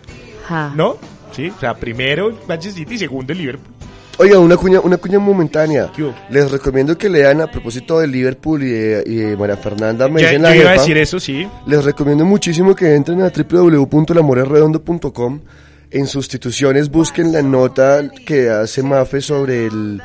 Ja. 0.47 0.71
¿no? 0.75 0.97
Sí, 1.31 1.51
o 1.55 1.59
sea, 1.59 1.73
primero 1.75 2.29
el 2.29 2.35
Manchester 2.47 2.83
City 2.83 2.95
y 2.95 2.99
segundo 2.99 3.31
el 3.33 3.39
Liverpool. 3.39 3.73
Oiga, 4.21 4.37
una 4.37 4.57
cuña, 4.57 4.81
una 4.81 4.97
cuña 4.97 5.17
momentánea. 5.17 5.89
Les 6.29 6.51
recomiendo 6.51 6.97
que 6.97 7.07
lean 7.07 7.39
a 7.39 7.47
propósito 7.49 7.99
de 7.99 8.07
Liverpool 8.07 8.61
y 8.63 8.67
de, 8.69 9.01
y 9.05 9.15
de 9.15 9.37
María 9.37 9.55
Fernanda 9.55 10.09
me 10.09 10.19
Ya, 10.21 10.27
dicen 10.31 10.41
yo 10.43 10.49
la 10.49 10.55
iba 10.57 10.69
a 10.71 10.73
decir 10.73 10.97
eso, 10.97 11.21
sí. 11.21 11.47
Les 11.65 11.85
recomiendo 11.85 12.25
muchísimo 12.25 12.75
que 12.75 12.95
entren 12.95 13.21
a 13.21 13.29
www.lamorerredondo.com. 13.29 15.39
En 15.91 16.05
sustituciones 16.05 16.91
busquen 16.91 17.31
la 17.31 17.41
nota 17.41 18.01
que 18.25 18.49
hace 18.49 18.83
Mafe 18.83 19.21
sobre 19.21 19.67
el, 19.67 20.01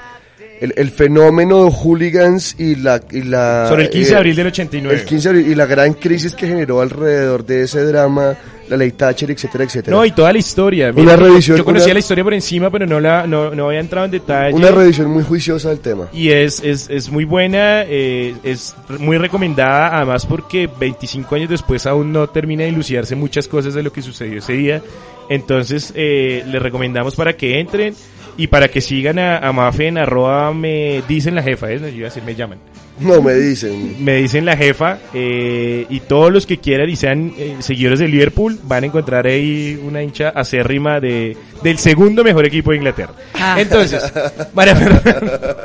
el, 0.65 0.73
el 0.77 0.91
fenómeno 0.91 1.65
de 1.67 1.71
hooligans 1.71 2.57
y 2.59 2.77
la... 2.77 3.01
Y 3.11 3.23
la 3.23 3.67
Sobre 3.69 3.85
el 3.85 3.91
15 3.91 4.09
de 4.09 4.15
eh, 4.15 4.17
abril 4.17 4.37
del 4.37 4.47
89. 4.47 4.99
El 5.01 5.05
15 5.05 5.23
de 5.23 5.29
abril 5.39 5.53
y 5.53 5.55
la 5.55 5.67
gran 5.67 5.93
crisis 5.95 6.35
que 6.35 6.47
generó 6.47 6.81
alrededor 6.81 7.45
de 7.45 7.63
ese 7.65 7.85
drama, 7.85 8.35
la 8.69 8.77
ley 8.79 8.93
Thatcher, 8.93 9.31
etcétera, 9.31 9.65
etcétera. 9.65 9.95
No, 9.95 10.05
y 10.07 10.13
toda 10.13 10.33
la 10.33 10.39
historia. 10.39 10.91
Una 10.91 11.03
Mira, 11.03 11.17
revisión, 11.17 11.59
Yo 11.59 11.65
conocía 11.65 11.89
una- 11.89 11.95
la 11.95 12.01
historia 12.01 12.25
por 12.25 12.33
encima, 12.35 12.71
pero 12.71 12.87
no 12.87 12.99
la 12.99 13.27
no, 13.27 13.55
no 13.55 13.67
había 13.67 13.81
entrado 13.81 14.07
en 14.07 14.13
detalle. 14.13 14.55
Una 14.55 14.71
revisión 14.71 15.11
muy 15.11 15.23
juiciosa 15.23 15.69
del 15.69 15.81
tema. 15.81 16.09
Y 16.15 16.31
es, 16.31 16.63
es, 16.65 16.89
es 16.89 17.11
muy 17.11 17.25
buena, 17.25 17.83
eh, 17.83 18.35
es 18.43 18.75
muy 18.99 19.19
recomendada, 19.19 19.95
además 19.97 20.25
porque 20.25 20.67
25 20.81 21.35
años 21.35 21.51
después 21.51 21.85
aún 21.87 22.11
no 22.11 22.27
termina 22.29 22.63
de 22.65 22.71
dilucidarse 22.71 23.15
muchas 23.15 23.49
cosas 23.49 23.75
de 23.75 23.83
lo 23.83 23.93
que 23.93 24.01
sucedió 24.01 24.39
ese 24.39 24.55
día. 24.55 24.83
Entonces, 25.29 25.93
eh, 25.95 26.43
les 26.47 26.63
recomendamos 26.63 27.15
para 27.15 27.35
que 27.35 27.61
entren 27.61 27.95
y 28.37 28.47
para 28.49 28.69
que 28.69 28.81
sigan 28.81 29.19
a, 29.19 29.39
a 29.39 29.53
Mafe 29.53 29.89
en 29.89 29.99
arroba 29.99 30.53
me 30.53 31.03
dicen 31.09 31.35
la 31.35 31.43
jefa, 31.43 31.71
¿eh? 31.71 31.79
yo 31.81 31.89
iba 31.89 32.09
a 32.09 32.21
me 32.21 32.35
llaman. 32.35 32.59
No, 33.01 33.21
me 33.21 33.35
dicen. 33.35 34.05
Me 34.05 34.17
dicen 34.17 34.45
la 34.45 34.57
jefa 34.57 34.99
eh, 35.13 35.85
y 35.91 35.99
todos 36.01 36.33
los 36.33 36.47
que 36.47 36.59
quieran 36.59 36.89
y 36.89 36.95
sean 36.95 37.33
eh, 37.37 37.57
seguidores 37.59 37.99
de 37.99 38.07
Liverpool 38.07 38.59
van 38.63 38.85
a 38.85 38.87
encontrar 38.87 39.27
ahí 39.27 39.81
una 39.85 40.01
hincha 40.03 40.29
acérrima 40.29 41.01
de, 41.01 41.37
del 41.65 41.79
segundo 41.79 42.23
mejor 42.23 42.47
equipo 42.47 42.71
de 42.71 42.77
Inglaterra. 42.77 43.13
Ah. 43.35 43.57
Entonces, 43.59 44.01
María 44.55 44.77
Fernanda, 44.77 45.57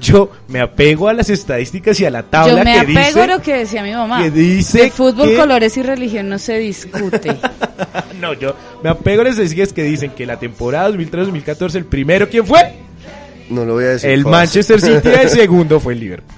yo 0.00 0.30
me 0.48 0.60
apego 0.60 1.08
a 1.08 1.14
las 1.14 1.30
estadísticas 1.30 1.98
y 2.00 2.04
a 2.04 2.10
la 2.10 2.22
tabla 2.24 2.58
Yo 2.58 2.64
me 2.64 2.72
que 2.74 2.78
apego 2.80 2.98
dice, 3.06 3.22
a 3.22 3.26
lo 3.26 3.40
que 3.42 3.54
decía 3.56 3.82
mi 3.82 3.92
mamá. 3.92 4.22
que 4.22 4.30
dice 4.30 4.82
De 4.82 4.90
fútbol, 4.90 5.30
que- 5.30 5.36
colores 5.36 5.76
y 5.78 5.82
religión 5.82 6.28
no 6.28 6.38
se 6.38 6.58
discute. 6.58 7.36
no, 8.20 8.34
yo 8.34 8.54
me 8.82 8.90
apego 8.90 9.22
a 9.22 9.24
las 9.24 9.32
estadísticas 9.32 9.72
que 9.72 9.82
dicen 9.82 10.10
que 10.10 10.26
la 10.26 10.38
temporada 10.38 10.90
2003-2014 10.90 11.74
el 11.76 11.84
primero 11.86 12.28
quién 12.28 12.46
fue? 12.46 12.74
No 13.48 13.64
lo 13.64 13.74
voy 13.74 13.84
a 13.84 13.88
decir. 13.88 14.10
El 14.10 14.24
fácil. 14.24 14.30
Manchester 14.32 14.80
City 14.80 15.08
y 15.08 15.22
el 15.22 15.30
segundo 15.30 15.80
fue 15.80 15.94
el 15.94 16.00
Liverpool. 16.00 16.36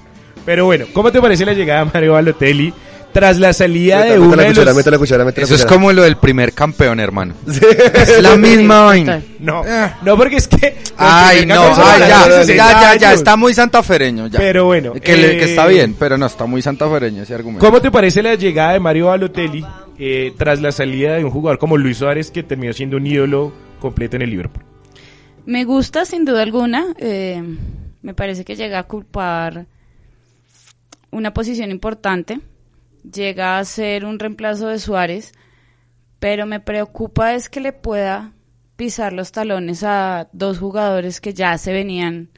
Pero 0.49 0.65
bueno, 0.65 0.87
¿cómo 0.93 1.11
te 1.11 1.21
parece 1.21 1.45
la 1.45 1.53
llegada 1.53 1.85
de 1.85 1.91
Mario 1.93 2.13
Balotelli? 2.13 2.73
tras 3.11 3.37
la 3.37 3.53
salida 3.53 4.01
de 4.01 4.17
la 4.17 4.43
de 4.43 4.51
los... 4.51 5.37
Eso 5.37 5.53
es 5.53 5.65
como 5.65 5.91
lo 5.93 6.01
del 6.01 6.17
primer 6.17 6.53
campeón, 6.53 6.99
hermano. 6.99 7.35
Es 7.93 8.19
la 8.19 8.35
misma 8.35 8.81
vaina. 8.81 9.21
No, 9.39 9.63
no, 10.03 10.17
porque 10.17 10.37
es 10.37 10.47
que... 10.47 10.75
Ay, 10.97 11.45
no, 11.45 11.75
ya, 11.75 12.07
ya, 12.07 12.23
60 12.31 12.95
ya, 12.97 13.13
está 13.13 13.35
muy 13.35 13.53
santafereño, 13.53 14.25
ya. 14.25 14.39
Pero 14.39 14.65
bueno, 14.65 14.93
Que, 14.93 14.99
que 15.01 15.13
eh, 15.13 15.43
está 15.43 15.67
bien, 15.67 15.95
pero 15.99 16.17
no, 16.17 16.25
está 16.25 16.47
muy 16.47 16.63
santafereño 16.63 17.21
ese 17.21 17.35
argumento. 17.35 17.63
¿Cómo 17.63 17.79
te 17.79 17.91
parece 17.91 18.23
la 18.23 18.33
llegada 18.33 18.73
de 18.73 18.79
Mario 18.79 19.07
Balotelli 19.07 19.63
eh, 19.99 20.33
tras 20.35 20.61
la 20.61 20.71
salida 20.71 21.13
de 21.13 21.25
un 21.25 21.29
jugador 21.29 21.59
como 21.59 21.77
Luis 21.77 21.97
Suárez 21.97 22.31
que 22.31 22.41
terminó 22.41 22.73
siendo 22.73 22.97
un 22.97 23.05
ídolo 23.05 23.53
completo 23.79 24.15
en 24.15 24.23
el 24.23 24.31
Liverpool? 24.31 24.63
Me 25.45 25.63
gusta 25.63 26.05
sin 26.05 26.25
duda 26.25 26.41
alguna. 26.41 26.87
eh, 26.97 27.43
me 28.01 28.13
parece 28.13 28.45
que 28.45 28.55
llega 28.55 28.79
a 28.79 28.81
ocupar 28.81 29.65
una 31.11 31.33
posición 31.33 31.71
importante. 31.71 32.39
Llega 33.03 33.59
a 33.59 33.65
ser 33.65 34.05
un 34.05 34.19
reemplazo 34.19 34.67
de 34.67 34.79
Suárez. 34.79 35.31
Pero 36.19 36.45
me 36.45 36.59
preocupa 36.59 37.33
es 37.33 37.49
que 37.49 37.61
le 37.61 37.71
pueda 37.71 38.33
pisar 38.75 39.13
los 39.13 39.31
talones 39.31 39.83
a 39.83 40.29
dos 40.33 40.59
jugadores 40.59 41.21
que 41.21 41.33
ya 41.33 41.57
se 41.57 41.71
venían 41.73 42.29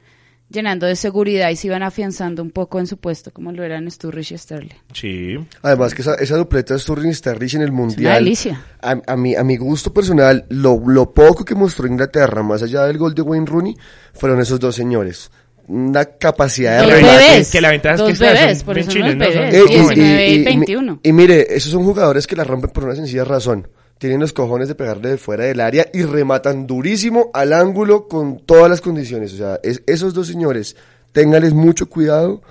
llenando 0.51 0.85
de 0.85 0.95
seguridad 0.95 1.49
y 1.49 1.55
se 1.55 1.67
iban 1.67 1.81
afianzando 1.81 2.43
un 2.43 2.51
poco 2.51 2.79
en 2.79 2.85
su 2.85 2.97
puesto, 2.97 3.31
como 3.31 3.51
lo 3.51 3.63
eran 3.63 3.89
Sturridge 3.89 4.33
y 4.33 4.37
Sterling. 4.37 4.75
Sí. 4.93 5.37
Además 5.61 5.95
que 5.95 6.01
esa, 6.01 6.15
esa 6.15 6.35
dupleta 6.35 6.77
Sturridge 6.77 7.11
y 7.11 7.13
Sterling 7.13 7.55
en 7.55 7.61
el 7.61 7.71
Mundial. 7.71 8.15
delicia. 8.15 8.63
A, 8.81 8.97
a 9.07 9.15
mi, 9.15 9.35
a 9.35 9.43
mi 9.43 9.57
gusto 9.57 9.93
personal, 9.93 10.45
lo, 10.49 10.81
lo 10.85 11.13
poco 11.13 11.45
que 11.45 11.55
mostró 11.55 11.87
Inglaterra, 11.87 12.43
más 12.43 12.61
allá 12.63 12.83
del 12.83 12.97
gol 12.97 13.15
de 13.15 13.21
Wayne 13.21 13.45
Rooney, 13.45 13.77
fueron 14.13 14.39
esos 14.41 14.59
dos 14.59 14.75
señores. 14.75 15.31
Una 15.71 16.05
capacidad 16.05 16.81
de 16.81 16.87
bebés. 16.95 17.51
que 17.51 17.61
la 17.61 17.69
ventaja 17.71 17.95
es 17.95 17.99
dos 18.01 18.19
que 18.19 18.25
bebés, 18.25 18.63
por 18.63 18.77
eso 18.77 18.89
chiles, 18.91 19.17
bebés. 19.17 19.53
Eh, 19.53 19.63
19 19.67 20.27
y, 20.27 20.37
mi- 20.39 20.43
21. 20.45 20.99
Y, 21.03 21.13
mire, 21.13 21.47
esos 21.55 21.71
son 21.71 21.83
jugadores 21.83 22.27
que 22.27 22.35
la 22.35 22.43
rompen 22.43 22.71
por 22.71 22.83
una 22.83 22.95
sencilla 22.95 23.23
razón. 23.23 23.67
Tienen 23.97 24.19
los 24.19 24.33
cojones 24.33 24.67
de 24.67 24.75
pegarle 24.75 25.09
de 25.09 25.17
fuera 25.17 25.45
del 25.45 25.59
área 25.61 25.87
y 25.93 26.01
rematan 26.03 26.65
durísimo 26.67 27.29
al 27.33 27.53
ángulo 27.53 28.07
con 28.07 28.39
todas 28.45 28.69
las 28.69 28.81
condiciones. 28.81 29.33
O 29.33 29.37
sea, 29.37 29.59
es- 29.63 29.81
esos 29.85 30.13
dos 30.13 30.27
señores, 30.27 30.75
téngales 31.11 31.53
mucho 31.53 31.87
cuidado 31.87 32.41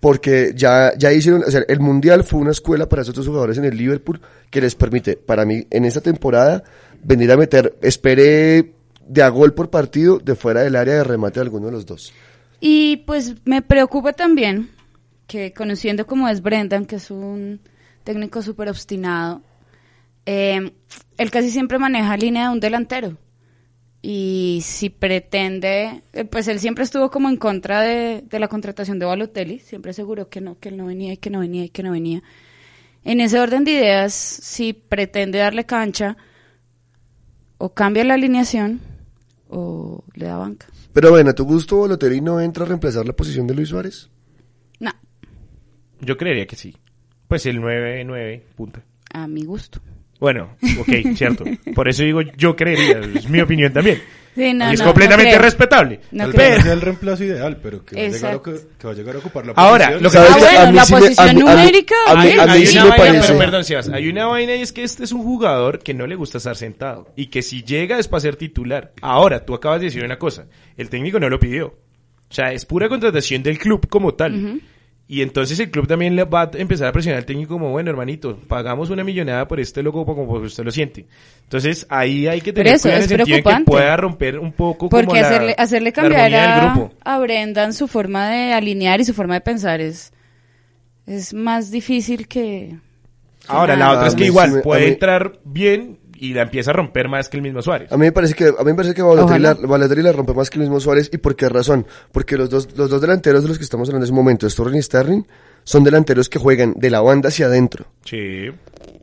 porque 0.00 0.52
ya, 0.56 0.92
ya 0.96 1.12
hicieron, 1.12 1.44
o 1.46 1.50
sea, 1.50 1.62
el 1.68 1.80
Mundial 1.80 2.24
fue 2.24 2.40
una 2.40 2.50
escuela 2.50 2.88
para 2.88 3.02
esos 3.02 3.14
dos 3.14 3.26
jugadores 3.26 3.58
en 3.58 3.64
el 3.64 3.76
Liverpool 3.76 4.20
que 4.50 4.60
les 4.60 4.74
permite, 4.74 5.16
para 5.16 5.44
mí, 5.44 5.66
en 5.70 5.84
esta 5.84 6.00
temporada, 6.00 6.64
venir 7.04 7.30
a 7.32 7.36
meter, 7.36 7.76
esperé 7.82 8.72
de 9.06 9.22
a 9.22 9.28
gol 9.28 9.52
por 9.54 9.70
partido 9.70 10.18
de 10.18 10.34
fuera 10.34 10.62
del 10.62 10.74
área 10.76 10.94
de 10.94 11.04
remate 11.04 11.40
de 11.40 11.44
alguno 11.44 11.66
de 11.66 11.72
los 11.72 11.86
dos. 11.86 12.12
Y 12.64 12.98
pues 12.98 13.34
me 13.44 13.60
preocupa 13.60 14.12
también 14.12 14.70
que 15.26 15.52
conociendo 15.52 16.06
como 16.06 16.28
es 16.28 16.42
Brendan, 16.42 16.86
que 16.86 16.94
es 16.94 17.10
un 17.10 17.60
técnico 18.04 18.40
súper 18.40 18.68
obstinado, 18.68 19.42
eh, 20.26 20.70
él 21.18 21.30
casi 21.32 21.50
siempre 21.50 21.80
maneja 21.80 22.16
línea 22.16 22.44
de 22.44 22.52
un 22.52 22.60
delantero. 22.60 23.18
Y 24.00 24.60
si 24.62 24.90
pretende, 24.90 26.04
eh, 26.12 26.24
pues 26.24 26.46
él 26.46 26.60
siempre 26.60 26.84
estuvo 26.84 27.10
como 27.10 27.28
en 27.28 27.36
contra 27.36 27.80
de, 27.80 28.22
de 28.22 28.38
la 28.38 28.46
contratación 28.46 29.00
de 29.00 29.06
Balotelli, 29.06 29.58
siempre 29.58 29.90
aseguró 29.90 30.28
que 30.28 30.40
no, 30.40 30.60
que 30.60 30.68
él 30.68 30.76
no 30.76 30.86
venía 30.86 31.14
y 31.14 31.16
que 31.16 31.30
no 31.30 31.40
venía 31.40 31.64
y 31.64 31.68
que 31.68 31.82
no 31.82 31.90
venía. 31.90 32.22
En 33.02 33.20
ese 33.20 33.40
orden 33.40 33.64
de 33.64 33.72
ideas, 33.72 34.14
si 34.14 34.72
pretende 34.72 35.38
darle 35.38 35.66
cancha, 35.66 36.16
o 37.58 37.70
cambia 37.74 38.04
la 38.04 38.14
alineación 38.14 38.80
o 39.48 40.04
le 40.14 40.26
da 40.26 40.36
banca. 40.36 40.68
Pero 40.92 41.10
bueno, 41.10 41.30
a 41.30 41.34
tu 41.34 41.44
gusto, 41.44 41.80
Balotelli 41.80 42.20
no 42.20 42.40
entra 42.40 42.64
a 42.64 42.68
reemplazar 42.68 43.06
la 43.06 43.12
posición 43.14 43.46
de 43.46 43.54
Luis 43.54 43.70
Suárez. 43.70 44.10
No, 44.80 44.90
Yo 46.00 46.16
creería 46.16 46.46
que 46.46 46.56
sí. 46.56 46.76
Pues 47.28 47.46
el 47.46 47.60
9-9, 47.60 48.42
punto. 48.56 48.80
a 49.12 49.26
mi 49.26 49.44
gusto. 49.44 49.80
Bueno, 50.22 50.56
ok, 50.78 50.88
cierto. 51.16 51.44
Por 51.74 51.88
eso 51.88 52.04
digo, 52.04 52.20
yo 52.36 52.54
creería, 52.54 53.00
es 53.12 53.28
mi 53.28 53.40
opinión 53.40 53.72
también. 53.72 54.00
Sí, 54.34 54.54
no, 54.54 54.70
y 54.70 54.72
es 54.72 54.80
no, 54.80 54.86
completamente 54.86 55.36
no 55.36 55.42
respetable. 55.42 56.00
No 56.10 56.24
Tal 56.24 56.32
creo. 56.32 56.48
vez 56.48 56.56
no 56.60 56.64
sea 56.64 56.72
el 56.72 56.80
reemplazo 56.80 57.22
ideal, 57.24 57.58
pero 57.62 57.84
que 57.84 57.96
va, 57.96 58.00
a 58.00 58.04
llegar 58.06 58.14
a, 58.14 58.34
Exacto. 58.36 58.42
que 58.78 58.86
va 58.86 58.90
a 58.92 58.96
llegar 58.96 59.14
a 59.14 59.18
ocupar 59.18 59.44
la 59.46 59.52
Ahora, 59.56 59.98
posición. 59.98 60.02
lo 60.02 60.10
que 60.10 60.16
Ah, 60.16 60.36
bueno, 60.38 60.58
A 60.68 60.72
la 60.72 60.84
sí 60.86 60.92
posición 60.94 61.38
numérica, 61.38 61.94
a 62.08 62.14
mí- 62.14 62.20
hay, 62.30 62.38
a 62.38 62.46
mí 62.46 62.52
hay 62.52 62.66
sí 62.66 62.76
una 62.78 62.84
me 62.84 62.90
vaina, 62.92 63.04
parece. 63.04 63.26
pero 63.26 63.38
perdón, 63.38 63.64
Sebas, 63.64 63.88
hay 63.90 64.08
una 64.08 64.24
vaina 64.24 64.54
y 64.56 64.62
es 64.62 64.72
que 64.72 64.84
este 64.84 65.04
es 65.04 65.12
un 65.12 65.22
jugador 65.22 65.80
que 65.80 65.92
no 65.92 66.06
le 66.06 66.14
gusta 66.14 66.38
estar 66.38 66.56
sentado 66.56 67.12
y 67.14 67.26
que 67.26 67.42
si 67.42 67.62
llega 67.62 67.98
es 67.98 68.08
para 68.08 68.22
ser 68.22 68.36
titular. 68.36 68.92
Ahora, 69.02 69.44
tú 69.44 69.52
acabas 69.52 69.80
de 69.80 69.88
decir 69.88 70.02
una 70.02 70.18
cosa, 70.18 70.46
el 70.78 70.88
técnico 70.88 71.20
no 71.20 71.28
lo 71.28 71.38
pidió. 71.38 71.66
O 71.66 72.34
sea, 72.34 72.52
es 72.54 72.64
pura 72.64 72.88
contratación 72.88 73.42
del 73.42 73.58
club 73.58 73.86
como 73.86 74.14
tal. 74.14 74.62
Y 75.08 75.20
entonces 75.20 75.58
el 75.60 75.70
club 75.70 75.86
también 75.86 76.16
le 76.16 76.24
va 76.24 76.42
a 76.42 76.50
empezar 76.54 76.88
a 76.88 76.92
presionar 76.92 77.18
al 77.18 77.26
técnico 77.26 77.54
como, 77.54 77.70
bueno, 77.70 77.90
hermanito, 77.90 78.38
pagamos 78.48 78.88
una 78.88 79.04
millonada 79.04 79.46
por 79.46 79.60
este 79.60 79.82
loco 79.82 80.06
como 80.06 80.24
usted 80.38 80.64
lo 80.64 80.70
siente. 80.70 81.06
Entonces 81.42 81.86
ahí 81.90 82.26
hay 82.28 82.40
que 82.40 82.52
tener 82.52 82.74
eso 82.74 82.84
cuidado 82.84 82.98
en 82.98 83.04
es 83.04 83.10
el 83.10 83.18
sentido 83.18 83.36
de 83.36 83.42
que 83.58 83.64
pueda 83.64 83.96
romper 83.96 84.38
un 84.38 84.52
poco 84.52 84.88
como 84.88 84.90
Porque 84.90 85.20
la, 85.20 85.26
hacerle, 85.26 85.54
hacerle 85.58 85.90
la 85.90 85.92
cambiar 85.92 86.20
armonía 86.20 86.40
del 86.40 86.50
a, 86.50 86.74
grupo. 86.74 86.94
a 87.04 87.18
Brendan 87.18 87.74
su 87.74 87.88
forma 87.88 88.30
de 88.30 88.52
alinear 88.52 89.00
y 89.00 89.04
su 89.04 89.12
forma 89.12 89.34
de 89.34 89.40
pensar 89.42 89.80
es, 89.80 90.12
es 91.06 91.34
más 91.34 91.70
difícil 91.70 92.26
que... 92.28 92.76
Ahora, 93.48 93.74
la 93.74 93.86
nada. 93.86 93.96
otra 93.96 94.08
es 94.08 94.14
A 94.14 94.16
que 94.16 94.24
igual 94.24 94.58
a 94.58 94.62
puede 94.62 94.88
entrar 94.88 95.40
bien 95.44 95.98
y 96.22 96.34
la 96.34 96.42
empieza 96.42 96.70
a 96.70 96.74
romper 96.74 97.08
más 97.08 97.28
que 97.28 97.36
el 97.36 97.42
mismo 97.42 97.60
Suárez. 97.62 97.90
A 97.90 97.96
mí 97.96 98.02
me 98.02 98.12
parece 98.12 98.34
que 98.34 98.44
a 98.44 98.62
mí 98.62 98.66
me 98.66 98.74
parece 98.74 98.94
que 98.94 99.02
Balotelli 99.02 99.40
la, 99.40 99.52
Ojalá. 99.52 99.66
Balotelli 99.66 100.02
la 100.02 100.12
rompe 100.12 100.32
más 100.32 100.50
que 100.50 100.58
el 100.58 100.60
mismo 100.60 100.78
Suárez 100.78 101.10
y 101.12 101.18
por 101.18 101.34
qué 101.34 101.48
razón? 101.48 101.84
Porque 102.12 102.36
los 102.36 102.48
dos 102.48 102.68
los 102.76 102.88
dos 102.88 103.00
delanteros 103.00 103.42
de 103.42 103.48
los 103.48 103.58
que 103.58 103.64
estamos 103.64 103.88
hablando 103.88 104.04
en 104.04 104.08
ese 104.08 104.14
momento, 104.14 104.48
Sturridge 104.48 104.78
y 104.78 104.82
Sterling, 104.82 105.22
son 105.64 105.82
delanteros 105.82 106.28
que 106.28 106.38
juegan 106.38 106.74
de 106.76 106.90
la 106.90 107.00
banda 107.00 107.28
hacia 107.28 107.46
adentro. 107.46 107.86
Sí. 108.04 108.50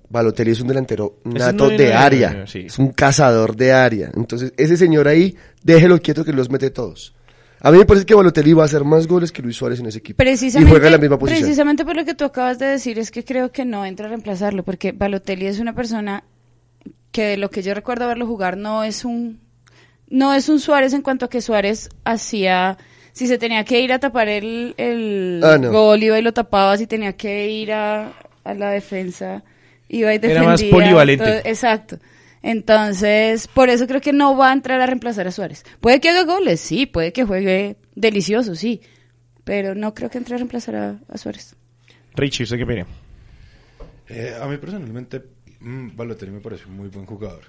Balotelli 0.08 0.52
es 0.52 0.62
un 0.62 0.70
delantero 0.70 1.18
nato 1.26 1.70
no 1.70 1.78
de 1.78 1.94
área, 1.94 2.48
sí. 2.48 2.68
es 2.68 2.80
un 2.80 2.94
cazador 2.94 3.54
de 3.54 3.74
área. 3.74 4.12
Entonces, 4.16 4.54
ese 4.56 4.78
señor 4.78 5.10
ahí, 5.10 5.36
déjelo 5.62 6.00
quieto 6.00 6.24
que 6.24 6.32
los 6.32 6.50
mete 6.50 6.70
todos. 6.70 7.14
A 7.60 7.70
mí 7.70 7.80
me 7.80 7.86
parece 7.86 8.06
que 8.06 8.16
Balotelli 8.16 8.54
va 8.54 8.64
a 8.64 8.66
hacer 8.66 8.86
más 8.86 9.08
goles 9.08 9.34
que 9.34 9.42
Luis 9.42 9.58
Suárez 9.58 9.82
en 9.82 9.88
ese 9.88 9.98
equipo. 9.98 10.16
Precisamente, 10.16 10.70
y 10.70 10.72
juega 10.72 10.88
en 10.88 10.94
la 10.94 10.98
misma 10.98 11.20
posición. 11.20 11.42
precisamente 11.42 11.84
por 11.84 11.98
lo 11.98 12.06
que 12.06 12.14
tú 12.14 12.24
acabas 12.24 12.58
de 12.60 12.68
decir 12.68 12.98
es 12.98 13.12
que 13.12 13.26
creo 13.26 13.52
que 13.52 13.66
no 13.66 13.86
entra 13.86 14.06
a 14.06 14.10
reemplazarlo, 14.10 14.64
porque 14.64 14.94
Balotelli 14.94 15.48
es 15.48 15.60
una 15.60 15.76
persona 15.76 16.24
que 17.12 17.24
de 17.26 17.38
lo 17.38 17.50
que 17.50 17.62
yo 17.62 17.74
recuerdo 17.74 18.08
verlo 18.08 18.26
jugar 18.28 18.58
no 18.58 18.84
es 18.84 19.04
un 19.06 19.40
no 20.10 20.34
es 20.34 20.50
un 20.50 20.60
Suárez 20.60 20.94
en 20.94 21.02
cuanto 21.02 21.26
a 21.26 21.30
que 21.30 21.42
Suárez 21.42 21.90
hacía 22.04 22.78
si 23.14 23.28
se 23.28 23.38
tenía 23.38 23.64
que 23.66 23.80
ir 23.82 23.92
a 23.94 24.00
tapar 24.00 24.28
el, 24.30 24.74
el 24.78 25.42
Ah, 25.44 25.58
no. 25.58 25.72
gol 25.72 26.02
iba 26.02 26.18
y 26.18 26.22
lo 26.22 26.32
tapaba, 26.34 26.78
si 26.78 26.88
tenía 26.88 27.14
que 27.14 27.50
ir 27.50 27.72
a, 27.74 28.14
a 28.44 28.54
la 28.54 28.72
defensa 28.72 29.44
iba 29.90 30.12
y 30.14 30.18
Era 30.18 30.28
defendía. 30.28 30.50
más 30.50 30.64
polivalente. 30.64 31.24
todo- 31.26 31.42
exacto. 31.44 31.98
Entonces, 32.42 33.48
por 33.48 33.70
eso 33.70 33.86
creo 33.88 34.00
que 34.02 34.14
no 34.14 34.38
va 34.38 34.50
a 34.52 34.54
entrar 34.54 34.80
a 34.80 34.86
reemplazar 34.86 35.28
a 35.28 35.32
Suárez. 35.32 35.66
Puede 35.82 36.00
que 36.00 36.10
haga 36.10 36.24
goles, 36.24 36.60
sí, 36.62 36.86
puede 36.86 37.12
que 37.12 37.26
juegue 37.26 37.76
delicioso, 37.96 38.56
sí, 38.56 38.82
pero 39.44 39.76
no 39.76 39.94
creo 39.94 40.10
que 40.10 40.18
entre 40.20 40.36
a 40.36 40.38
reemplazar 40.38 40.76
a, 40.76 41.00
a 41.10 41.18
Suárez. 41.18 41.56
Richie, 42.16 42.44
¿usted 42.44 42.58
qué 42.58 42.64
opina? 42.64 42.86
Eh, 44.08 44.36
a 44.42 44.48
mí 44.48 44.58
personalmente, 44.58 45.22
mm, 45.60 45.96
Balotelli 45.96 46.32
me 46.32 46.40
parece 46.40 46.66
un 46.66 46.76
muy 46.76 46.90
buen 46.90 47.06
jugador. 47.06 47.44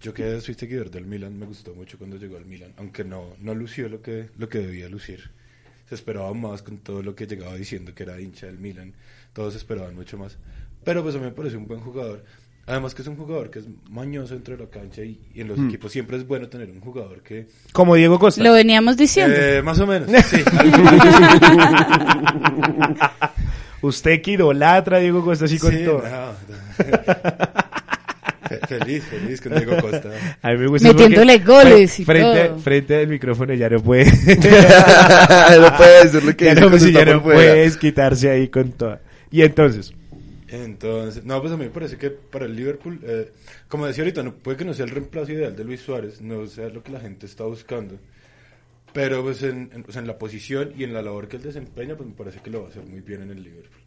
Yo 0.00 0.14
que 0.14 0.40
soy 0.40 0.54
seguidor 0.54 0.90
del 0.90 1.04
Milan, 1.04 1.38
me 1.38 1.44
gustó 1.44 1.74
mucho 1.74 1.98
cuando 1.98 2.16
llegó 2.16 2.38
al 2.38 2.46
Milan, 2.46 2.72
aunque 2.78 3.04
no, 3.04 3.34
no 3.40 3.54
lució 3.54 3.88
lo 3.88 4.00
que, 4.00 4.30
lo 4.38 4.48
que 4.48 4.58
debía 4.58 4.88
lucir. 4.88 5.30
Se 5.88 5.94
esperaba 5.94 6.32
más 6.32 6.62
con 6.62 6.78
todo 6.78 7.02
lo 7.02 7.14
que 7.14 7.26
llegaba 7.26 7.54
diciendo 7.56 7.94
que 7.94 8.04
era 8.04 8.20
hincha 8.20 8.46
del 8.46 8.58
Milan. 8.58 8.94
Todos 9.34 9.56
esperaban 9.56 9.94
mucho 9.94 10.16
más. 10.16 10.38
Pero 10.84 11.02
pues 11.02 11.14
a 11.16 11.18
mí 11.18 11.24
me 11.24 11.32
parece 11.32 11.56
un 11.56 11.66
buen 11.66 11.80
jugador. 11.80 12.24
Además 12.66 12.94
que 12.94 13.02
es 13.02 13.08
un 13.08 13.16
jugador 13.16 13.50
que 13.50 13.58
es 13.58 13.64
mañoso 13.90 14.34
dentro 14.34 14.56
de 14.56 14.64
la 14.64 14.70
cancha 14.70 15.02
y, 15.02 15.20
y 15.34 15.40
en 15.40 15.48
los 15.48 15.58
equipos 15.58 15.90
siempre 15.90 16.16
es 16.16 16.26
bueno 16.26 16.48
tener 16.48 16.70
un 16.70 16.80
jugador 16.80 17.22
que... 17.22 17.48
Como 17.72 17.96
Diego 17.96 18.18
Costa. 18.18 18.42
Lo 18.42 18.52
veníamos 18.52 18.96
diciendo. 18.96 19.34
Eh, 19.36 19.60
más 19.60 19.80
o 19.80 19.86
menos, 19.86 20.08
sí. 20.26 20.38
Usted 23.82 24.20
que 24.22 24.32
idolatra 24.32 24.98
a 24.98 25.00
Diego 25.00 25.24
Costa 25.24 25.46
así 25.46 25.58
con 25.58 25.72
Sí, 25.72 25.84
todo. 25.84 26.02
no. 26.02 26.34
Fe- 28.48 28.58
feliz, 28.66 29.04
feliz 29.04 29.40
con 29.40 29.54
Diego 29.54 29.76
Costa. 29.80 30.10
A 30.42 30.50
mí 30.52 30.58
me 30.58 30.66
gusta 30.66 30.88
Metiéndole 30.88 31.38
goles 31.38 31.96
fre- 31.98 32.00
y 32.00 32.04
frente, 32.04 32.44
todo. 32.48 32.58
frente 32.58 32.96
al 32.96 33.06
micrófono 33.08 33.54
ya 33.54 33.68
no 33.68 33.80
puede. 33.80 34.04
no 35.60 35.76
puede 35.76 36.04
decir 36.04 36.24
lo 36.24 36.36
que 36.36 36.44
ya 36.46 36.50
dice 36.54 36.60
no, 36.64 36.70
pues, 36.70 36.92
ya 36.92 37.04
no 37.04 37.22
puedes 37.22 37.76
quitarse 37.76 38.30
ahí 38.30 38.48
con 38.48 38.72
toda. 38.72 39.00
Y 39.30 39.42
entonces, 39.42 39.92
Entonces, 40.48 41.24
no, 41.24 41.40
pues 41.40 41.52
a 41.52 41.56
mí 41.56 41.64
me 41.64 41.70
parece 41.70 41.96
que 41.96 42.10
para 42.10 42.46
el 42.46 42.56
Liverpool, 42.56 42.98
eh, 43.04 43.30
como 43.68 43.86
decía 43.86 44.02
ahorita, 44.02 44.24
no, 44.24 44.32
puede 44.34 44.56
que 44.56 44.64
no 44.64 44.74
sea 44.74 44.84
el 44.84 44.90
reemplazo 44.90 45.30
ideal 45.30 45.54
de 45.54 45.62
Luis 45.64 45.80
Suárez, 45.80 46.20
no 46.20 46.44
sea 46.48 46.68
lo 46.70 46.82
que 46.82 46.90
la 46.90 46.98
gente 46.98 47.26
está 47.26 47.44
buscando. 47.44 47.94
Pero 48.92 49.22
pues 49.22 49.42
en, 49.42 49.70
en- 49.72 49.84
o 49.88 49.92
sea, 49.92 50.00
en 50.00 50.08
la 50.08 50.18
posición 50.18 50.72
y 50.76 50.84
en 50.84 50.92
la 50.92 51.02
labor 51.02 51.28
que 51.28 51.36
él 51.36 51.42
desempeña, 51.42 51.94
pues 51.96 52.08
me 52.08 52.14
parece 52.14 52.40
que 52.42 52.50
lo 52.50 52.62
va 52.62 52.68
a 52.68 52.70
hacer 52.70 52.82
muy 52.84 53.00
bien 53.00 53.22
en 53.22 53.30
el 53.30 53.42
Liverpool. 53.42 53.80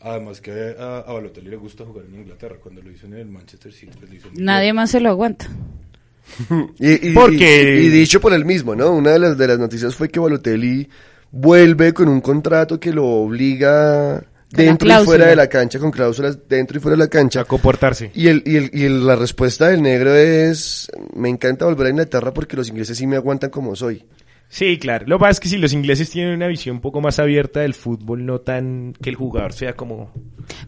Además 0.00 0.40
que 0.40 0.76
a, 0.78 0.98
a 0.98 1.12
Balotelli 1.12 1.50
le 1.50 1.56
gusta 1.56 1.84
jugar 1.84 2.04
en 2.06 2.20
Inglaterra, 2.20 2.56
cuando 2.62 2.80
lo 2.82 2.90
hizo 2.92 3.06
en 3.06 3.14
el 3.14 3.26
Manchester 3.26 3.72
City, 3.72 3.92
pues 3.98 4.10
lo 4.10 4.16
hizo 4.16 4.28
Nadie 4.34 4.72
más 4.72 4.90
se 4.92 5.00
lo 5.00 5.08
aguanta. 5.10 5.48
Y, 6.78 7.08
y- 7.08 7.14
Porque- 7.14 7.80
y- 7.82 7.86
y 7.86 7.88
dicho 7.88 8.20
por 8.20 8.32
él 8.32 8.44
mismo, 8.44 8.76
¿no? 8.76 8.92
Una 8.92 9.10
de 9.12 9.18
las, 9.18 9.38
de 9.38 9.48
las 9.48 9.58
noticias 9.58 9.94
fue 9.94 10.08
que 10.10 10.20
Balotelli 10.20 10.88
vuelve 11.32 11.92
con 11.92 12.08
un 12.08 12.20
contrato 12.20 12.78
que 12.78 12.92
lo 12.92 13.06
obliga 13.06 14.22
dentro 14.50 14.88
y 14.88 15.04
fuera 15.04 15.26
de 15.26 15.36
la 15.36 15.46
cancha, 15.48 15.78
con 15.78 15.90
cláusulas 15.90 16.38
dentro 16.48 16.78
y 16.78 16.80
fuera 16.80 16.96
de 16.96 17.04
la 17.04 17.08
cancha. 17.08 17.40
A 17.40 17.44
comportarse. 17.44 18.10
Y, 18.14 18.28
el, 18.28 18.42
y, 18.46 18.56
el, 18.56 18.70
y 18.72 18.84
el- 18.84 19.06
la 19.06 19.16
respuesta 19.16 19.68
del 19.68 19.82
negro 19.82 20.14
es, 20.14 20.90
me 21.14 21.28
encanta 21.28 21.64
volver 21.64 21.86
a 21.88 21.90
Inglaterra 21.90 22.32
porque 22.32 22.56
los 22.56 22.68
ingleses 22.68 22.96
sí 22.98 23.06
me 23.06 23.16
aguantan 23.16 23.50
como 23.50 23.74
soy. 23.74 24.04
Sí, 24.50 24.78
claro. 24.78 25.04
Lo 25.06 25.18
que 25.18 25.20
pasa 25.20 25.30
es 25.32 25.40
que 25.40 25.48
si 25.48 25.58
los 25.58 25.72
ingleses 25.74 26.08
tienen 26.10 26.34
una 26.34 26.46
visión 26.46 26.76
un 26.76 26.80
poco 26.82 27.00
más 27.02 27.18
abierta 27.18 27.60
del 27.60 27.74
fútbol, 27.74 28.24
no 28.24 28.40
tan 28.40 28.94
que 29.02 29.10
el 29.10 29.16
jugador 29.16 29.52
sea 29.52 29.74
como... 29.74 30.10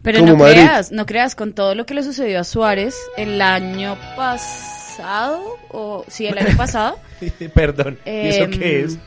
Pero 0.03 0.19
Como 0.19 0.33
no 0.33 0.37
Madrid. 0.37 0.53
creas, 0.61 0.91
no 0.91 1.05
creas, 1.07 1.33
con 1.35 1.53
todo 1.53 1.73
lo 1.73 1.85
que 1.87 1.95
le 1.95 2.03
sucedió 2.03 2.39
a 2.39 2.43
Suárez 2.43 2.95
el 3.17 3.41
año 3.41 3.97
pasado, 4.15 5.57
o 5.69 6.05
sí, 6.07 6.27
el 6.27 6.37
año 6.37 6.55
pasado, 6.55 6.99
Perdón. 7.55 7.97
¿Y 8.05 8.09
eso 8.27 8.43
Em, 8.43 8.51
qué 8.51 8.81
es? 8.83 8.99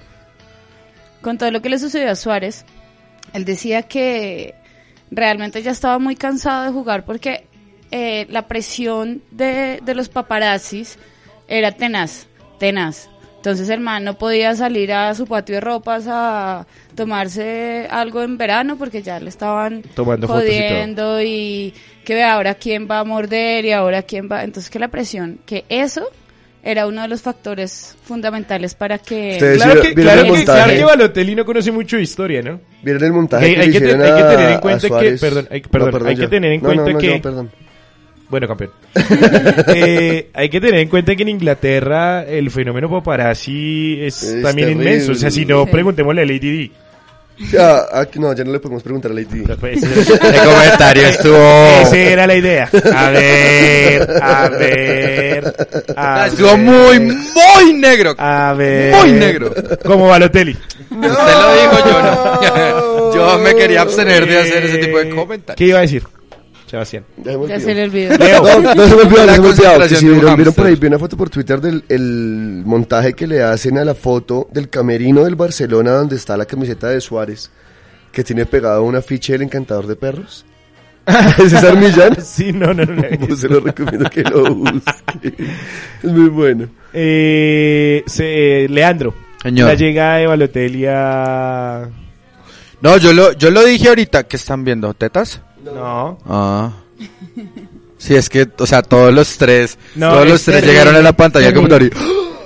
con 1.20 1.38
todo 1.38 1.50
lo 1.52 1.62
que 1.62 1.68
le 1.68 1.78
sucedió 1.78 2.10
a 2.10 2.16
Suárez, 2.16 2.64
él 3.32 3.44
decía 3.44 3.82
que 3.84 4.54
realmente 5.10 5.62
ya 5.62 5.70
estaba 5.70 5.98
muy 6.00 6.16
cansado 6.16 6.64
de 6.64 6.70
jugar 6.72 7.04
porque 7.04 7.46
eh, 7.92 8.26
la 8.28 8.48
presión 8.48 9.22
de, 9.30 9.80
de 9.84 9.94
los 9.94 10.08
paparazzis 10.08 10.98
era 11.48 11.70
tenaz, 11.72 12.26
tenaz. 12.58 13.08
Entonces 13.44 13.68
el 13.68 13.80
man 13.80 14.04
no 14.04 14.16
podía 14.16 14.54
salir 14.56 14.90
a 14.94 15.14
su 15.14 15.26
patio 15.26 15.56
de 15.56 15.60
ropas 15.60 16.06
a 16.08 16.66
tomarse 16.96 17.86
algo 17.90 18.22
en 18.22 18.38
verano 18.38 18.78
porque 18.78 19.02
ya 19.02 19.20
le 19.20 19.28
estaban 19.28 19.82
Tomando 19.94 20.26
jodiendo 20.26 21.20
y, 21.20 21.74
que 22.06 22.14
ve 22.14 22.24
ahora 22.24 22.54
quién 22.54 22.88
va 22.90 23.00
a 23.00 23.04
morder 23.04 23.66
y 23.66 23.72
ahora 23.72 24.00
quién 24.02 24.30
va. 24.32 24.44
Entonces 24.44 24.70
que 24.70 24.78
la 24.78 24.88
presión, 24.88 25.40
que 25.44 25.66
eso 25.68 26.08
era 26.62 26.86
uno 26.86 27.02
de 27.02 27.08
los 27.08 27.20
factores 27.20 27.94
fundamentales 28.02 28.74
para 28.74 28.96
que... 28.96 29.32
Ustedes- 29.34 29.62
Claro 29.62 29.82
que, 29.82 29.88
¿vieron 29.88 30.02
claro 30.04 30.20
el 30.20 30.26
que, 30.38 30.44
claro 30.46 30.72
que 30.72 30.84
Balotelli 30.84 31.34
no 31.34 31.44
conoce 31.44 31.70
mucho 31.70 31.96
de 31.96 32.02
historia, 32.02 32.40
¿no? 32.40 32.60
¿Vieron 32.82 33.04
el 33.04 33.12
montaje 33.12 33.44
Hay- 33.44 33.54
que 33.56 33.60
hay 33.60 33.66
hay 33.66 33.72
tener 33.78 34.50
en 34.52 34.58
cuenta 34.60 34.88
que- 34.88 35.10
perdón, 35.20 35.48
hay- 35.50 35.60
perdón, 35.60 36.06
hay 36.06 36.16
que 36.16 36.28
tener 36.28 36.50
en 36.50 36.62
No, 36.62 36.66
cuenta 36.68 36.92
no, 36.92 36.98
que- 36.98 37.20
yo. 37.20 37.46
Bueno, 38.28 38.48
campeón. 38.48 38.70
Eh, 39.76 40.30
hay 40.34 40.48
que 40.48 40.60
tener 40.60 40.80
en 40.80 40.88
cuenta 40.88 41.14
que 41.16 41.22
en 41.22 41.28
Inglaterra 41.30 42.24
el 42.24 42.50
fenómeno 42.50 42.88
paparazzi 42.90 43.98
es, 44.02 44.22
Es 44.22 44.42
también 44.42 44.68
terrible. 44.68 44.90
inmenso. 44.94 45.12
O 45.12 45.14
sea, 45.14 45.30
si 45.30 45.44
no, 45.44 45.66
preguntémosle 45.66 46.22
a 46.22 46.24
Lady 46.24 46.38
Di. 46.50 46.72
Ya, 47.50 47.82
aquí 47.92 48.20
no, 48.20 48.32
ya 48.32 48.44
no 48.44 48.52
le 48.52 48.60
podemos 48.60 48.82
preguntar 48.84 49.10
a 49.10 49.14
Lady. 49.14 49.42
Pues, 49.58 49.82
Ese 49.82 50.18
comentario 50.44 51.02
estuvo... 51.08 51.36
Esa 51.82 51.96
era 51.96 52.26
la 52.28 52.36
idea. 52.36 52.70
A 52.94 53.10
ver, 53.10 54.08
a 54.22 54.48
ver. 54.50 55.54
A 55.96 56.26
Estuvo 56.28 56.48
ver, 56.50 56.58
muy, 56.58 57.00
muy 57.00 57.72
negro. 57.74 58.14
A 58.18 58.54
ver. 58.56 58.94
Muy 58.94 59.12
negro. 59.12 59.52
Como 59.84 60.06
Balotelli. 60.08 60.52
Usted 60.52 61.08
lo 61.10 61.54
dijo, 61.54 61.88
yo 61.88 62.02
no. 62.02 63.14
Yo 63.14 63.38
me 63.38 63.54
quería 63.54 63.82
abstener 63.82 64.26
de 64.26 64.38
hacer 64.38 64.64
ese 64.64 64.78
tipo 64.78 64.98
de 64.98 65.08
Eh, 65.08 65.14
comentarios. 65.14 65.56
¿Qué 65.56 65.64
iba 65.66 65.78
a 65.78 65.82
decir, 65.82 66.02
Sebastián? 66.66 67.04
Ya, 67.48 67.60
se 67.60 67.74
le 67.74 67.84
olvidó. 67.84 68.14
No, 68.18 68.74
no 68.74 68.88
se 68.88 68.96
me 68.96 69.02
olvidó, 69.02 69.26
no 69.26 69.34
se 69.54 69.62
me 69.62 69.68
olvidó. 69.68 69.88
Si 69.96 70.08
vieron, 70.08 70.36
vieron 70.36 70.54
por 70.54 70.66
ahí, 70.66 70.74
vi 70.76 70.86
una 70.86 70.98
foto 70.98 71.16
por 71.16 71.30
Twitter 71.30 71.60
del 71.60 71.84
el 71.88 72.62
montaje 72.64 73.12
que 73.12 73.26
le 73.26 73.42
hacen 73.42 73.78
a 73.78 73.84
la 73.84 73.94
foto 73.94 74.48
del 74.52 74.68
camerino 74.68 75.24
del 75.24 75.34
Barcelona 75.36 75.92
donde 75.92 76.16
está 76.16 76.36
la 76.36 76.46
camiseta 76.46 76.88
de 76.88 77.00
Suárez, 77.00 77.50
que 78.12 78.24
tiene 78.24 78.46
pegado 78.46 78.82
un 78.82 78.96
afiche 78.96 79.32
del 79.34 79.42
encantador 79.42 79.86
de 79.86 79.96
perros. 79.96 80.44
¿Es 81.06 81.50
César 81.50 81.76
Millán? 81.76 82.16
Sí, 82.24 82.50
no, 82.52 82.72
no, 82.72 82.84
no. 82.86 83.02
Pues 83.26 83.40
se 83.40 83.48
lo 83.48 83.60
recomiendo 83.60 84.08
que 84.08 84.22
lo 84.22 84.54
busque. 84.54 85.34
Es 86.02 86.10
muy 86.10 86.28
bueno. 86.30 86.68
Eh, 86.94 88.02
se- 88.06 88.66
Leandro. 88.70 89.14
Señor. 89.42 89.68
La 89.68 89.74
llegada 89.74 90.16
de 90.16 90.26
Balotelli 90.26 90.86
a... 90.88 91.86
No, 92.80 92.96
yo 92.96 93.12
lo, 93.12 93.32
yo 93.32 93.50
lo 93.50 93.62
dije 93.64 93.88
ahorita. 93.88 94.22
¿Qué 94.24 94.36
están 94.36 94.64
viendo? 94.64 94.94
¿Tetas? 94.94 95.42
No. 95.72 96.18
Ah. 96.26 96.72
Sí, 97.98 98.14
es 98.14 98.28
que, 98.28 98.46
o 98.58 98.66
sea, 98.66 98.82
todos 98.82 99.12
los 99.14 99.36
tres, 99.38 99.78
No, 99.94 100.10
todos 100.10 100.28
los 100.28 100.42
tres 100.42 100.56
terrible, 100.60 100.72
llegaron 100.72 100.96
a 100.96 101.02
la 101.02 101.12
pantalla 101.16 101.46
del 101.46 101.54
computador 101.54 101.84
y, 101.84 101.90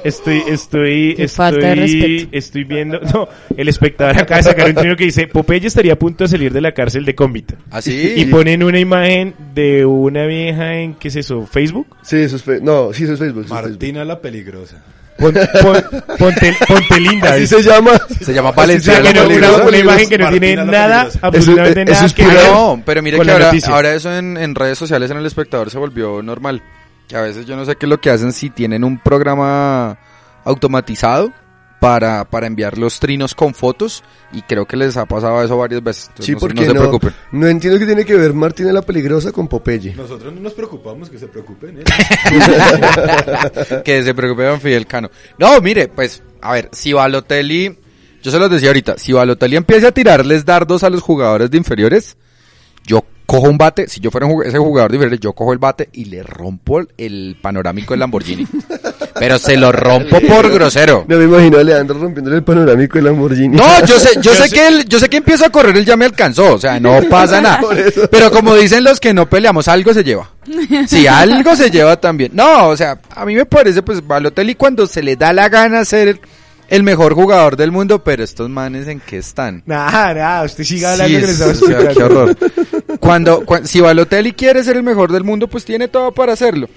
Estoy, 0.04 0.42
estoy, 0.46 1.14
Qué 1.16 1.24
estoy, 1.24 1.28
falta 1.28 1.66
de 1.66 1.74
respeto. 1.74 2.28
estoy 2.30 2.64
viendo, 2.64 3.00
no, 3.00 3.28
el 3.56 3.68
espectador 3.68 4.16
acaba 4.16 4.36
de 4.36 4.42
sacar 4.44 4.68
un 4.68 4.74
trino 4.76 4.96
que 4.96 5.04
dice, 5.04 5.26
Popeye 5.26 5.66
estaría 5.66 5.94
a 5.94 5.98
punto 5.98 6.22
de 6.24 6.28
salir 6.28 6.52
de 6.52 6.60
la 6.60 6.72
cárcel 6.72 7.04
de 7.04 7.16
Cómbita. 7.16 7.56
así. 7.70 8.14
Y 8.16 8.24
ponen 8.26 8.62
una 8.62 8.78
imagen 8.78 9.34
de 9.54 9.84
una 9.84 10.24
vieja 10.26 10.76
en, 10.76 10.94
¿qué 10.94 11.08
es 11.08 11.16
eso? 11.16 11.44
¿Facebook? 11.46 11.88
Sí, 12.02 12.16
eso 12.16 12.36
es 12.36 12.42
fe- 12.44 12.60
No, 12.62 12.92
sí, 12.92 13.04
eso 13.04 13.14
es 13.14 13.18
Facebook. 13.18 13.44
eso 13.46 13.54
es 13.54 13.60
Facebook. 13.60 13.70
Martina 13.72 14.04
la 14.04 14.20
peligrosa. 14.20 14.84
Pon- 15.18 15.34
pon- 15.34 16.02
ponte, 16.16 16.56
ponte 16.66 17.00
linda. 17.00 17.34
Así 17.34 17.46
se 17.46 17.62
llama. 17.62 17.92
Se 18.20 18.32
llama 18.32 18.52
no, 18.54 19.66
una, 19.66 19.78
imagen 19.78 20.08
que 20.08 20.18
no 20.18 20.24
Martina 20.24 20.30
tiene 20.30 20.64
nada, 20.64 21.08
absolutamente 21.20 21.82
Eso- 21.82 21.92
eso 21.92 21.92
nada 21.92 22.06
es 22.06 22.14
que 22.14 22.26
ver 22.26 22.50
No, 22.52 22.82
pero 22.86 23.02
mire 23.02 23.18
que 23.20 23.30
ahora, 23.30 23.50
ahora 23.68 23.94
eso 23.94 24.14
en, 24.16 24.36
en 24.36 24.54
redes 24.54 24.78
sociales, 24.78 25.10
en 25.10 25.16
el 25.16 25.26
espectador, 25.26 25.70
se 25.70 25.78
volvió 25.78 26.22
normal. 26.22 26.62
Que 27.08 27.16
a 27.16 27.22
veces 27.22 27.46
yo 27.46 27.56
no 27.56 27.64
sé 27.64 27.76
qué 27.76 27.86
es 27.86 27.90
lo 27.90 28.00
que 28.00 28.10
hacen 28.10 28.32
si 28.32 28.50
tienen 28.50 28.84
un 28.84 28.98
programa 28.98 29.98
automatizado 30.44 31.32
para, 31.80 32.24
para 32.24 32.46
enviar 32.48 32.76
los 32.76 32.98
trinos 32.98 33.34
con 33.34 33.54
fotos 33.54 34.02
y 34.32 34.42
creo 34.42 34.66
que 34.66 34.76
les 34.76 34.96
ha 34.96 35.06
pasado 35.06 35.42
eso 35.44 35.56
varias 35.56 35.82
veces. 35.82 36.08
Entonces, 36.08 36.26
Sí, 36.26 36.32
no, 36.32 36.38
se- 36.38 36.40
porque 36.40 36.54
no 36.60 36.66
se 36.66 36.74
no, 36.74 36.80
preocupen. 36.80 37.14
no 37.32 37.46
entiendo 37.46 37.78
qué 37.78 37.86
tiene 37.86 38.04
que 38.04 38.16
ver 38.16 38.34
Martina 38.34 38.72
la 38.72 38.82
peligrosa 38.82 39.30
con 39.32 39.46
Popeye. 39.48 39.94
Nosotros 39.94 40.34
no 40.34 40.40
nos 40.40 40.52
preocupamos 40.54 41.08
que 41.08 41.18
se 41.18 41.28
preocupen. 41.28 41.78
¿eh? 41.80 41.84
que 43.84 44.02
se 44.02 44.14
preocupe 44.14 44.44
don 44.44 44.60
Fidel 44.60 44.86
Cano. 44.86 45.10
No, 45.38 45.60
mire, 45.60 45.88
pues, 45.88 46.22
a 46.40 46.52
ver, 46.52 46.68
si 46.72 46.92
Balotelli, 46.92 47.76
yo 48.22 48.30
se 48.30 48.38
los 48.38 48.50
decía 48.50 48.68
ahorita, 48.68 48.98
si 48.98 49.12
Balotelli 49.12 49.56
empieza 49.56 49.88
a 49.88 49.92
tirarles 49.92 50.44
dardos 50.44 50.82
a 50.84 50.90
los 50.90 51.02
jugadores 51.02 51.50
de 51.50 51.58
inferiores, 51.58 52.16
yo 52.84 53.04
cojo 53.26 53.48
un 53.48 53.58
bate, 53.58 53.88
si 53.88 54.00
yo 54.00 54.10
fuera 54.10 54.26
un 54.26 54.32
jug- 54.32 54.46
ese 54.46 54.58
jugador 54.58 54.90
de 54.90 54.96
inferiores, 54.96 55.20
yo 55.20 55.32
cojo 55.34 55.52
el 55.52 55.58
bate 55.58 55.88
y 55.92 56.06
le 56.06 56.22
rompo 56.22 56.80
el- 56.80 56.88
el 56.96 57.36
panorámico 57.40 57.92
del 57.92 58.00
Lamborghini. 58.00 58.46
Pero 59.18 59.38
se 59.38 59.56
lo 59.56 59.72
rompo 59.72 60.18
por 60.28 60.50
grosero. 60.50 61.04
No 61.08 61.16
me 61.16 61.24
imagino 61.24 61.58
a 61.58 61.62
Leandro 61.62 61.98
rompiéndole 61.98 62.36
el 62.36 62.42
panorámico 62.44 62.94
del 62.98 63.04
Lamborghini. 63.04 63.56
No, 63.56 63.84
yo 63.86 63.98
sé, 63.98 64.18
yo 64.20 64.34
sé 64.34 64.48
que 64.50 64.66
él, 64.68 64.84
yo 64.88 64.98
sé 64.98 65.08
que 65.08 65.18
empiezo 65.18 65.44
a 65.46 65.50
correr, 65.50 65.76
él 65.76 65.84
ya 65.84 65.96
me 65.96 66.04
alcanzó, 66.04 66.54
o 66.54 66.58
sea, 66.58 66.78
no 66.80 67.00
pasa 67.10 67.40
nada. 67.40 67.60
Pero 68.10 68.30
como 68.30 68.54
dicen 68.54 68.84
los 68.84 69.00
que 69.00 69.14
no 69.14 69.28
peleamos, 69.28 69.68
algo 69.68 69.92
se 69.94 70.04
lleva. 70.04 70.30
Si 70.86 71.06
algo 71.06 71.54
se 71.56 71.70
lleva 71.70 72.00
también. 72.00 72.30
No, 72.34 72.68
o 72.68 72.76
sea, 72.76 72.98
a 73.14 73.24
mí 73.24 73.34
me 73.34 73.44
parece, 73.46 73.82
pues, 73.82 74.06
Balotelli 74.06 74.54
cuando 74.54 74.86
se 74.86 75.02
le 75.02 75.16
da 75.16 75.32
la 75.32 75.48
gana 75.48 75.84
ser 75.84 76.20
el 76.68 76.82
mejor 76.82 77.14
jugador 77.14 77.56
del 77.56 77.72
mundo, 77.72 78.04
pero 78.04 78.22
estos 78.22 78.50
manes 78.50 78.88
en 78.88 79.00
qué 79.00 79.16
están. 79.18 79.62
Nada, 79.64 80.12
nada, 80.12 80.42
usted 80.44 80.64
siga 80.64 80.92
hablando 80.92 81.18
Sí, 81.20 81.26
que 81.26 81.32
sea, 81.32 81.88
qué 81.94 82.02
horror. 82.02 82.36
Cuando, 83.00 83.40
cua- 83.46 83.64
si 83.64 83.80
Balotelli 83.80 84.32
quiere 84.32 84.62
ser 84.62 84.76
el 84.76 84.82
mejor 84.82 85.10
del 85.10 85.24
mundo, 85.24 85.48
pues 85.48 85.64
tiene 85.64 85.88
todo 85.88 86.12
para 86.12 86.34
hacerlo. 86.34 86.68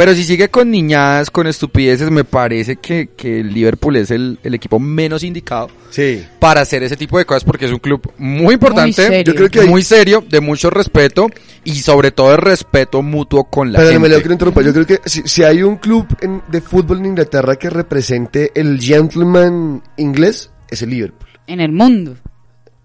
Pero 0.00 0.14
si 0.14 0.24
sigue 0.24 0.48
con 0.48 0.70
niñadas, 0.70 1.30
con 1.30 1.46
estupideces, 1.46 2.10
me 2.10 2.24
parece 2.24 2.76
que, 2.76 3.10
que 3.14 3.40
el 3.40 3.52
Liverpool 3.52 3.96
es 3.96 4.10
el, 4.10 4.38
el 4.42 4.54
equipo 4.54 4.78
menos 4.78 5.22
indicado 5.22 5.68
Sí. 5.90 6.24
para 6.38 6.62
hacer 6.62 6.82
ese 6.82 6.96
tipo 6.96 7.18
de 7.18 7.26
cosas 7.26 7.44
porque 7.44 7.66
es 7.66 7.70
un 7.70 7.80
club 7.80 8.10
muy 8.16 8.54
importante, 8.54 8.94
serio. 8.94 9.22
Yo 9.24 9.34
creo 9.34 9.50
que 9.50 9.60
hay- 9.60 9.68
muy 9.68 9.82
serio, 9.82 10.24
de 10.26 10.40
mucho 10.40 10.70
respeto 10.70 11.26
y 11.64 11.74
sobre 11.80 12.12
todo 12.12 12.30
de 12.30 12.38
respeto 12.38 13.02
mutuo 13.02 13.44
con 13.44 13.72
la 13.72 13.78
Pero 13.80 14.00
me 14.00 14.08
gente. 14.08 14.22
que 14.22 14.28
lo 14.28 14.32
interrumpa. 14.32 14.62
Yo 14.62 14.72
creo 14.72 14.86
que 14.86 15.00
si, 15.04 15.20
si 15.26 15.42
hay 15.42 15.62
un 15.62 15.76
club 15.76 16.06
en- 16.22 16.40
de 16.50 16.62
fútbol 16.62 17.00
en 17.00 17.04
Inglaterra 17.04 17.56
que 17.56 17.68
represente 17.68 18.52
el 18.54 18.80
gentleman 18.80 19.82
inglés, 19.98 20.50
es 20.70 20.80
el 20.80 20.88
Liverpool. 20.90 21.28
En 21.46 21.60
el 21.60 21.72
mundo. 21.72 22.16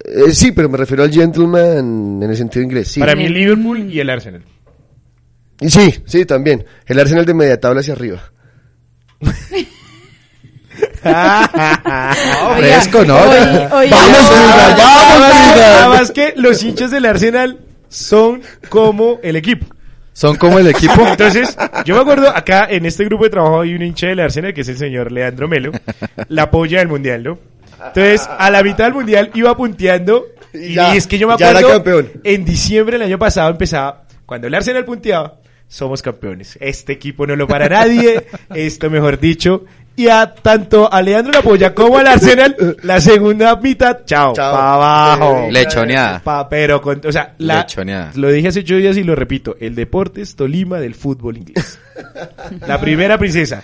Eh, 0.04 0.34
sí, 0.34 0.52
pero 0.52 0.68
me 0.68 0.76
refiero 0.78 1.04
al 1.04 1.12
gentleman 1.14 2.22
en 2.22 2.30
el 2.30 2.36
sentido 2.36 2.62
inglés. 2.64 2.90
Sí. 2.90 3.00
Para 3.00 3.16
mí 3.16 3.24
el 3.24 3.34
Liverpool 3.34 3.90
y 3.90 4.02
el 4.02 4.10
Arsenal. 4.10 4.44
Y 5.62 5.70
sí, 5.70 6.04
sí, 6.06 6.26
también. 6.26 6.66
El 6.86 7.00
Arsenal 7.00 7.26
de 7.26 7.34
media 7.34 7.60
tabla 7.60 7.80
hacia 7.82 7.94
arriba. 7.94 8.22
No, 9.22 9.32
fresco, 12.58 13.04
¿no? 13.06 13.16
Hoy- 13.16 13.30
hoy- 13.72 13.90
Vamos, 13.90 14.30
hoy- 14.32 14.38
Liga, 14.38 14.76
vamos, 14.78 15.30
Liga. 15.56 15.80
Además 15.86 16.12
que 16.12 16.34
los 16.36 16.64
hinchas 16.64 16.92
del 16.92 17.06
Arsenal 17.06 17.60
son 17.90 18.42
como 18.70 19.20
el 19.24 19.36
equipo. 19.36 19.68
Son 20.14 20.36
como 20.38 20.60
el 20.60 20.68
equipo. 20.68 20.94
Entonces, 21.08 21.58
yo 21.86 21.96
me 21.96 22.02
acuerdo 22.02 22.30
acá 22.30 22.68
en 22.70 22.86
este 22.86 23.06
grupo 23.06 23.26
de 23.26 23.30
trabajo 23.30 23.62
hay 23.62 23.74
un 23.76 23.82
hincha 23.82 24.08
del 24.08 24.20
Arsenal 24.20 24.54
que 24.54 24.62
es 24.62 24.70
el 24.70 24.78
señor 24.78 25.12
Leandro 25.12 25.48
Melo, 25.48 25.72
la 26.30 26.50
polla 26.52 26.80
del 26.80 26.88
mundial, 26.88 27.24
¿no? 27.24 27.40
Entonces, 27.88 28.28
a 28.38 28.50
la 28.50 28.64
mitad 28.64 28.86
del 28.86 28.94
mundial 28.94 29.30
iba 29.34 29.56
punteando 29.56 30.26
y, 30.54 30.74
Ya, 30.74 30.96
es 30.96 31.06
que 31.08 31.18
yo 31.18 31.28
me 31.28 31.38
ya 31.38 31.50
era 31.52 31.60
acuerdo 31.60 31.84
campeón. 31.84 32.12
en 32.24 32.46
diciembre 32.46 32.98
del 32.98 33.08
año 33.08 33.20
pasado 33.20 33.50
empezaba 33.52 34.04
cuando 34.26 34.48
el 34.48 34.56
Arsenal 34.56 34.86
punteaba, 34.86 35.36
somos 35.68 36.02
campeones. 36.02 36.58
Este 36.62 36.94
equipo 36.94 37.26
no 37.28 37.36
lo 37.36 37.48
para 37.48 37.68
nadie, 37.70 38.28
esto 38.56 38.90
mejor 38.90 39.20
dicho. 39.20 39.66
Y 39.98 40.10
a 40.10 40.36
tanto 40.36 40.92
a 40.92 41.02
Leandro 41.02 41.32
la 41.32 41.42
polla 41.42 41.74
como 41.74 41.98
al 41.98 42.08
Arsenal, 42.08 42.54
la 42.84 43.00
segunda 43.00 43.56
mitad, 43.56 44.00
chao, 44.06 44.34
Chao. 44.34 44.54
pa' 44.54 44.74
abajo. 44.74 45.48
Lechoneada. 45.50 46.22
Pa- 46.22 46.50
pero 46.50 46.82
con, 46.82 47.00
o 47.08 47.12
sea, 47.14 47.34
la, 47.38 47.60
Lechoneada. 47.62 48.12
lo 48.16 48.30
dije 48.30 48.50
hace 48.50 48.60
ocho 48.60 48.76
días 48.76 48.98
y 48.98 49.06
lo 49.06 49.16
repito, 49.16 49.56
el 49.62 49.74
Deportes 49.74 50.36
Tolima 50.36 50.82
del 50.82 50.96
fútbol 50.96 51.38
inglés. 51.38 51.80
la 52.68 52.78
primera 52.82 53.18
princesa. 53.18 53.64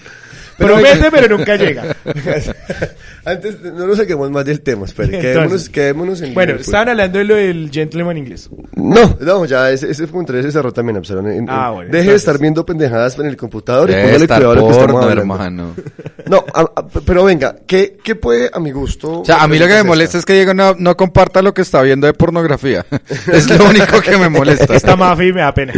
Promete, 0.57 1.09
pero 1.11 1.37
nunca 1.37 1.55
llega. 1.55 1.95
Antes, 3.25 3.61
no 3.61 3.85
nos 3.87 3.97
saquemos 3.97 4.29
más 4.31 4.45
del 4.45 4.61
tema, 4.61 4.85
espere. 4.85 5.17
Entonces, 5.31 5.69
Quedémonos, 5.69 5.69
quedémonos 5.69 6.21
en 6.21 6.33
Bueno, 6.33 6.53
Liverpool. 6.53 6.65
estaban 6.65 6.89
hablando 6.89 7.19
de 7.19 7.25
lo 7.25 7.35
del 7.35 7.69
gentleman 7.71 8.17
inglés. 8.17 8.49
No, 8.75 9.17
no, 9.19 9.45
ya 9.45 9.69
ese, 9.71 9.91
ese 9.91 10.07
punto 10.07 10.35
ese 10.37 10.51
cerró 10.51 10.71
también, 10.73 10.97
Absalón. 10.97 11.27
En- 11.31 11.49
Ah, 11.49 11.67
en- 11.69 11.73
bueno, 11.75 11.91
Deje 11.91 12.09
de 12.11 12.15
estar 12.15 12.39
viendo 12.39 12.65
pendejadas 12.65 13.17
en 13.19 13.27
el 13.27 13.37
computador 13.37 13.89
y 13.89 13.93
póngale 13.93 14.27
cuidado 14.27 14.51
a 14.51 14.55
lo 14.55 14.65
que 14.67 14.71
estamos 14.71 15.03
hablando. 15.03 15.21
hermano. 15.21 15.75
No, 16.27 16.45
a- 16.53 16.61
a- 16.61 16.87
pero 17.05 17.25
venga, 17.25 17.57
¿qué, 17.67 17.97
¿qué 18.01 18.15
puede 18.15 18.49
a 18.53 18.59
mi 18.59 18.71
gusto? 18.71 19.21
O 19.21 19.25
sea, 19.25 19.43
a 19.43 19.47
mí 19.49 19.57
lo 19.59 19.67
que 19.67 19.73
me 19.73 19.83
molesta 19.83 20.17
es 20.17 20.25
que 20.25 20.33
Diego 20.33 20.53
no, 20.53 20.75
no 20.77 20.95
comparta 20.95 21.41
lo 21.41 21.53
que 21.53 21.61
está 21.63 21.81
viendo 21.81 22.07
de 22.07 22.13
pornografía. 22.13 22.85
Es 23.31 23.49
lo 23.49 23.65
único 23.65 23.99
que 24.01 24.15
me 24.17 24.29
molesta. 24.29 24.73
Esta 24.75 24.95
mafia 24.95 25.27
y 25.27 25.33
me 25.33 25.41
da 25.41 25.53
pena. 25.53 25.73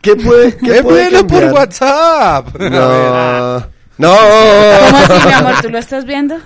¿Qué 0.00 0.16
puede, 0.16 0.56
qué 0.56 0.82
puede 0.82 1.24
por? 1.24 1.44
WhatsApp. 1.52 2.56
No, 2.60 3.66
no, 3.98 4.08
¿Cómo 4.08 4.98
así, 4.98 5.26
mi 5.26 5.32
amor? 5.32 5.54
¿Tú 5.62 5.70
lo 5.70 5.78
estás 5.78 6.04
viendo? 6.04 6.36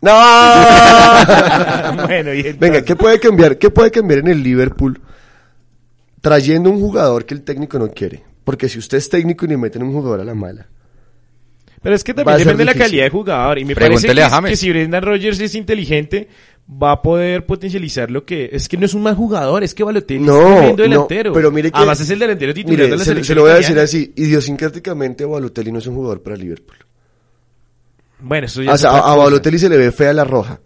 no. 0.00 0.12
bueno, 2.06 2.34
y 2.34 2.52
Venga, 2.52 2.82
¿qué 2.82 2.96
puede 2.96 3.18
cambiar? 3.20 3.56
¿Qué 3.58 3.70
puede 3.70 3.90
cambiar 3.90 4.20
en 4.20 4.28
el 4.28 4.42
Liverpool 4.42 5.00
trayendo 6.20 6.70
un 6.70 6.80
jugador 6.80 7.24
que 7.24 7.34
el 7.34 7.42
técnico 7.42 7.78
no 7.78 7.88
quiere? 7.90 8.22
Porque 8.44 8.68
si 8.68 8.78
usted 8.78 8.98
es 8.98 9.08
técnico 9.08 9.44
y 9.44 9.48
le 9.48 9.56
meten 9.56 9.82
un 9.82 9.92
jugador 9.92 10.20
a 10.20 10.24
la 10.24 10.34
mala. 10.34 10.66
Pero 11.82 11.96
es 11.96 12.04
que 12.04 12.14
también 12.14 12.34
a 12.36 12.38
depende 12.38 12.58
de 12.58 12.64
la 12.64 12.74
calidad 12.74 13.04
de 13.04 13.10
jugador. 13.10 13.58
Y 13.58 13.64
me 13.64 13.74
Pregúntele 13.74 14.14
parece 14.14 14.22
a 14.22 14.28
que, 14.28 14.34
James. 14.34 14.50
que 14.50 14.56
si 14.56 14.70
Brendan 14.70 15.02
Rodgers 15.02 15.40
es 15.40 15.54
inteligente, 15.54 16.28
va 16.70 16.92
a 16.92 17.02
poder 17.02 17.44
potencializar 17.46 18.10
lo 18.10 18.24
que... 18.24 18.48
Es 18.52 18.68
que 18.68 18.76
no 18.76 18.86
es 18.86 18.94
un 18.94 19.02
mal 19.02 19.14
jugador, 19.14 19.62
es 19.62 19.74
que 19.74 19.82
Balotelli 19.84 20.20
No, 20.20 20.38
es 20.40 20.46
tremendo 20.56 20.82
no, 20.84 20.88
delantero. 20.90 21.32
pero 21.32 21.50
mire 21.50 21.70
que- 21.70 21.76
Además 21.78 22.00
es 22.00 22.10
el 22.10 22.18
delantero 22.18 22.54
titular 22.54 22.78
Mire, 22.78 22.90
de 22.90 22.96
la 22.96 23.04
se, 23.04 23.10
selección 23.10 23.26
se 23.26 23.34
lo 23.34 23.42
voy 23.42 23.50
a 23.50 23.54
decir 23.54 23.70
italiana. 23.76 23.84
así, 23.84 24.12
idiosincráticamente 24.16 25.24
Balotelli 25.24 25.72
no 25.72 25.78
es 25.80 25.86
un 25.86 25.94
jugador 25.96 26.22
para 26.22 26.36
Liverpool. 26.36 26.76
Bueno, 28.20 28.46
eso 28.46 28.62
ya 28.62 28.72
O 28.72 28.74
es 28.74 28.80
sea, 28.80 28.90
a, 28.90 29.12
a. 29.12 29.16
Balotelli 29.16 29.58
se 29.58 29.68
le 29.68 29.76
ve 29.76 29.90
fea 29.92 30.12
la 30.12 30.24
roja, 30.24 30.60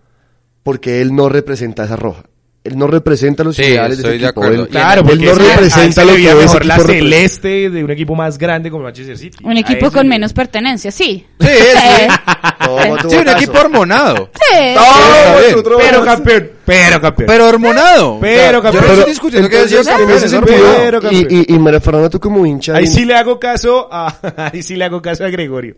porque 0.63 1.01
él 1.01 1.15
no 1.15 1.29
representa 1.29 1.85
esa 1.85 1.97
roja. 1.97 2.25
Él 2.63 2.77
no 2.77 2.89
representa 2.89 3.45
los 3.45 3.55
Sí, 3.55 3.63
ideales 3.63 4.03
de 4.03 4.17
ese 4.17 4.25
equipo. 4.27 4.45
Él, 4.45 4.67
Claro, 4.69 5.03
él 5.09 5.25
no 5.25 5.35
representa 5.35 6.01
se 6.03 6.05
lo 6.05 6.15
que 6.17 6.35
mejor 6.35 6.67
la 6.67 6.79
celeste 6.81 7.71
de 7.71 7.85
un 7.85 7.91
equipo 7.93 8.17
más 8.17 8.39
grande 8.39 8.73
como 8.73 8.83
Manchester 8.83 9.17
City. 9.17 9.39
Un 9.45 9.57
equipo 9.57 9.91
con 9.93 10.09
menos 10.09 10.33
pertenencia, 10.33 10.91
sí. 10.91 11.25
Sí, 11.41 11.47
sí. 11.47 12.09
Como 12.67 12.97
tú 12.99 13.11
sí, 13.11 13.17
un 13.17 13.29
equipo 13.29 13.59
hormonado. 13.59 14.31
Sí. 14.35 14.75
Todo, 14.75 15.79
pero 15.79 16.05
campeón 16.05 16.56
pero 16.67 17.01
campeón. 17.01 17.27
Pero 17.29 17.49
hormonado. 17.49 18.19
Pero, 18.21 18.61
campeón. 18.61 18.75
Yo 18.75 18.81
no 18.81 18.87
Pero, 18.89 18.99
estoy 18.99 19.13
discutiendo 19.13 19.49
que 19.49 19.59
en 19.59 20.11
ese 20.11 20.29
sentido. 20.29 20.75
Pero, 20.77 21.01
campeón. 21.01 21.27
y, 21.31 21.53
y, 21.53 21.55
y 21.55 21.59
María 21.61 21.81
Fernanda, 21.81 22.11
tú 22.11 22.19
como 22.19 22.45
hincha... 22.45 22.75
Ahí 22.75 22.89
sí 22.89 23.05
le 23.05 23.15
hago 23.15 23.39
caso 23.39 23.89
a, 23.91 24.13
ahí 24.53 24.63
sí 24.63 24.75
le 24.75 24.85
hago 24.85 25.01
caso 25.01 25.25
a 25.25 25.29
Gregorio. 25.31 25.77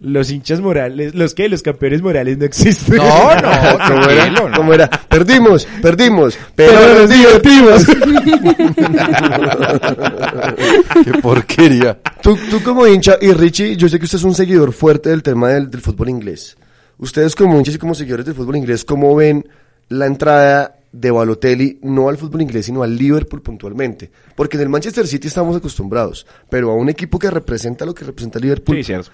Los 0.00 0.30
hinchas 0.30 0.60
morales, 0.60 1.14
los 1.14 1.34
que, 1.34 1.48
los 1.50 1.60
campeones 1.62 2.00
morales 2.00 2.38
no 2.38 2.46
existen. 2.46 2.96
No, 2.96 3.34
no, 3.34 3.78
¿Cómo 3.88 4.02
era? 4.08 4.14
tranquilo, 4.14 4.48
no. 4.48 4.56
¿Cómo 4.56 4.72
era? 4.74 4.88
Perdimos, 4.88 5.68
perdimos, 5.82 6.38
pero 6.54 6.72
nos 7.00 7.10
divertimos. 7.10 7.84
Qué 11.04 11.12
porquería. 11.20 11.98
tú, 12.22 12.38
tú 12.48 12.62
como 12.62 12.86
hincha, 12.86 13.18
y 13.20 13.30
Richie, 13.32 13.76
yo 13.76 13.88
sé 13.90 13.98
que 13.98 14.06
usted 14.06 14.16
es 14.18 14.24
un 14.24 14.34
seguidor 14.34 14.72
fuerte 14.72 15.10
del 15.10 15.22
tema 15.22 15.50
del, 15.50 15.70
del 15.70 15.82
fútbol 15.82 16.08
inglés. 16.08 16.56
Ustedes 16.96 17.34
como 17.34 17.58
hinchas 17.58 17.74
y 17.74 17.78
como 17.78 17.94
seguidores 17.94 18.24
del 18.24 18.34
fútbol 18.34 18.56
inglés, 18.56 18.84
¿cómo 18.84 19.14
ven 19.14 19.44
la 19.88 20.06
entrada 20.06 20.76
de 20.92 21.10
Balotelli, 21.10 21.80
no 21.82 22.08
al 22.08 22.16
fútbol 22.18 22.42
inglés, 22.42 22.66
sino 22.66 22.82
al 22.82 22.96
Liverpool 22.96 23.42
puntualmente? 23.42 24.10
Porque 24.36 24.56
en 24.56 24.62
el 24.64 24.68
Manchester 24.68 25.06
City 25.06 25.26
estamos 25.28 25.56
acostumbrados, 25.56 26.26
pero 26.48 26.70
a 26.70 26.74
un 26.74 26.88
equipo 26.88 27.18
que 27.18 27.30
representa 27.30 27.84
lo 27.84 27.94
que 27.94 28.04
representa 28.04 28.38
Liverpool, 28.38 28.76
Sí, 28.76 28.84
cierto. 28.84 29.10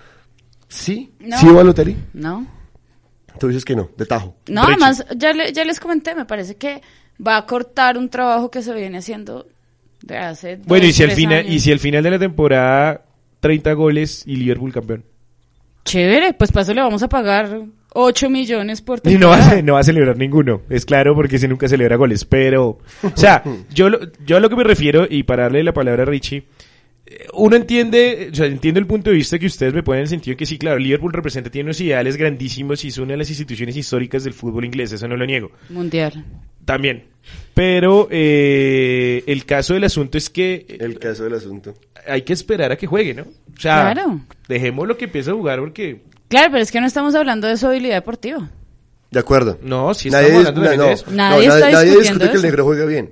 ¿sí? 0.68 1.12
No. 1.20 1.38
¿Sí 1.38 1.46
Balotelli? 1.48 1.96
No. 2.12 2.46
Tú 3.38 3.48
dices 3.48 3.64
que 3.64 3.74
no, 3.76 3.90
de 3.96 4.04
tajo. 4.06 4.36
No, 4.48 4.62
Richie. 4.62 4.72
además, 4.74 5.04
ya, 5.16 5.32
le- 5.32 5.52
ya 5.52 5.64
les 5.64 5.80
comenté, 5.80 6.14
me 6.14 6.24
parece 6.26 6.56
que 6.56 6.82
va 7.26 7.36
a 7.38 7.46
cortar 7.46 7.96
un 7.96 8.08
trabajo 8.10 8.50
que 8.50 8.60
se 8.62 8.74
viene 8.74 8.98
haciendo 8.98 9.46
de 10.02 10.18
hace 10.18 10.56
dos, 10.56 10.66
Bueno, 10.66 10.86
y 10.86 10.92
si 10.92 11.02
al 11.02 11.08
tres 11.10 11.16
final, 11.18 11.38
años. 11.40 11.52
y 11.52 11.60
si 11.60 11.72
al 11.72 11.78
final 11.78 12.02
de 12.02 12.10
la 12.10 12.18
temporada 12.18 13.04
30 13.40 13.72
goles 13.72 14.22
y 14.26 14.36
Liverpool 14.36 14.72
campeón. 14.72 15.04
Chévere, 15.84 16.34
pues 16.34 16.52
para 16.52 16.62
eso 16.62 16.74
le 16.74 16.82
vamos 16.82 17.02
a 17.02 17.08
pagar 17.08 17.62
8 17.92 18.30
millones 18.30 18.82
por 18.82 19.00
Y 19.04 19.18
no 19.18 19.28
va, 19.28 19.34
a, 19.34 19.38
temporada. 19.38 19.62
no 19.62 19.72
va 19.74 19.80
a 19.80 19.84
celebrar 19.84 20.16
ninguno, 20.16 20.62
es 20.70 20.84
claro, 20.84 21.14
porque 21.14 21.36
ese 21.36 21.48
nunca 21.48 21.68
celebra 21.68 21.96
goles. 21.96 22.24
Pero, 22.24 22.78
o 23.02 23.16
sea, 23.16 23.42
yo, 23.74 23.88
lo- 23.90 24.00
yo 24.24 24.36
a 24.36 24.40
lo 24.40 24.48
que 24.48 24.56
me 24.56 24.64
refiero, 24.64 25.06
y 25.08 25.22
para 25.24 25.44
darle 25.44 25.62
la 25.64 25.72
palabra 25.72 26.02
a 26.04 26.06
Richie, 26.06 26.44
eh, 27.06 27.26
uno 27.34 27.56
entiende, 27.56 28.28
o 28.30 28.34
sea, 28.34 28.46
entiendo 28.46 28.78
el 28.78 28.86
punto 28.86 29.10
de 29.10 29.16
vista 29.16 29.38
que 29.38 29.46
ustedes 29.46 29.74
me 29.74 29.82
ponen 29.82 30.00
en 30.00 30.02
el 30.04 30.08
sentido 30.08 30.36
que 30.36 30.46
sí, 30.46 30.56
claro, 30.58 30.78
Liverpool 30.78 31.12
representa, 31.12 31.50
tiene 31.50 31.66
unos 31.68 31.80
ideales 31.80 32.16
grandísimos 32.16 32.84
y 32.84 32.88
es 32.88 32.98
una 32.98 33.12
de 33.12 33.16
las 33.18 33.28
instituciones 33.30 33.76
históricas 33.76 34.22
del 34.24 34.34
fútbol 34.34 34.64
inglés, 34.64 34.92
eso 34.92 35.08
no 35.08 35.16
lo 35.16 35.26
niego. 35.26 35.50
Mundial. 35.70 36.24
También. 36.64 37.04
Pero 37.54 38.06
eh, 38.10 39.24
el 39.26 39.44
caso 39.44 39.74
del 39.74 39.84
asunto 39.84 40.16
es 40.18 40.30
que 40.30 40.66
eh, 40.68 40.76
El 40.80 40.98
caso 40.98 41.24
del 41.24 41.34
asunto. 41.34 41.74
hay 42.06 42.22
que 42.22 42.32
esperar 42.32 42.70
a 42.72 42.76
que 42.76 42.86
juegue, 42.86 43.14
¿no? 43.14 43.22
O 43.22 43.60
sea, 43.60 43.92
Claro. 43.92 44.20
dejemos 44.48 44.86
lo 44.86 44.96
que 44.96 45.06
empiece 45.06 45.30
a 45.30 45.34
jugar 45.34 45.58
porque... 45.58 46.02
Claro, 46.30 46.48
pero 46.50 46.62
es 46.62 46.72
que 46.72 46.80
no 46.80 46.86
estamos 46.86 47.14
hablando 47.14 47.46
de 47.48 47.58
su 47.58 47.66
habilidad 47.66 47.96
deportiva. 47.96 48.48
De 49.10 49.20
acuerdo. 49.20 49.58
No, 49.62 49.92
si 49.92 50.08
Nadie, 50.08 50.28
estamos 50.28 50.46
hablando 50.46 50.60
también 50.62 50.80
no, 50.80 50.86
de 50.86 50.92
eso. 50.94 51.04
Nadie 51.10 51.48
no, 51.48 51.54
está 51.56 51.70
nadie 51.72 51.84
discutiendo 51.90 51.98
discute 52.00 52.18
que 52.24 52.30
el 52.30 52.36
eso. 52.38 52.46
negro 52.46 52.64
juegue 52.64 52.86
bien. 52.86 53.10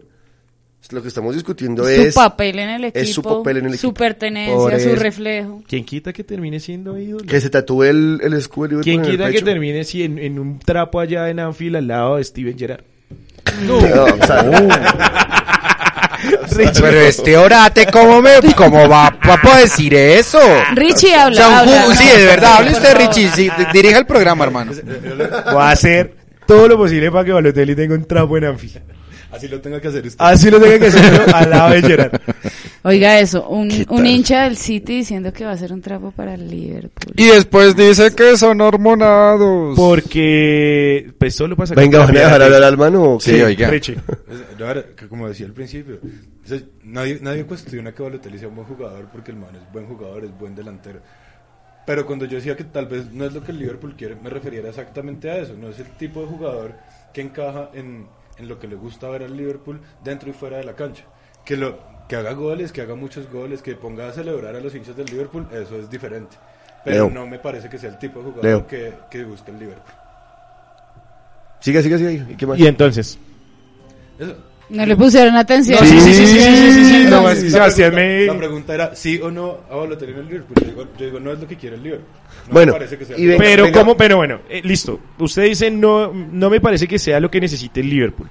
Lo 0.90 1.02
que 1.02 1.08
estamos 1.08 1.34
discutiendo 1.34 1.82
su 1.84 1.90
es... 1.90 2.14
papel 2.14 2.60
en 2.60 2.68
el 2.70 2.84
equipo, 2.84 2.98
es 3.04 3.12
su 3.12 3.22
papel 3.22 3.58
en 3.58 3.66
el 3.66 3.72
su 3.78 3.88
equipo. 3.88 3.98
pertenencia, 3.98 4.54
Por 4.56 4.72
su 4.80 4.88
eso. 4.90 4.94
reflejo. 5.02 5.62
¿Quién 5.68 5.84
quita 5.84 6.14
que 6.14 6.24
termine 6.24 6.60
siendo 6.60 6.96
ídolo? 6.96 7.26
Que 7.26 7.42
se 7.42 7.50
tatúe 7.50 7.82
el, 7.82 8.20
el 8.22 8.32
escudo 8.32 8.78
de 8.78 8.82
¿Quién 8.84 9.02
quita 9.02 9.30
que 9.30 9.42
termine 9.42 9.84
si 9.84 10.04
en, 10.04 10.18
en 10.18 10.38
un 10.38 10.58
trapo 10.60 10.98
allá 11.00 11.28
en 11.28 11.40
Anfield 11.40 11.76
al 11.76 11.88
lado 11.88 12.16
de 12.16 12.24
Steven 12.24 12.56
Gerrard? 12.58 12.84
No, 13.66 13.76
o 13.78 14.26
sea, 14.26 14.44
Pero 16.80 17.00
este 17.00 17.36
orate, 17.36 17.86
¿cómo 17.86 18.20
me, 18.20 18.30
cómo 18.56 18.88
va, 18.88 19.10
va 19.28 19.34
a 19.34 19.40
poder 19.40 19.62
decir 19.62 19.94
eso? 19.94 20.40
Richie 20.74 21.14
O 21.16 21.20
habla, 21.20 21.94
sí, 21.94 22.08
de 22.08 22.26
verdad, 22.26 22.56
hable 22.56 22.72
usted, 22.72 22.96
Richie, 22.96 23.30
sí, 23.34 23.50
di- 23.56 23.66
dirija 23.72 23.98
el 23.98 24.06
programa, 24.06 24.44
hermano. 24.44 24.72
Voy 25.52 25.62
a 25.62 25.70
hacer 25.70 26.14
todo 26.46 26.66
lo 26.68 26.76
posible 26.76 27.10
para 27.10 27.24
que 27.24 27.32
Balotelli 27.32 27.74
tenga 27.76 27.94
un 27.94 28.04
trapo 28.04 28.36
en 28.36 28.44
Anfield. 28.46 28.80
Así 29.30 29.46
lo 29.46 29.60
tenga 29.60 29.80
que 29.80 29.88
hacer 29.88 30.06
usted. 30.06 30.24
Así 30.24 30.50
lo 30.50 30.58
tenga 30.60 30.78
que 30.78 30.86
hacer 30.86 31.34
al 31.34 31.50
lado 31.50 31.70
de 31.74 31.82
Gerrard. 31.82 32.20
Oiga 32.84 33.18
eso, 33.18 33.48
un, 33.48 33.70
un 33.88 34.06
hincha 34.06 34.44
del 34.44 34.56
City 34.56 34.98
diciendo 34.98 35.32
que 35.32 35.44
va 35.44 35.52
a 35.52 35.56
ser 35.56 35.72
un 35.72 35.80
trapo 35.80 36.12
para 36.12 36.34
el 36.34 36.48
Liverpool. 36.48 37.12
Y 37.16 37.26
después 37.26 37.74
dice 37.76 38.14
que 38.14 38.36
son 38.36 38.60
hormonados. 38.60 39.76
Porque, 39.76 41.12
pues 41.18 41.34
solo 41.34 41.56
pasa 41.56 41.74
Venga, 41.74 41.98
¿van 41.98 42.16
a 42.16 42.20
dejar 42.20 42.42
hablar 42.42 42.62
al 42.62 42.76
mano 42.76 43.14
o 43.14 43.20
Sí, 43.20 43.32
qué? 43.32 43.44
oiga. 43.44 43.70
Que 43.70 45.08
como 45.08 45.28
decía 45.28 45.46
al 45.46 45.52
principio, 45.52 45.98
nadie, 46.84 47.18
nadie 47.20 47.44
cuestiona 47.44 47.92
que 47.92 48.02
Balotelli 48.02 48.38
sea 48.38 48.48
un 48.48 48.56
buen 48.56 48.66
jugador 48.66 49.06
porque 49.12 49.30
el 49.32 49.36
man 49.38 49.54
es 49.54 49.72
buen 49.72 49.86
jugador, 49.86 50.24
es 50.24 50.38
buen 50.38 50.54
delantero. 50.54 51.00
Pero 51.86 52.04
cuando 52.04 52.26
yo 52.26 52.36
decía 52.36 52.56
que 52.56 52.64
tal 52.64 52.86
vez 52.86 53.10
no 53.12 53.24
es 53.24 53.32
lo 53.32 53.42
que 53.42 53.50
el 53.50 53.58
Liverpool 53.58 53.94
quiere, 53.96 54.14
me 54.16 54.28
refería 54.30 54.60
exactamente 54.68 55.30
a 55.30 55.38
eso. 55.38 55.54
No 55.58 55.68
es 55.70 55.78
el 55.78 55.86
tipo 55.96 56.20
de 56.20 56.26
jugador 56.26 56.74
que 57.14 57.22
encaja 57.22 57.70
en, 57.72 58.06
en 58.36 58.48
lo 58.48 58.58
que 58.58 58.68
le 58.68 58.76
gusta 58.76 59.08
ver 59.08 59.22
al 59.22 59.36
Liverpool 59.36 59.80
dentro 60.04 60.28
y 60.28 60.32
fuera 60.34 60.58
de 60.58 60.64
la 60.64 60.74
cancha. 60.74 61.04
Que, 61.46 61.56
lo, 61.56 61.78
que 62.09 62.16
haga 62.16 62.32
goles, 62.32 62.72
que 62.72 62.80
haga 62.80 62.94
muchos 62.94 63.30
goles, 63.30 63.62
que 63.62 63.74
ponga 63.74 64.09
a 64.09 64.12
celebrar 64.12 64.56
a 64.56 64.61
los 64.61 64.74
hinchas 64.74 64.96
del 64.96 65.06
Liverpool, 65.06 65.46
eso 65.52 65.76
es 65.76 65.90
diferente. 65.90 66.36
Pero 66.84 67.11
no 67.11 67.26
me 67.26 67.38
parece 67.38 67.68
que 67.68 67.78
sea 67.78 67.90
el 67.90 67.98
tipo 67.98 68.20
de 68.20 68.30
jugador 68.30 68.66
que, 68.66 68.94
que, 69.11 69.24
busca 69.24 69.50
el 69.50 69.59
Liverpool. 69.59 69.92
Sigue, 71.61 71.82
sigue, 71.82 71.98
sigue. 71.98 72.26
¿Y, 72.30 72.36
qué 72.36 72.46
más? 72.46 72.59
¿Y 72.59 72.66
entonces? 72.66 73.18
Eso. 74.18 74.36
No 74.70 74.84
le 74.84 74.96
pusieron 74.96 75.34
atención. 75.34 75.78
sí, 75.78 76.00
sí, 76.00 76.14
sí, 76.14 76.26
sí, 76.26 76.84
sí, 76.84 77.04
No, 77.09 77.22
la, 77.22 78.38
pregunta, 78.38 78.74
era 78.74 78.94
sí 78.94 79.18
o 79.22 79.30
no 79.30 79.61
a 79.70 79.76
Balotelli 79.76 80.12
en 80.12 80.18
el 80.18 80.26
Liverpool. 80.26 80.56
Yo 80.98 81.06
digo, 81.06 81.20
no 81.20 81.32
es 81.32 81.40
lo 81.40 81.48
que 81.48 81.56
quiere 81.56 81.76
el 81.76 81.82
Liverpool. 81.82 82.09
No 82.48 82.52
bueno, 82.52 82.72
me 82.72 82.78
parece 82.78 82.98
que 82.98 83.04
sea 83.06 83.16
venga, 83.16 83.36
pero 83.38 83.64
venga. 83.64 83.78
cómo, 83.78 83.96
pero 83.96 84.16
bueno, 84.18 84.40
eh, 84.48 84.61
listo. 84.62 85.00
Usted 85.18 85.44
dice 85.44 85.70
no, 85.70 86.12
no 86.12 86.50
me 86.50 86.61
parece 86.61 86.86
que 86.86 86.98
sea 86.98 87.18
lo 87.18 87.30
que 87.30 87.40
necesite 87.40 87.80
el 87.80 87.88
Liverpool. 87.88 88.28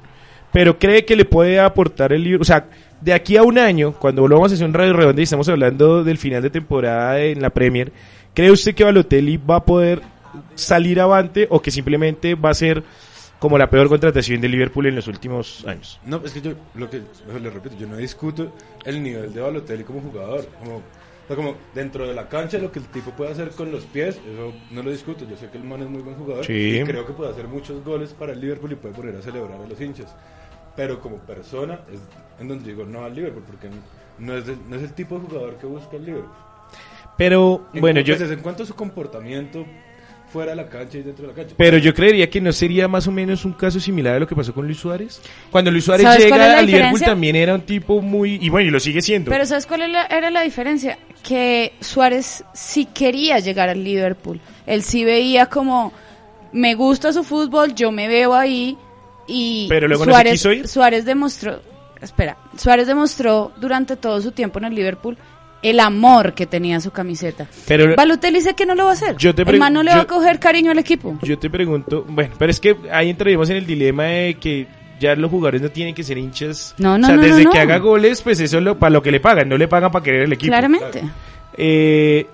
Pero 0.54 0.78
cree 0.78 1.06
que 1.06 1.16
le 1.16 1.26
puede 1.26 1.60
aportar 1.60 2.14
el 2.14 2.24
Liverpool, 2.24 2.44
o 2.44 2.46
sea, 2.46 2.68
de 3.02 3.14
aquí 3.14 3.38
a 3.38 3.44
un 3.44 3.58
año, 3.58 3.94
cuando 3.94 4.22
volvamos 4.24 4.52
a 4.52 4.56
hacer 4.56 4.66
un 4.68 4.74
radio 4.74 4.94
redonda 4.94 5.22
y 5.22 5.24
estamos 5.24 5.48
hablando 5.50 6.04
del 6.04 6.18
final 6.18 6.42
de 6.42 6.50
temporada 6.50 7.20
en 7.22 7.42
la 7.42 7.50
Premier, 7.50 7.92
¿cree 8.34 8.52
usted 8.52 8.74
que 8.76 8.84
Balotelli 8.84 9.38
va 9.38 9.58
a 9.58 9.64
poder 9.66 10.02
salir 10.56 11.00
avante 11.00 11.48
o 11.50 11.62
que 11.62 11.72
simplemente 11.72 12.36
va 12.36 12.50
a 12.50 12.54
ser 12.54 12.84
como 13.40 13.58
la 13.58 13.70
peor 13.70 13.88
contratación 13.88 14.42
del 14.42 14.52
Liverpool 14.52 14.88
en 14.88 14.96
los 14.96 15.08
últimos 15.08 15.64
años? 15.68 16.00
No, 16.06 16.22
es 16.26 16.32
que 16.32 16.42
yo, 16.42 16.54
lo 16.76 16.90
que 16.90 17.02
le 17.42 17.50
repito, 17.50 17.76
yo 17.80 17.88
no 17.88 17.98
discuto 17.98 18.52
el 18.84 19.02
nivel 19.04 19.34
de 19.34 19.42
Balotelli 19.42 19.84
como 19.84 20.02
jugador. 20.02 20.48
Como, 20.60 20.78
o 20.78 20.82
sea, 21.28 21.36
como 21.36 21.56
dentro 21.76 22.08
de 22.08 22.14
la 22.16 22.28
cancha, 22.30 22.58
lo 22.58 22.72
que 22.72 22.80
el 22.80 22.86
tipo 22.86 23.12
puede 23.12 23.32
hacer 23.32 23.50
con 23.50 23.72
los 23.72 23.84
pies, 23.84 24.16
eso 24.16 24.54
no 24.72 24.82
lo 24.82 24.90
discuto. 24.90 25.26
Yo 25.30 25.36
sé 25.38 25.50
que 25.50 25.58
el 25.58 25.64
man 25.66 25.82
es 25.84 25.90
muy 25.90 26.02
buen 26.02 26.16
jugador 26.16 26.46
Sí. 26.46 26.80
y 26.80 26.84
creo 26.84 27.06
que 27.06 27.14
puede 27.14 27.32
hacer 27.32 27.48
muchos 27.48 27.84
goles 27.84 28.14
para 28.14 28.32
el 28.34 28.40
Liverpool 28.42 28.72
y 28.72 28.76
puede 28.76 28.96
poner 28.96 29.16
a 29.18 29.22
celebrar 29.22 29.60
a 29.62 29.68
los 29.68 29.80
hinchas. 29.80 30.16
Pero 30.78 31.02
como 31.02 31.18
persona, 31.18 31.82
es 31.92 32.00
en 32.40 32.48
donde 32.48 32.70
digo 32.70 32.86
no 32.86 33.04
al 33.04 33.14
Liverpool, 33.14 33.44
porque 33.46 33.68
no 34.20 34.38
es, 34.38 34.46
de- 34.46 34.56
no 34.70 34.78
es 34.78 34.84
el 34.84 34.94
tipo 34.94 35.16
de 35.20 35.28
jugador 35.28 35.56
que 35.58 35.66
busca 35.66 35.98
el 35.98 36.06
Liverpool. 36.06 36.32
Pero 37.18 37.68
En 37.74 37.82
bueno, 37.82 38.00
yo 38.02 38.16
pues, 38.16 38.30
en 38.32 38.40
cuanto 38.42 38.64
a 38.64 38.66
su 38.66 38.76
comportamiento 38.76 39.66
fuera 40.32 40.52
de 40.52 40.58
la 40.58 40.68
cancha 40.70 40.98
y 40.98 41.04
dentro 41.04 41.24
de 41.24 41.30
la 41.30 41.36
cancha. 41.36 41.56
pero 41.58 41.78
yo 41.78 41.94
creería 41.94 42.30
que 42.30 42.42
no 42.42 42.52
sería 42.52 42.88
más 42.90 43.08
o 43.08 43.12
menos 43.12 43.46
un 43.46 43.54
caso 43.54 43.80
similar 43.80 44.16
a 44.16 44.20
lo 44.20 44.28
que 44.28 44.36
pasó 44.36 44.54
con 44.54 44.66
Luis 44.66 44.78
Suárez. 44.78 45.22
Cuando 45.50 45.72
Luis 45.72 45.86
Suárez 45.86 46.04
¿Sabes 46.06 46.28
cuál 46.28 46.42
es 46.42 46.48
llega 46.48 46.60
a 46.60 46.62
Liverpool 46.62 47.02
también 47.02 47.36
era 47.38 47.56
un 47.56 47.62
tipo 47.62 48.02
muy 48.02 48.36
y 48.36 48.50
bueno, 48.50 48.68
y 48.68 48.72
lo 48.72 48.80
sigue 48.80 49.02
siendo. 49.02 49.32
Pero 49.32 49.46
¿sabes 49.46 49.66
cuál 49.66 49.82
era 49.84 49.90
la, 49.90 50.06
era 50.06 50.30
la 50.30 50.42
diferencia? 50.42 51.00
Que 51.24 51.74
Suárez 51.80 52.44
sí 52.54 52.86
quería 52.86 53.40
llegar 53.40 53.70
al 53.70 53.84
Liverpool. 53.84 54.40
Él 54.68 54.84
sí 54.84 55.06
veía 55.06 55.46
como, 55.48 55.94
me 56.52 56.76
gusta 56.76 57.14
su 57.14 57.24
fútbol, 57.24 57.74
yo 57.74 57.92
me 57.92 58.08
veo 58.08 58.36
ahí. 58.36 58.78
Y 59.28 59.68
Pero 59.70 59.88
luego 59.88 60.06
no 60.06 60.12
se 60.12 60.16
Suárez, 60.16 60.32
quiso 60.34 60.52
ir. 60.54 60.68
Suárez 60.68 61.06
demostró, 61.06 61.62
espera, 62.02 62.38
Suárez 62.58 62.88
demostró 62.88 63.52
durante 63.58 63.96
todo 63.98 64.22
su 64.22 64.32
tiempo 64.32 64.60
en 64.60 64.66
el 64.66 64.76
Liverpool 64.76 65.18
el 65.62 65.80
amor 65.80 66.34
que 66.34 66.46
tenía 66.46 66.80
su 66.80 66.92
camiseta. 66.92 67.48
Pero- 67.68 67.96
Balotelli 67.96 68.38
dice 68.38 68.54
que 68.54 68.66
no 68.66 68.76
lo 68.76 68.86
va 68.86 68.92
a 68.92 68.94
hacer. 68.94 69.18
Yo 69.18 69.34
te 69.36 69.42
el 69.42 69.48
pre- 69.48 69.58
man 69.60 69.74
no 69.74 69.84
le 69.84 69.92
yo- 69.92 69.98
va 69.98 70.04
a 70.04 70.08
coger 70.08 70.40
cariño 70.40 70.72
al 70.72 70.78
equipo. 70.80 71.18
Yo 71.24 71.38
te 71.38 71.50
pregunto, 71.50 72.06
bueno, 72.08 72.36
pero 72.38 72.52
es 72.52 72.60
que 72.60 72.76
ahí 72.92 73.10
entraríamos 73.10 73.50
en 73.50 73.58
el 73.58 73.66
dilema 73.66 74.04
de 74.04 74.36
que 74.36 74.68
ya 75.00 75.16
los 75.16 75.30
jugadores 75.30 75.62
no 75.62 75.70
tienen 75.70 75.94
que 75.94 76.04
ser 76.04 76.18
hinchas. 76.18 76.74
No, 76.78 76.98
no, 76.98 77.08
o 77.08 77.10
sea, 77.10 77.16
no, 77.18 77.22
desde 77.24 77.50
que 77.50 77.60
haga 77.60 77.78
goles, 77.80 78.22
pues 78.22 78.40
eso 78.40 78.58
es 78.60 78.64
lo, 78.64 78.78
para 78.80 78.92
lo 78.92 79.02
que 79.02 79.12
le 79.12 79.20
pagan, 79.20 79.50
no 79.50 79.58
le 79.58 79.68
pagan 79.68 79.92
para 79.92 80.04
querer 80.04 80.22
el 80.22 80.34
equipo. 80.34 80.50
Claramente. 80.50 81.04
Eh, 81.58 82.28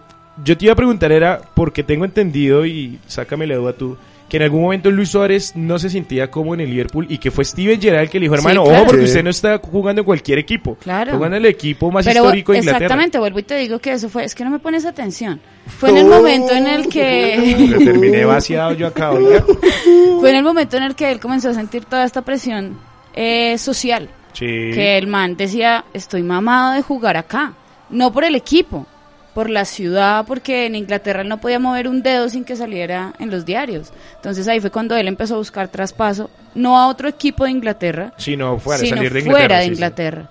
yo 0.43 0.57
te 0.57 0.65
iba 0.65 0.73
a 0.73 0.75
preguntar, 0.75 1.11
era 1.11 1.41
porque 1.53 1.83
tengo 1.83 2.05
entendido, 2.05 2.65
y 2.65 2.99
sácame 3.07 3.47
la 3.47 3.55
duda 3.55 3.73
tú, 3.73 3.97
que 4.33 4.37
en 4.37 4.43
algún 4.45 4.63
momento 4.63 4.89
Luis 4.89 5.09
Suárez 5.09 5.55
no 5.55 5.77
se 5.77 5.91
sentía 5.91 6.31
como 6.31 6.55
en 6.55 6.61
el 6.61 6.69
Liverpool 6.71 7.05
y 7.07 7.19
que 7.19 7.29
fue 7.29 7.45
Steven 7.45 7.79
Gerrard 7.79 8.01
el 8.05 8.09
que 8.09 8.17
le 8.19 8.23
dijo, 8.23 8.35
Sí, 8.35 8.39
hermano, 8.41 8.63
claro. 8.63 8.77
ojo 8.79 8.87
porque 8.87 9.01
Sí. 9.03 9.07
usted 9.09 9.23
no 9.23 9.29
está 9.29 9.59
jugando 9.59 10.01
en 10.01 10.05
cualquier 10.05 10.39
equipo. 10.39 10.75
Claro. 10.81 11.13
Jugando 11.13 11.37
en 11.37 11.45
el 11.45 11.51
equipo 11.51 11.91
más 11.91 12.03
Pero 12.03 12.21
histórico 12.21 12.51
de 12.51 12.57
Inglaterra. 12.57 12.85
exactamente, 12.85 13.19
vuelvo 13.19 13.37
y 13.37 13.43
te 13.43 13.55
digo 13.57 13.77
que 13.77 13.91
eso 13.91 14.09
fue, 14.09 14.23
es 14.23 14.33
que 14.33 14.43
no 14.43 14.49
me 14.49 14.57
pones 14.57 14.85
atención. 14.87 15.39
Fue 15.67 15.91
en 15.91 15.97
el 15.97 16.05
momento 16.07 16.51
en 16.51 16.65
el 16.65 16.87
que 16.89 17.75
terminé 17.85 18.25
vaciado 18.25 18.73
yo 18.73 18.87
acá, 18.87 19.11
oiga. 19.11 19.45
fue 20.19 20.31
en 20.31 20.35
el 20.37 20.43
momento 20.43 20.77
en 20.77 20.83
el 20.83 20.95
que 20.95 21.11
él 21.11 21.19
comenzó 21.19 21.49
a 21.49 21.53
sentir 21.53 21.85
toda 21.85 22.03
esta 22.03 22.23
presión 22.23 22.79
eh, 23.13 23.55
social. 23.59 24.09
Sí. 24.33 24.45
Que 24.47 24.97
el 24.97 25.05
man 25.05 25.37
decía, 25.37 25.85
estoy 25.93 26.23
mamado 26.23 26.73
de 26.73 26.81
jugar 26.81 27.17
acá. 27.17 27.53
No 27.91 28.11
por 28.11 28.23
el 28.23 28.33
equipo, 28.33 28.87
por 29.33 29.49
la 29.49 29.65
ciudad, 29.65 30.25
porque 30.27 30.65
en 30.65 30.75
Inglaterra 30.75 31.21
él 31.21 31.29
no 31.29 31.41
podía 31.41 31.59
mover 31.59 31.87
un 31.87 32.03
dedo 32.03 32.29
sin 32.29 32.43
que 32.43 32.55
saliera 32.55 33.13
en 33.19 33.31
los 33.31 33.45
diarios. 33.45 33.91
Entonces 34.15 34.47
ahí 34.47 34.59
fue 34.59 34.69
cuando 34.69 34.95
él 34.95 35.07
empezó 35.07 35.35
a 35.35 35.37
buscar 35.37 35.67
traspaso, 35.67 36.29
no 36.55 36.77
a 36.77 36.87
otro 36.87 37.07
equipo 37.07 37.45
de 37.45 37.51
Inglaterra, 37.51 38.13
Si 38.17 38.37
no 38.37 38.59
fuera 38.59 38.77
a 38.77 38.85
sino 38.85 38.97
salir 38.97 39.13
de 39.13 39.19
Inglaterra. 39.21 39.39
fuera 39.39 39.57
de 39.57 39.63
sí, 39.63 39.69
sí. 39.69 39.73
Inglaterra. 39.73 40.29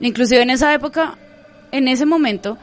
Inclusive 0.00 0.42
en 0.42 0.50
esa 0.50 0.74
época, 0.74 1.16
en 1.70 1.86
ese 1.88 2.04
momento, 2.04 2.58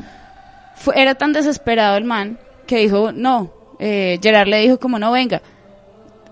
fue, 0.76 1.02
era 1.02 1.16
tan 1.16 1.32
desesperado 1.32 1.98
el 1.98 2.04
man 2.04 2.38
que 2.68 2.80
dijo, 2.80 3.12
no, 3.12 3.54
eh, 3.80 4.20
Gerard 4.22 4.48
le 4.48 4.60
dijo 4.62 4.80
como 4.80 5.00
no, 5.00 5.12
venga, 5.12 5.42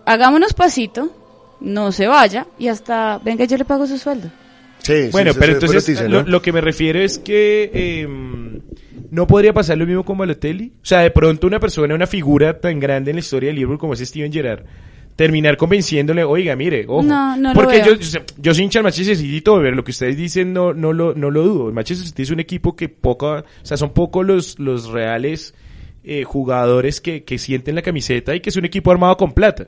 hagámonos 0.05 0.53
pasito, 0.53 1.09
no 1.61 1.91
se 1.91 2.07
vaya 2.07 2.45
y 2.59 2.67
hasta, 2.67 3.19
venga, 3.23 3.45
yo 3.45 3.57
le 3.57 3.65
pago 3.65 3.87
su 3.87 3.97
sueldo. 3.97 4.29
Sí, 4.79 5.09
Bueno, 5.11 5.33
sí, 5.33 5.39
pero 5.39 5.53
entonces 5.53 5.89
noticia, 5.89 6.07
lo, 6.07 6.41
que 6.41 6.53
me 6.53 6.61
refiero 6.61 6.99
es 6.99 7.17
que 7.19 7.71
eh, 7.73 8.07
no 9.11 9.27
podría 9.27 9.53
pasar 9.53 9.77
lo 9.77 9.85
mismo 9.85 10.03
con 10.03 10.17
Balotelli. 10.17 10.73
O 10.81 10.85
sea, 10.85 10.99
de 10.99 11.11
pronto 11.11 11.47
una 11.47 11.59
persona, 11.59 11.95
una 11.95 12.07
figura 12.07 12.59
tan 12.59 12.79
grande 12.79 13.11
en 13.11 13.17
la 13.17 13.21
historia 13.21 13.47
del 13.47 13.55
Liverpool 13.55 13.79
como 13.79 13.93
es 13.93 13.99
Steven 13.99 14.31
Gerrard, 14.31 14.63
terminar 15.15 15.57
convenciéndole, 15.57 16.23
oiga, 16.23 16.55
mire, 16.55 16.85
ojo. 16.87 17.03
No, 17.03 17.35
no 17.35 17.49
lo 17.49 17.55
Porque 17.59 17.81
veo. 17.81 17.95
yo, 17.95 18.19
yo, 18.37 18.53
soy 18.53 18.63
hincha 18.63 18.79
del 18.79 18.83
Manchester 18.83 19.15
City 19.15 19.41
todo, 19.41 19.61
pero 19.61 19.75
lo 19.75 19.83
que 19.83 19.91
ustedes 19.91 20.15
dicen 20.15 20.53
no, 20.53 20.73
no, 20.73 20.93
lo, 20.93 21.13
no 21.15 21.31
lo 21.31 21.43
dudo. 21.43 21.67
El 21.69 21.73
Manchester 21.73 22.07
City 22.07 22.23
es 22.23 22.31
un 22.31 22.39
equipo 22.39 22.75
que 22.75 22.89
poco, 22.89 23.33
o 23.33 23.43
sea, 23.63 23.77
son 23.77 23.93
pocos 23.93 24.25
los, 24.25 24.59
los 24.59 24.89
reales 24.89 25.53
eh, 26.07 26.23
jugadores 26.23 27.01
que, 27.01 27.23
que 27.23 27.37
sienten 27.37 27.75
la 27.75 27.81
camiseta 27.81 28.33
y 28.33 28.39
que 28.39 28.49
es 28.49 28.55
un 28.55 28.65
equipo 28.65 28.91
armado 28.91 29.17
con 29.17 29.33
plata. 29.33 29.67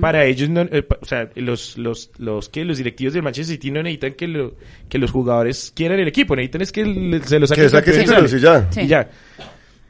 Para 0.00 0.24
ellos, 0.26 0.48
no, 0.48 0.60
eh, 0.62 0.82
pa- 0.82 0.98
o 1.00 1.04
sea, 1.04 1.28
los, 1.36 1.76
los, 1.78 2.10
los, 2.18 2.48
que 2.48 2.64
los 2.64 2.76
directivos 2.78 3.14
del 3.14 3.22
Manchester 3.22 3.56
City 3.56 3.70
no 3.70 3.82
necesitan 3.82 4.12
que, 4.12 4.28
lo, 4.28 4.54
que 4.88 4.98
los 4.98 5.10
jugadores 5.10 5.72
quieran 5.74 5.98
el 6.00 6.08
equipo, 6.08 6.36
necesitan 6.36 6.62
es 6.62 6.72
que 6.72 6.84
le- 6.84 7.22
se 7.22 7.38
los 7.38 7.50
Que 7.50 7.68
saque 7.68 7.92
campeón 7.92 8.26
y 8.26 8.40
ya. 8.40 8.68
Sí. 8.70 8.80
Y 8.82 8.86
ya. 8.86 9.08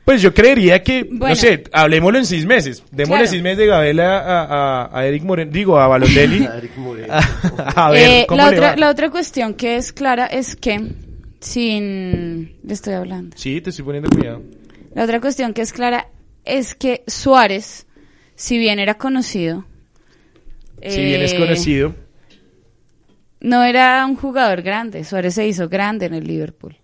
Pues 0.04 0.22
yo 0.22 0.32
creería 0.32 0.82
que, 0.82 1.06
no 1.10 1.34
sé, 1.36 1.64
hablemoslo 1.70 2.18
en 2.18 2.24
seis 2.24 2.46
meses. 2.46 2.82
Démosle 2.90 3.16
Claro. 3.16 3.26
seis 3.30 3.42
meses 3.42 3.58
de 3.58 3.66
Gabela 3.66 4.18
a, 4.20 4.84
a, 4.86 4.98
a 4.98 5.06
Eric 5.06 5.22
Moreno, 5.22 5.50
digo, 5.52 5.78
a 5.78 5.86
Balotelli. 5.86 6.44
Eric 6.56 6.76
Moreno. 6.78 7.12
a 7.76 7.90
ver, 7.90 8.08
Eh, 8.08 8.24
¿cómo 8.26 8.38
la, 8.42 8.50
le 8.50 8.56
otra, 8.56 8.70
va? 8.70 8.76
la 8.76 8.88
otra 8.90 9.10
cuestión 9.10 9.52
que 9.52 9.76
es 9.76 9.92
clara 9.92 10.24
es 10.24 10.56
que, 10.56 10.80
sin... 11.40 12.56
Le 12.64 12.72
estoy 12.72 12.94
hablando. 12.94 13.36
Sí, 13.36 13.60
te 13.60 13.68
estoy 13.70 13.84
poniendo 13.84 14.08
cuidado. 14.10 14.42
La 14.98 15.04
otra 15.04 15.20
cuestión 15.20 15.54
que 15.54 15.62
es 15.62 15.72
clara 15.72 16.08
es 16.44 16.74
que 16.74 17.04
Suárez, 17.06 17.86
si 18.34 18.58
bien 18.58 18.80
era 18.80 18.94
conocido... 18.94 19.64
Si 20.82 21.00
bien 21.04 21.22
es 21.22 21.34
eh, 21.34 21.38
conocido. 21.38 21.94
No 23.40 23.62
era 23.62 24.04
un 24.04 24.16
jugador 24.16 24.62
grande. 24.62 25.04
Suárez 25.04 25.34
se 25.34 25.46
hizo 25.46 25.68
grande 25.68 26.06
en 26.06 26.14
el 26.14 26.24
Liverpool. 26.26 26.76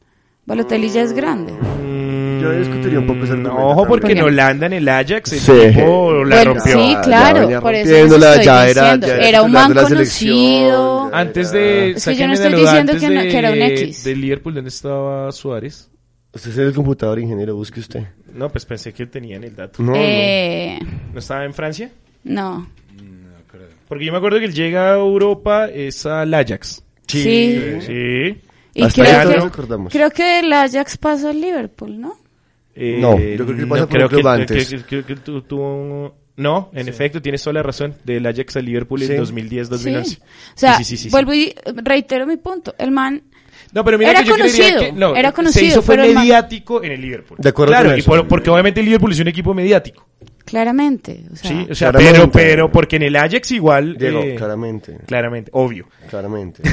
Balotelli 0.47 0.91
ya 0.91 1.03
es 1.03 1.13
grande. 1.13 1.55
Yo 2.41 2.53
discutiría 2.53 3.01
un 3.01 3.07
poco 3.09 3.25
ese 3.25 3.35
Mm, 3.35 3.47
argumento 3.47 3.67
Ojo, 3.69 3.87
porque 3.89 4.13
en 4.13 4.23
Holanda, 4.23 4.67
en 4.67 4.73
el 4.75 4.89
Ajax, 4.89 5.33
el 5.33 5.39
Sí. 5.41 5.53
tipo 5.77 6.25
la 6.25 6.37
Bueno, 6.37 6.55
rompió. 6.55 6.73
sí, 6.73 6.93
Ya 6.93 7.01
claro, 7.01 7.61
por 7.61 7.75
eso 7.75 7.95
estoy 7.97 8.21
ya 8.45 8.69
era- 8.69 8.83
diciendo. 8.95 9.07
ya 9.09 9.15
Era, 9.17 9.29
era 9.29 9.43
un 9.43 9.51
man 9.51 9.69
de 9.71 9.75
la 9.75 9.87
selección, 9.89 10.35
conocido. 10.37 11.11
Antes 11.13 11.51
de... 11.51 11.91
Es 11.91 12.05
que 12.05 12.15
yo 12.15 12.29
no 12.29 12.35
estoy 12.35 12.55
diciendo 12.55 12.93
que 12.97 13.09
no- 13.11 13.23
de- 13.23 13.29
que 13.29 13.39
era 13.39 13.51
un 13.51 13.61
X. 13.63 14.05
Del 14.05 14.21
Liverpool, 14.21 14.55
¿dónde 14.55 14.69
estaba 14.69 15.33
Suárez? 15.33 15.91
Usted 16.35 16.51
es 16.51 16.59
el 16.59 16.73
computador, 16.75 17.19
ingeniero, 17.19 17.55
busque 17.55 17.81
usted. 17.81 18.03
No, 18.33 18.49
pues 18.51 18.65
pensé 18.65 18.93
que 18.93 19.07
tenían 19.07 19.45
el 19.45 19.55
dato. 19.55 19.83
No, 19.83 19.93
no. 19.93 19.99
Eh, 19.99 20.79
¿No 21.13 21.19
estaba 21.19 21.45
en 21.45 21.55
Francia? 21.55 21.91
no. 22.25 22.59
No 22.61 23.37
creo. 23.47 23.69
Porque 23.89 24.05
yo 24.05 24.13
me 24.13 24.19
acuerdo 24.19 24.39
que 24.41 24.47
él 24.47 24.55
llega 24.55 24.93
a 24.93 24.97
Europa, 24.99 25.69
es 25.69 26.05
al 26.07 26.33
Ajax. 26.35 26.83
Sí. 27.07 27.79
Sí. 27.81 28.41
Y 28.77 28.83
Hasta 28.83 29.03
creo 29.05 29.21
ahí 29.21 29.29
que, 29.29 29.37
nos 29.37 29.47
acordamos. 29.47 29.93
creo 29.93 30.11
que 30.11 30.41
el 30.41 30.53
Ajax 30.53 30.97
pasa 30.97 31.31
al 31.31 31.41
Liverpool, 31.41 32.01
¿no? 32.01 32.17
Eh, 32.75 32.99
No, 33.01 33.13
yo 33.21 33.45
creo 33.47 33.57
que 33.57 33.67
pasa 33.67 33.87
por 33.87 33.97
creo 33.97 34.09
que, 34.09 34.29
antes. 34.29 34.69
que- 34.69 34.77
que- 34.83 35.03
creo 35.05 35.47
que 35.47 36.13
No, 36.37 36.71
en 36.75 36.89
efecto, 36.89 37.23
tienes 37.23 37.41
toda 37.45 37.55
la 37.55 37.63
razón. 37.63 37.95
Del 38.03 38.27
Ajax 38.27 38.57
al 38.57 38.65
Liverpool 38.65 39.01
Sí. 39.01 39.13
en 39.13 39.19
2010-2011. 39.19 40.05
Sí. 40.05 40.19
O 40.21 40.59
sea, 40.59 40.79
Sí, 40.79 40.83
sí, 40.85 40.91
sí, 40.91 40.97
sí, 40.97 41.03
sí. 41.05 41.11
vuelvo 41.11 41.33
y 41.33 41.55
reitero 41.85 42.27
mi 42.27 42.37
punto. 42.37 42.75
El 42.77 42.91
man 42.91 43.23
No, 43.73 43.85
pero 43.85 43.99
mira 43.99 44.11
Era 44.13 44.21
que 44.23 44.29
yo 44.29 44.35
creería 44.35 44.57
conocido, 44.75 44.81
que 44.81 44.93
no, 44.93 45.17
era 45.17 45.31
se 45.31 45.35
conocido, 45.35 45.67
hizo 45.67 45.83
fue 45.83 45.97
pero 45.97 46.13
mediático 46.15 46.83
en 46.83 46.93
el 46.93 47.01
Liverpool. 47.01 47.39
De 47.41 47.49
acuerdo 47.49 47.73
claro, 47.73 47.89
con 47.91 47.97
y 47.97 48.01
eso. 48.01 48.11
por- 48.11 48.29
porque 48.29 48.51
obviamente 48.51 48.81
el 48.81 48.87
Liverpool 48.87 49.13
es 49.13 49.21
un 49.21 49.29
equipo 49.29 49.53
mediático. 49.55 50.07
claramente, 50.45 51.25
o 51.33 51.37
sea, 51.37 51.51
sí, 51.51 51.67
o 51.71 51.75
sea, 51.75 51.91
Claramente. 51.91 52.29
pero 52.33 52.33
pero 52.33 52.71
porque 52.73 52.97
en 52.97 53.03
el 53.03 53.17
Ajax 53.17 53.51
igual 53.53 53.97
Diego, 53.97 54.21
eh, 54.23 54.35
claramente. 54.37 54.99
claramente, 55.07 55.51
obvio. 55.55 55.87
Claramente. 56.11 56.63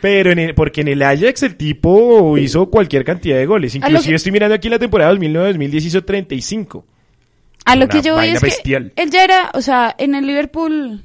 Pero 0.00 0.32
en 0.32 0.38
el- 0.38 0.54
porque 0.54 0.80
en 0.80 0.88
el 0.88 1.02
Ajax 1.02 1.42
el 1.44 1.56
tipo 1.56 2.36
hizo 2.38 2.68
cualquier 2.70 3.04
cantidad 3.04 3.36
de 3.36 3.46
goles. 3.46 3.74
Inclusive 3.74 4.10
que- 4.10 4.14
estoy 4.16 4.32
mirando 4.32 4.54
aquí 4.54 4.68
la 4.68 4.78
temporada 4.78 5.12
2009-2010 5.12 5.84
hizo 5.84 6.04
35. 6.04 6.84
a 7.64 7.76
lo 7.76 7.84
una 7.84 7.92
que 7.94 8.02
yo 8.02 8.14
voy 8.14 8.28
es 8.28 8.40
que 8.40 8.76
él 8.76 9.10
ya 9.10 9.24
era, 9.24 9.50
o 9.54 9.60
sea, 9.60 9.94
en 9.98 10.14
el 10.14 10.26
Liverpool 10.26 11.02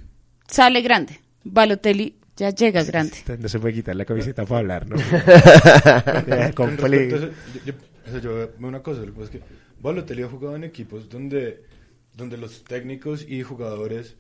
sale 0.47 0.81
grande. 0.81 1.19
Balotelli 1.43 2.15
ya 2.35 2.49
llega 2.49 2.83
grande. 2.83 3.13
No 3.39 3.47
se 3.49 3.59
puede 3.59 3.73
quitar 3.75 3.95
la 3.95 4.05
camiseta 4.05 4.45
para 4.45 4.59
hablar, 4.59 4.87
¿no? 4.89 4.95
Con 6.55 6.77
respecto 6.77 7.15
a 7.15 7.17
eso, 7.19 7.29
yo, 7.53 7.61
yo, 7.65 7.73
o 8.07 8.11
sea, 8.11 8.19
yo 8.21 8.33
veo 8.35 8.51
una 8.61 8.81
cosa, 8.81 9.01
es 9.03 9.29
que 9.29 9.39
Balotelli 9.81 10.23
ha 10.23 10.27
jugado 10.27 10.55
en 10.55 10.63
equipos 10.63 11.09
donde, 11.09 11.61
donde 12.15 12.37
los 12.37 12.63
técnicos 12.63 13.25
y 13.27 13.43
jugadores 13.43 14.15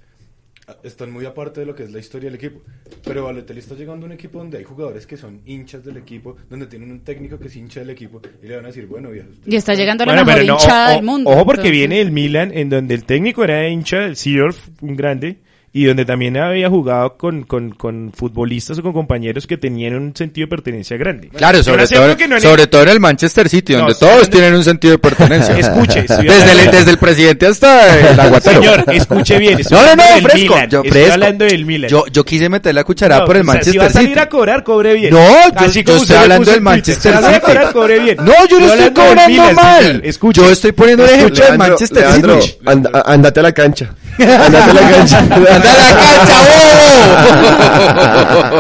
ah, 0.67 0.75
están 0.83 1.11
muy 1.11 1.25
aparte 1.25 1.61
de 1.61 1.65
lo 1.65 1.75
que 1.75 1.83
es 1.83 1.91
la 1.91 1.99
historia 1.99 2.29
del 2.29 2.35
equipo. 2.35 2.61
Pero 3.03 3.25
Balotelli 3.25 3.59
está 3.59 3.75
llegando 3.75 4.05
a 4.05 4.07
un 4.07 4.13
equipo 4.13 4.39
donde 4.39 4.57
hay 4.57 4.63
jugadores 4.63 5.07
que 5.07 5.17
son 5.17 5.41
hinchas 5.45 5.83
del 5.83 5.97
equipo, 5.97 6.35
donde 6.49 6.67
tienen 6.67 6.91
un 6.91 6.99
técnico 7.01 7.39
que 7.39 7.47
es 7.47 7.55
hincha 7.55 7.79
del 7.79 7.89
equipo 7.91 8.21
y 8.41 8.47
le 8.47 8.55
van 8.57 8.65
a 8.65 8.67
decir, 8.69 8.85
bueno, 8.87 9.09
viejo, 9.09 9.29
usted- 9.31 9.51
Y 9.51 9.55
está 9.55 9.73
llegando 9.73 10.03
a 10.03 10.07
la 10.07 10.13
Bueno, 10.13 10.25
mejor 10.25 10.45
no, 10.45 10.53
hinchada 10.53 10.91
o- 10.91 10.95
del 10.95 11.03
mundo. 11.05 11.29
Ojo 11.29 11.45
porque 11.45 11.61
entonces- 11.61 11.79
viene 11.79 12.01
el 12.01 12.11
Milan, 12.11 12.51
en 12.53 12.69
donde 12.69 12.93
el 12.93 13.05
técnico 13.05 13.43
era 13.43 13.67
hincha, 13.67 14.05
el 14.05 14.15
Seedorf, 14.17 14.69
un 14.81 14.95
grande, 14.95 15.39
y 15.75 15.85
donde 15.85 16.05
también 16.05 16.37
había 16.37 16.69
jugado 16.69 17.17
con, 17.17 17.43
con, 17.45 17.71
con 17.71 18.11
futbolistas 18.15 18.77
o 18.77 18.83
con 18.83 18.93
compañeros 18.93 19.47
que 19.47 19.57
tenían 19.57 19.95
un 19.95 20.15
sentido 20.15 20.45
de 20.45 20.49
pertenencia 20.51 20.97
grande. 20.97 21.29
Claro, 21.29 21.63
sobre, 21.63 21.87
todo, 21.87 22.07
no 22.09 22.67
todo 22.67 22.83
en 22.83 22.89
el 22.89 22.99
Manchester 22.99 23.49
City, 23.49 23.73
donde 23.73 23.95
todos 23.95 24.29
tienen 24.29 24.53
un 24.53 24.63
sentido 24.63 24.91
de 24.91 24.99
pertenencia. 24.99 25.57
Escuche, 25.57 26.01
desde, 26.07 26.51
el, 26.51 26.71
desde 26.71 26.91
el 26.91 26.97
presidente 26.99 27.47
hasta 27.47 27.99
el 28.11 28.19
aguatero. 28.19 28.61
Señor, 28.61 28.85
escuche 28.93 29.39
bien. 29.39 29.59
No, 29.71 29.81
no, 29.83 29.95
no, 29.95 30.03
fresco. 30.21 30.37
Milan, 30.37 30.69
Yo, 30.69 30.77
estoy 30.77 30.91
fresco. 30.91 31.13
hablando 31.13 31.45
del 31.45 31.65
Milan. 31.65 31.89
Yo, 31.89 32.05
yo 32.05 32.23
quise 32.23 32.49
meter 32.49 32.75
la 32.75 32.83
cucharada 32.83 33.21
No, 33.21 33.25
por 33.25 33.35
el 33.37 33.41
o 33.41 33.45
sea, 33.45 33.53
Manchester 33.53 33.73
Si 33.73 33.77
va 33.79 33.85
a 33.85 33.89
salir 33.89 34.09
City. 34.09 34.19
a 34.19 34.29
cobrar, 34.29 34.63
cobre 34.63 34.93
bien. 34.93 35.11
No, 35.11 35.19
yo- 35.25 35.53
Así 35.55 35.83
yo 35.83 35.95
estoy 35.97 36.15
hablando 36.17 36.51
del. 36.51 36.61
Manchester 36.61 37.11
Si 37.13 37.17
a 37.17 37.27
City. 37.29 37.39
cobrar, 37.41 37.73
cobre 37.73 37.99
bien. 37.99 38.17
No, 38.17 38.33
yo 38.47 38.59
no 38.59 38.73
estoy 38.73 38.91
cobrando 38.93 39.53
mal. 39.53 40.01
Escuche. 40.03 40.39
Yo 40.39 40.51
estoy 40.51 40.71
poniendo 40.71 41.03
un 41.03 41.09
ejemplo 41.09 41.43
del 41.45 41.57
Manchester 41.57 42.05
City. 42.11 42.57
andate 43.05 43.39
a 43.39 43.43
la 43.43 43.51
cancha. 43.51 43.95
Andate 44.19 44.71
a 44.71 44.73
la 44.73 44.89
cancha. 44.91 45.19
¡Anda 45.19 45.37
a 45.37 45.77
la 45.77 45.95
cancha, 45.99 46.37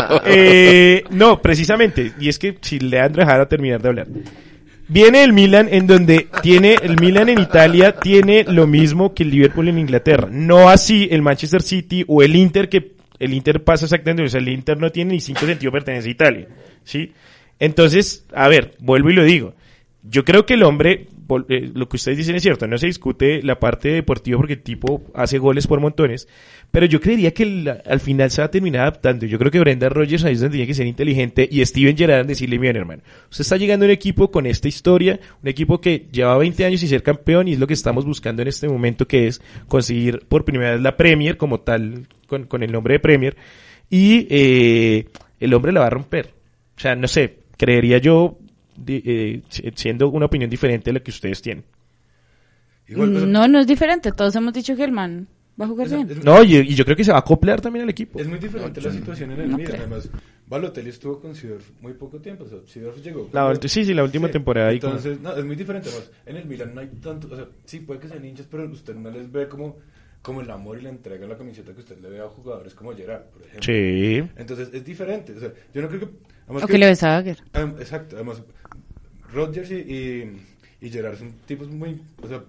bobo! 0.09 0.21
Eh, 0.25 1.03
no, 1.11 1.41
precisamente. 1.41 2.13
Y 2.19 2.29
es 2.29 2.39
que 2.39 2.57
si 2.61 2.79
Leandro 2.79 3.23
dejara 3.23 3.47
terminar 3.47 3.81
de 3.81 3.89
hablar. 3.89 4.07
Viene 4.87 5.23
el 5.23 5.33
Milan 5.33 5.69
en 5.71 5.87
donde 5.87 6.27
tiene, 6.41 6.75
el 6.81 6.99
Milan 6.99 7.29
en 7.29 7.39
Italia 7.39 7.93
tiene 7.93 8.43
lo 8.43 8.67
mismo 8.67 9.13
que 9.13 9.23
el 9.23 9.31
Liverpool 9.31 9.69
en 9.69 9.79
Inglaterra. 9.79 10.27
No 10.29 10.69
así 10.69 11.07
el 11.09 11.21
Manchester 11.21 11.61
City 11.61 12.03
o 12.07 12.21
el 12.21 12.35
Inter 12.35 12.67
que 12.69 12.93
el 13.19 13.33
Inter 13.33 13.63
pasa 13.63 13.85
exactamente, 13.85 14.23
o 14.23 14.27
sea, 14.27 14.41
el 14.41 14.49
Inter 14.49 14.77
no 14.77 14.91
tiene 14.91 15.13
ni 15.13 15.21
cinco 15.21 15.45
sentido 15.45 15.71
pertenece 15.71 16.09
a 16.09 16.11
Italia, 16.11 16.47
¿sí? 16.83 17.13
Entonces, 17.57 18.25
a 18.33 18.49
ver, 18.49 18.75
vuelvo 18.79 19.09
y 19.09 19.13
lo 19.13 19.23
digo. 19.23 19.53
Yo 20.03 20.25
creo 20.25 20.45
que 20.45 20.55
el 20.55 20.63
hombre, 20.63 21.07
eh, 21.37 21.71
lo 21.73 21.87
que 21.89 21.97
ustedes 21.97 22.17
dicen 22.17 22.35
es 22.35 22.41
cierto, 22.41 22.67
no 22.67 22.77
se 22.77 22.87
discute 22.87 23.41
la 23.43 23.59
parte 23.59 23.89
deportiva 23.89 24.37
porque 24.37 24.53
el 24.53 24.61
tipo 24.61 25.03
hace 25.13 25.37
goles 25.37 25.67
por 25.67 25.79
montones, 25.79 26.27
pero 26.71 26.85
yo 26.85 26.99
creería 26.99 27.33
que 27.33 27.81
al 27.85 27.99
final 27.99 28.31
se 28.31 28.41
va 28.41 28.45
a 28.45 28.51
terminar 28.51 28.81
adaptando. 28.81 29.25
Yo 29.25 29.37
creo 29.37 29.51
que 29.51 29.59
Brenda 29.59 29.89
Rogers 29.89 30.23
ahí 30.23 30.33
es 30.33 30.41
donde 30.41 30.57
tiene 30.57 30.67
que 30.67 30.73
ser 30.73 30.87
inteligente 30.87 31.47
y 31.49 31.65
Steven 31.65 31.95
Gerrard 31.95 32.25
decirle, 32.25 32.57
bien 32.57 32.75
hermano, 32.75 33.03
usted 33.29 33.41
está 33.41 33.57
llegando 33.57 33.85
a 33.85 33.87
un 33.87 33.91
equipo 33.91 34.31
con 34.31 34.45
esta 34.45 34.67
historia, 34.67 35.19
un 35.41 35.49
equipo 35.49 35.79
que 35.79 36.07
lleva 36.11 36.37
20 36.37 36.65
años 36.65 36.79
sin 36.79 36.89
ser 36.89 37.03
campeón 37.03 37.47
y 37.47 37.53
es 37.53 37.59
lo 37.59 37.67
que 37.67 37.73
estamos 37.73 38.05
buscando 38.05 38.41
en 38.41 38.47
este 38.47 38.67
momento 38.67 39.07
que 39.07 39.27
es 39.27 39.41
conseguir 39.67 40.25
por 40.27 40.45
primera 40.45 40.71
vez 40.71 40.81
la 40.81 40.97
Premier 40.97 41.37
como 41.37 41.59
tal, 41.61 42.07
con, 42.27 42.63
el 42.63 42.71
nombre 42.71 42.95
de 42.95 42.99
Premier, 42.99 43.35
y 43.89 44.27
eh, 44.29 45.05
el 45.39 45.53
hombre 45.53 45.71
la 45.71 45.81
va 45.81 45.87
a 45.87 45.91
romper. 45.91 46.33
O 46.75 46.79
sea, 46.79 46.95
no 46.95 47.07
sé, 47.07 47.37
creería 47.57 47.97
yo, 47.99 48.37
eh, 48.87 49.41
si- 49.49 49.71
siendo 49.75 50.09
una 50.09 50.25
opinión 50.25 50.49
diferente 50.49 50.89
a 50.89 50.93
la 50.93 50.99
que 51.01 51.11
ustedes 51.11 51.41
tienen. 51.41 51.63
No, 52.87 53.47
no 53.47 53.59
es 53.59 53.67
diferente. 53.67 54.11
Todos 54.11 54.35
hemos 54.35 54.53
dicho 54.53 54.75
que 54.75 54.83
el 54.83 54.91
man 54.91 55.27
va 55.59 55.65
a 55.65 55.67
jugar 55.67 55.87
es- 55.87 55.93
bien. 55.93 56.11
es- 56.11 56.23
No, 56.23 56.43
y, 56.43 56.57
y 56.57 56.75
yo 56.75 56.83
creo 56.83 56.97
que 56.97 57.03
se 57.03 57.11
va 57.11 57.17
a 57.17 57.21
acoplar 57.21 57.61
también 57.61 57.83
al 57.83 57.89
equipo. 57.89 58.19
Es 58.19 58.27
muy 58.27 58.39
diferente 58.39 58.81
la 58.81 58.91
situación 58.91 59.31
en 59.31 59.41
el 59.41 59.51
no 59.51 59.57
Milan. 59.57 59.75
Además, 59.77 60.09
Balotelli 60.47 60.89
estuvo 60.89 61.19
con 61.19 61.33
Sidorf 61.35 61.69
muy 61.81 61.93
poco 61.93 62.19
tiempo. 62.19 62.43
O 62.43 62.47
sea, 62.49 62.59
Sidorf 62.67 63.01
llegó. 63.01 63.29
La 63.31 63.55
sí, 63.61 63.85
sí, 63.85 63.93
la 63.93 64.03
última 64.03 64.29
temporada 64.29 64.69
ahí 64.69 64.79
como- 64.79 64.95
Entonces, 64.97 65.21
no, 65.21 65.33
es 65.35 65.45
muy 65.45 65.55
diferente. 65.55 65.89
Además, 65.89 66.11
en 66.25 66.35
el 66.37 66.45
Milan 66.45 66.75
no 66.75 66.81
hay 66.81 66.87
tanto. 67.01 67.29
O 67.31 67.35
sea, 67.35 67.47
sí, 67.65 67.79
puede 67.79 67.99
que 68.01 68.07
sean 68.09 68.23
hinchas, 68.25 68.47
pero 68.51 68.65
usted 68.65 68.95
no 68.95 69.09
les 69.09 69.31
ve 69.31 69.47
como, 69.47 69.77
como 70.21 70.41
el 70.41 70.51
amor 70.51 70.77
y 70.77 70.81
la 70.81 70.89
entrega 70.89 71.25
a 71.25 71.29
la 71.29 71.37
camiseta 71.37 71.73
que 71.73 71.79
usted 71.79 71.99
le 71.99 72.09
ve 72.09 72.19
a 72.19 72.27
jugadores 72.27 72.73
como 72.75 72.93
Gerard, 72.93 73.23
por 73.31 73.41
ejemplo. 73.43 73.63
Sí. 73.63 74.23
Entonces, 74.35 74.69
es 74.73 74.83
diferente. 74.83 75.33
O 75.33 75.39
sea, 75.39 75.51
yo 75.73 75.81
no 75.81 75.87
creo 75.87 76.01
que. 76.01 76.07
O 76.47 76.67
que 76.67 76.77
le 76.77 76.87
ves 76.87 77.01
a 77.03 77.07
Bagger. 77.15 77.37
Adem- 77.53 77.79
Exacto, 77.79 78.17
además, 78.17 78.43
Rodgers 79.33 79.71
y, 79.71 79.75
y, 79.75 80.41
y 80.81 80.89
Gerard 80.89 81.17
son 81.17 81.33
tipos 81.45 81.67
muy, 81.67 82.01
o 82.21 82.27
sea, 82.27 82.43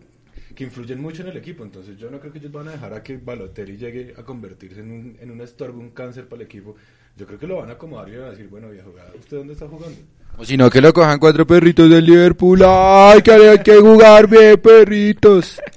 que 0.54 0.64
influyen 0.64 1.00
mucho 1.00 1.22
en 1.22 1.28
el 1.28 1.36
equipo, 1.36 1.64
entonces 1.64 1.96
yo 1.98 2.10
no 2.10 2.20
creo 2.20 2.32
que 2.32 2.38
ellos 2.38 2.52
van 2.52 2.68
a 2.68 2.72
dejar 2.72 2.94
a 2.94 3.02
que 3.02 3.16
Balotelli 3.16 3.76
llegue 3.76 4.14
a 4.16 4.22
convertirse 4.22 4.80
en 4.80 4.90
un, 4.90 5.16
en 5.20 5.30
un 5.30 5.40
estorbo, 5.40 5.80
un 5.80 5.90
cáncer 5.90 6.28
para 6.28 6.42
el 6.42 6.46
equipo. 6.46 6.76
Yo 7.16 7.26
creo 7.26 7.38
que 7.38 7.46
lo 7.46 7.56
van 7.56 7.70
a 7.70 7.74
acomodar 7.74 8.08
y 8.08 8.16
van 8.16 8.28
a 8.28 8.30
decir, 8.30 8.48
bueno, 8.48 8.70
viejo, 8.70 8.92
¿usted 9.18 9.36
dónde 9.36 9.52
está 9.52 9.68
jugando? 9.68 9.98
O 10.36 10.44
si 10.44 10.56
no, 10.56 10.68
que 10.68 10.80
lo 10.80 10.92
cojan 10.92 11.18
cuatro 11.20 11.46
perritos 11.46 11.88
del 11.88 12.04
Liverpool. 12.04 12.60
¡Ay, 12.66 13.22
que 13.22 13.32
hay 13.32 13.58
que 13.60 13.76
jugar 13.76 14.26
bien, 14.28 14.58
perritos! 14.60 15.60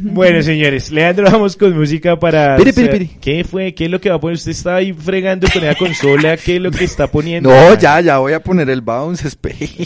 Bueno, 0.00 0.42
señores, 0.42 0.92
Leandro, 0.92 1.24
vamos 1.30 1.56
con 1.56 1.76
música 1.76 2.16
para... 2.18 2.56
Piri, 2.56 2.72
piri, 2.72 2.82
o 2.82 2.90
sea, 2.90 2.92
piri. 2.92 3.06
¿Qué 3.20 3.42
fue? 3.44 3.74
¿Qué 3.74 3.86
es 3.86 3.90
lo 3.90 4.00
que 4.00 4.10
va 4.10 4.16
a 4.16 4.20
poner? 4.20 4.36
Usted 4.36 4.52
está 4.52 4.76
ahí 4.76 4.92
fregando 4.92 5.48
con 5.52 5.64
la 5.64 5.74
consola. 5.74 6.36
¿Qué 6.36 6.54
es 6.56 6.62
lo 6.62 6.70
que 6.70 6.84
está 6.84 7.08
poniendo? 7.08 7.50
No, 7.50 7.74
ya, 7.74 8.00
ya 8.00 8.18
voy 8.18 8.32
a 8.32 8.40
poner 8.40 8.70
el 8.70 8.80
bounce. 8.80 9.28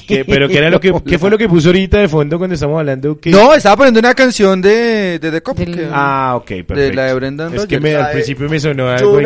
¿Qué, 0.07 0.25
pero 0.27 0.49
¿qué, 0.49 0.59
era 0.59 0.69
lo 0.69 0.81
que, 0.81 0.93
¿qué 1.07 1.19
fue 1.19 1.31
lo 1.31 1.39
que 1.39 1.49
puso 1.49 1.71
ahorita 1.71 1.99
de 1.99 2.09
fondo 2.09 2.37
cuando 2.37 2.55
estamos 2.55 2.79
hablando? 2.79 3.19
que 3.19 3.31
No, 3.31 3.55
estaba 3.55 3.77
poniendo 3.77 4.01
una 4.01 4.13
canción 4.15 4.61
de, 4.61 5.19
de 5.19 5.31
The 5.31 5.43
Cop. 5.43 5.57
Del- 5.57 5.89
Ah, 5.91 6.35
ok, 6.37 6.49
perfecto. 6.67 6.95
la 6.97 7.05
de 7.07 7.15
Brendan 7.15 7.55
Es 7.55 7.67
que 7.67 7.81
me, 7.81 7.95
al 7.95 8.13
principio 8.13 8.49
me 8.51 8.61
sonó 8.61 8.89
algo 8.89 9.17
ahí 9.17 9.25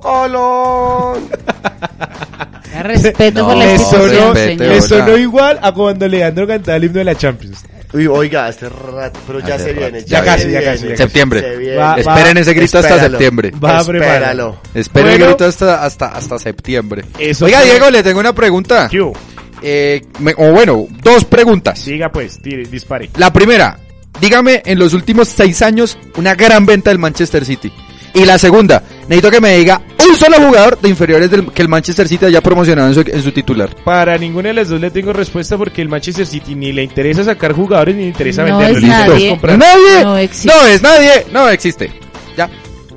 como... 0.00 1.16
Respeto 2.82 3.40
No, 3.40 3.48
por 3.48 3.56
la 3.56 3.72
institución, 3.74 4.34
me 4.58 4.80
sonó 4.80 5.16
igual 5.16 5.58
a 5.62 5.72
cuando 5.72 6.06
Leandro 6.08 6.46
cantaba 6.46 6.76
el 6.76 6.84
himno 6.84 6.98
de 6.98 7.04
la 7.04 7.14
Champions. 7.16 7.64
Uy, 7.94 8.06
oiga, 8.06 8.48
este 8.50 8.68
rato, 8.68 9.18
pero 9.26 9.40
ya 9.40 9.54
Hace 9.54 9.64
se 9.64 9.72
rato. 9.72 9.80
viene. 9.80 10.04
Ya 10.06 10.22
casi, 10.22 10.42
ya 10.42 10.58
viene. 10.60 10.64
casi, 10.64 10.82
ya 10.84 10.90
casi. 10.90 10.96
Septiembre. 10.98 11.74
Va- 11.76 11.94
Esperen 11.96 12.36
ese 12.36 12.52
grito 12.52 12.78
hasta 12.78 13.00
septiembre. 13.00 13.50
Va 13.52 13.78
a 13.78 13.84
preparar. 13.84 14.14
Espéralo. 14.16 14.60
Esperen 14.74 15.12
el 15.12 15.24
grito 15.28 15.44
hasta, 15.46 15.82
hasta, 15.84 16.06
hasta 16.08 16.38
septiembre. 16.38 17.04
Eso 17.18 17.46
Oiga, 17.46 17.60
fue- 17.60 17.70
Diego, 17.70 17.90
le 17.90 18.02
tengo 18.02 18.20
una 18.20 18.34
pregunta. 18.34 18.90
Eh, 19.62 20.02
me- 20.18 20.34
o 20.36 20.52
bueno, 20.52 20.86
dos 21.02 21.24
preguntas. 21.24 21.78
Siga 21.78 22.10
pues, 22.12 22.40
tire, 22.42 22.64
dispare. 22.64 23.08
La 23.16 23.32
primera, 23.32 23.78
dígame 24.20 24.62
en 24.66 24.78
los 24.78 24.92
últimos 24.92 25.28
seis 25.28 25.62
años 25.62 25.96
una 26.16 26.34
gran 26.34 26.66
venta 26.66 26.90
del 26.90 26.98
Manchester 26.98 27.44
City. 27.46 27.72
Y 28.14 28.24
la 28.26 28.38
segunda, 28.38 28.82
necesito 29.08 29.30
que 29.30 29.40
me 29.40 29.56
diga 29.56 29.80
un 30.08 30.16
solo 30.16 30.36
jugador 30.38 30.78
de 30.80 30.88
inferiores 30.88 31.30
del, 31.30 31.50
que 31.52 31.62
el 31.62 31.68
Manchester 31.68 32.06
City 32.08 32.26
haya 32.26 32.40
promocionado 32.40 32.88
en 32.88 32.94
su, 32.94 33.00
en 33.00 33.22
su 33.22 33.32
titular. 33.32 33.74
Para 33.84 34.16
ninguna 34.18 34.48
de 34.48 34.54
las 34.54 34.68
dos 34.68 34.80
le 34.80 34.90
tengo 34.90 35.12
respuesta 35.12 35.56
porque 35.58 35.82
el 35.82 35.88
Manchester 35.88 36.26
City 36.26 36.54
ni 36.54 36.72
le 36.72 36.82
interesa 36.84 37.24
sacar 37.24 37.52
jugadores 37.52 37.94
ni 37.96 38.02
le 38.02 38.08
interesa 38.08 38.44
No 38.44 38.58
venderlos. 38.58 38.82
es 38.84 38.88
nadie. 38.88 39.28
comprar. 39.30 39.58
¡Nadie! 39.58 40.02
No 40.04 40.16
existe. 40.18 40.48
No 40.48 40.66
es 40.66 40.82
nadie, 40.82 41.26
no 41.32 41.48
existe. 41.48 41.90
Ya. 42.36 42.48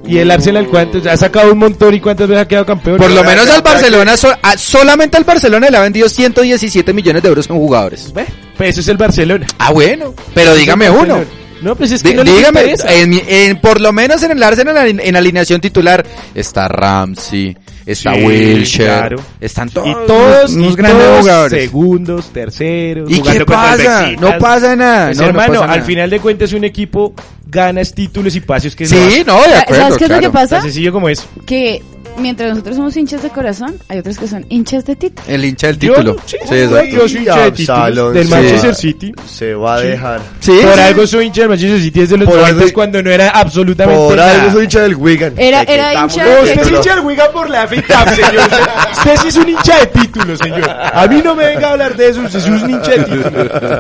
Y 0.08 0.18
el 0.18 0.32
Arsenal, 0.32 0.66
¿cuántos? 0.68 1.06
Ha 1.06 1.16
sacado 1.16 1.52
un 1.52 1.60
montón 1.60 1.94
y 1.94 2.00
cuántas 2.00 2.28
veces 2.28 2.42
ha 2.44 2.48
quedado 2.48 2.66
campeón. 2.66 2.98
Por 2.98 3.12
lo 3.12 3.24
menos 3.24 3.48
al 3.50 3.62
Barcelona, 3.62 4.18
so- 4.18 4.34
a- 4.42 4.58
solamente 4.58 5.16
al 5.16 5.24
Barcelona 5.26 5.70
le 5.70 5.78
ha 5.78 5.82
vendido 5.82 6.10
117 6.10 6.92
millones 6.92 7.22
de 7.22 7.30
euros 7.30 7.48
en 7.50 7.56
jugadores. 7.56 8.12
Ve, 8.12 8.26
Pues 8.58 8.70
eso 8.70 8.80
es 8.82 8.88
el 8.88 8.98
Barcelona. 8.98 9.46
Ah, 9.60 9.72
bueno, 9.72 10.14
pero 10.34 10.56
dígame 10.56 10.90
uno. 10.90 11.24
No, 11.62 11.76
pues 11.76 11.92
es 11.92 12.02
que 12.04 12.14
no 12.14 12.24
dígame, 12.24 12.76
en, 12.88 13.22
en- 13.28 13.58
por 13.60 13.80
lo 13.82 13.92
menos 13.94 14.22
en 14.24 14.32
el 14.32 14.42
Arsenal 14.44 14.88
en, 14.88 15.00
en 15.00 15.16
alineación 15.16 15.62
titular 15.62 16.06
está 16.34 16.68
Ramsey, 16.68 17.56
está 17.86 18.14
Sí, 18.16 18.22
Wilshere, 18.24 18.86
claro. 18.90 19.16
están 19.40 19.70
todos, 19.70 19.88
y 19.88 19.94
todos, 20.08 20.52
unos 20.54 20.74
y 20.74 20.76
grandes 20.76 21.04
todos 21.06 21.20
jugadores. 21.22 21.64
segundos, 21.64 22.26
terceros. 22.34 23.10
¿Y 23.12 23.18
jugando 23.20 23.40
qué 23.40 23.46
pasa? 23.46 24.12
No 24.20 24.38
pasa 24.40 24.76
nada. 24.76 25.06
Pues, 25.08 25.18
no, 25.18 25.24
no 25.24 25.30
hermano, 25.30 25.62
al 25.64 25.84
final 25.84 26.10
de 26.10 26.20
cuentas 26.20 26.54
un 26.54 26.64
equipo 26.64 27.14
ganas 27.48 27.94
títulos 27.94 28.36
y 28.36 28.42
pases 28.42 28.76
que 28.76 28.86
Sí, 28.86 29.24
no, 29.26 29.38
de 29.38 29.44
¿Sabes 29.44 29.62
acuerdo, 29.62 29.98
qué 29.98 30.04
es 30.06 30.10
lo 30.10 30.20
que 30.20 30.30
pasa? 30.30 30.56
Tan 30.56 30.64
sencillo 30.64 30.92
como 30.94 31.10
es. 31.10 31.26
Que 31.46 31.82
mientras 32.18 32.50
nosotros 32.50 32.76
somos 32.76 32.96
hinchas 32.98 33.22
de 33.24 33.30
corazón, 33.30 33.76
hay 33.88 34.00
otros 34.00 34.18
que 34.18 34.28
son 34.28 34.46
hinchas 34.50 34.86
de 34.86 34.96
título. 34.96 35.28
El 35.28 35.46
hincha 35.46 35.68
del 35.68 35.80
Yo- 35.80 35.94
título. 35.94 36.16
sí, 36.26 36.38
Sí, 36.44 36.48
yo- 36.50 36.56
exacto. 36.56 36.86
yo 36.96 37.08
soy 37.10 37.18
hincha 37.20 37.40
de 37.40 37.52
títulos 37.52 38.14
del 38.14 38.26
sí. 38.26 38.32
Manchester 38.32 38.76
City. 38.76 39.14
Se 39.28 39.54
va 39.54 39.76
a 39.76 39.80
Sí. 39.82 39.88
dejar. 39.88 40.22
Sí, 40.40 40.52
Por 40.62 40.74
sí. 40.74 40.80
algo 40.80 41.08
soy 41.08 41.26
hincha 41.26 41.42
del 41.42 41.50
Manchester 41.50 41.82
City 41.82 42.00
desde 42.02 42.18
los 42.18 42.28
Por 42.28 42.38
90 42.38 42.64
algo- 42.64 42.74
cuando 42.74 43.04
no 43.04 43.10
era 43.12 43.30
absolutamente 43.30 44.00
Por 44.02 44.16
nada. 44.16 44.42
algo 44.42 44.52
soy 44.54 44.64
hincha 44.64 44.82
del 44.82 44.96
Wigan. 44.96 45.34
Era- 45.38 45.62
era 45.64 45.94
hincha 46.04 46.24
de- 46.26 46.30
No, 46.34 46.40
usted 46.42 46.52
es 46.52 46.58
título. 46.60 46.78
hincha 46.78 46.96
del 46.96 47.06
Wigan 47.06 47.32
por 47.34 47.50
la 47.50 47.64
FA 47.68 47.76
Cup, 47.82 48.16
señor. 48.16 48.50
Usted 48.98 49.16
sí 49.22 49.28
es 49.30 49.36
un 49.38 49.50
hincha 49.50 49.80
de 49.80 49.86
títulos, 49.88 50.40
señor. 50.40 50.70
A 50.70 51.08
mí 51.08 51.22
no 51.24 51.36
me 51.36 51.46
venga 51.46 51.68
a 51.70 51.72
hablar 51.72 51.96
de 51.96 52.10
eso. 52.10 52.22
Usted 52.22 52.40
sí 52.40 52.50
es 52.54 52.62
un 52.62 52.70
hincha 52.70 52.92
de 52.92 52.98
títulos. 53.04 53.26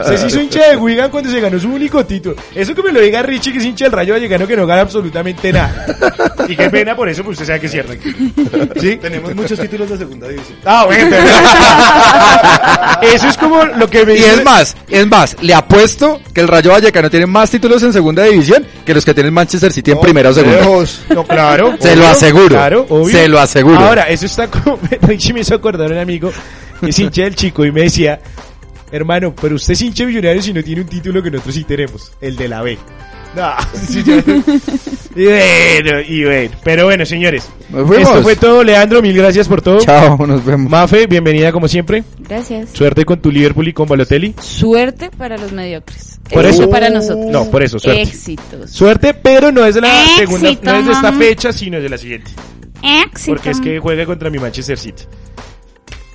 Usted 0.01 0.17
sí 0.17 0.27
es 0.27 0.33
un 0.35 0.41
hincha 0.43 0.69
de 0.69 0.77
Wigan 0.77 1.09
cuando 1.11 1.29
se 1.29 1.39
ganó 1.39 1.59
su 1.59 1.69
único 1.69 2.05
título. 2.05 2.35
Eso 2.55 2.73
que 2.73 2.81
me 2.83 2.91
lo 2.91 2.99
diga 3.01 3.21
Richie, 3.21 3.51
que 3.51 3.59
es 3.59 3.65
hincha 3.65 3.85
del 3.85 3.91
Rayo 3.93 4.13
Vallecano, 4.13 4.47
que 4.47 4.55
no 4.57 4.65
gana 4.65 4.81
absolutamente 4.81 5.51
nada. 5.53 5.85
Y 6.47 6.55
qué 6.55 6.69
pena 6.69 6.95
por 6.95 7.07
eso, 7.09 7.23
pues 7.23 7.33
usted 7.35 7.45
sabe 7.47 7.59
que 7.59 7.65
es 7.67 7.71
cierto. 7.71 7.93
¿Sí? 8.79 8.97
Tenemos 8.97 9.33
muchos 9.35 9.59
títulos 9.59 9.89
de 9.89 9.97
segunda 9.97 10.27
división. 10.27 10.57
Ah, 10.65 10.85
bueno, 10.85 11.07
pero- 11.09 11.25
Eso 13.13 13.27
es 13.27 13.37
como 13.37 13.65
lo 13.65 13.89
que 13.89 14.05
me 14.05 14.13
Y 14.13 14.17
dice- 14.17 14.33
es 14.35 14.43
más, 14.45 14.75
es 14.89 15.07
más, 15.07 15.35
le 15.41 15.53
apuesto 15.53 16.19
que 16.33 16.41
el 16.41 16.47
Rayo 16.47 16.71
Vallecano 16.71 17.09
tiene 17.09 17.25
más 17.25 17.49
títulos 17.49 17.81
en 17.83 17.93
segunda 17.93 18.23
división 18.23 18.65
que 18.85 18.93
los 18.93 19.03
que 19.05 19.13
tiene 19.13 19.27
el 19.27 19.33
Manchester 19.33 19.71
City 19.71 19.91
en 19.91 19.99
primera 19.99 20.29
o 20.29 20.33
segunda. 20.33 20.59
Lejos. 20.59 21.01
No, 21.09 21.23
claro. 21.25 21.75
Se 21.79 21.95
lo 21.95 22.07
aseguro. 22.07 22.49
Claro, 22.49 22.85
obvio. 22.89 23.09
Se 23.17 23.27
lo 23.27 23.39
aseguro. 23.39 23.79
Ahora, 23.79 24.03
eso 24.03 24.25
está 24.25 24.47
como. 24.47 24.79
Richie 25.01 25.33
me 25.33 25.41
hizo 25.41 25.55
acordar 25.55 25.91
un 25.91 25.97
amigo 25.97 26.31
que 26.79 26.89
es 26.89 26.99
hincha 26.99 27.23
del 27.23 27.35
chico 27.35 27.65
y 27.65 27.71
me 27.71 27.81
decía: 27.83 28.19
Hermano, 28.91 29.33
pero 29.39 29.55
usted 29.55 29.73
es 29.73 29.81
hincha 29.81 30.05
millonario 30.05 30.41
si 30.41 30.53
no 30.53 30.61
tiene 30.63 30.81
un 30.81 30.87
título 30.87 31.23
que 31.23 31.31
nosotros 31.31 31.55
sí 31.55 31.63
tenemos, 31.63 32.11
el 32.21 32.35
de 32.35 32.47
la 32.47 32.61
B. 32.61 32.77
No, 33.33 33.49
sí, 33.73 34.03
yo- 34.03 34.15
y 35.15 35.23
bueno, 35.25 36.01
y 36.05 36.23
bueno. 36.25 36.51
Pero 36.65 36.83
bueno, 36.85 37.05
señores. 37.05 37.47
Nos 37.69 37.87
fuimos. 37.87 38.09
Esto 38.09 38.21
fue 38.23 38.35
todo, 38.35 38.61
Leandro. 38.61 39.01
Mil 39.01 39.15
gracias 39.15 39.47
por 39.47 39.61
todo. 39.61 39.79
Chao, 39.79 40.17
nos 40.27 40.43
vemos. 40.43 40.69
Mafe, 40.69 41.07
bienvenida 41.07 41.53
como 41.53 41.69
siempre. 41.69 42.03
Gracias. 42.19 42.71
Suerte 42.73 43.05
con 43.05 43.21
tu 43.21 43.31
Liverpool 43.31 43.69
y 43.69 43.73
con 43.73 43.87
Balotelli. 43.87 44.35
Suerte 44.41 45.09
para 45.11 45.37
los 45.37 45.53
mediocres. 45.53 46.19
Por 46.29 46.45
Éxito 46.45 46.63
eso- 46.63 46.71
para 46.71 46.89
nosotros. 46.89 47.27
No, 47.27 47.49
por 47.49 47.63
eso, 47.63 47.79
suerte. 47.79 48.01
Éxitos. 48.01 48.69
Suerte, 48.69 49.13
pero 49.13 49.49
no 49.53 49.65
es 49.65 49.75
de 49.75 49.81
la 49.81 50.03
Éxito, 50.03 50.17
segunda, 50.19 50.49
no 50.73 50.79
es 50.79 50.85
de 50.87 50.91
esta 50.91 51.11
mamá. 51.11 51.17
fecha, 51.23 51.53
sino 51.53 51.79
de 51.79 51.87
la 51.87 51.97
siguiente. 51.97 52.31
Éxito. 52.83 53.31
Porque 53.31 53.51
es 53.51 53.61
que 53.61 53.79
juega 53.79 54.05
contra 54.05 54.29
mi 54.29 54.39
Manchester 54.39 54.77
City. 54.77 55.03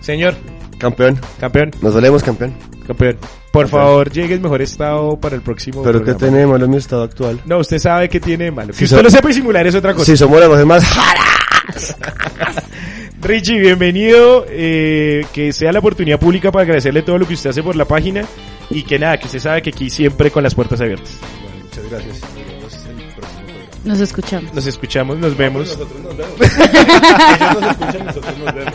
Señor, 0.03 0.35
Campeón. 0.79 1.18
campeón, 1.41 1.70
Nos 1.81 1.95
valemos 1.95 2.22
campeón. 2.22 2.55
campeón. 2.87 3.16
Por 3.51 3.68
favor, 3.68 4.11
llegue 4.11 4.35
en 4.35 4.43
mejor 4.43 4.61
estado 4.61 5.16
para 5.18 5.35
el 5.35 5.41
próximo. 5.41 5.83
Pero 5.83 6.01
¿qué 6.01 6.12
programa. 6.12 6.33
tenemos 6.37 6.62
en 6.62 6.70
mi 6.70 6.77
estado 6.77 7.03
actual? 7.05 7.41
No, 7.47 7.59
usted 7.59 7.79
sabe 7.79 8.09
que 8.11 8.20
tiene 8.20 8.45
de 8.45 8.51
malo. 8.51 8.68
Que 8.68 8.74
Si 8.79 8.85
usted 8.85 8.99
so- 8.99 9.03
lo 9.03 9.09
sepa 9.11 9.29
disimular 9.29 9.66
es 9.66 9.74
otra 9.74 9.95
cosa. 9.95 10.05
Si 10.05 10.16
somos 10.16 10.39
las 10.39 10.49
voces 10.49 10.66
más... 10.66 10.85
Richie, 13.22 13.59
bienvenido. 13.59 14.45
eh, 14.49 15.24
que 15.33 15.53
sea 15.53 15.72
la 15.72 15.79
oportunidad 15.79 16.20
pública 16.20 16.53
para 16.53 16.62
agradecerle 16.64 17.03
todo 17.03 17.18
lo 17.18 17.27
que 17.27 17.35
usted 17.35 17.51
hace 17.51 17.62
por 17.62 17.74
la 17.77 17.87
página. 17.87 18.24
Y 18.70 18.83
que 18.83 18.99
nada, 18.99 19.16
que 19.18 19.27
usted 19.27 19.39
sabe 19.39 19.62
que 19.62 19.70
aquí 19.70 19.89
siempre 19.91 20.31
con 20.31 20.43
las 20.43 20.55
puertas 20.55 20.81
abiertas. 20.81 21.16
Bueno, 21.43 21.57
muchas 21.64 21.91
gracias. 21.91 22.20
Nos 23.87 24.01
escuchamos. 24.01 24.53
Nos 24.53 24.66
escuchamos, 24.66 25.18
nos 25.18 25.37
vemos. 25.37 25.78
Nosotros 25.78 26.01
nos 26.03 26.16
vemos. 26.16 26.34
Ellos 26.41 27.61
nos 27.61 27.70
escuchan, 27.70 28.07
nosotros 28.07 28.39
nos 28.39 28.55
vemos. 28.55 28.74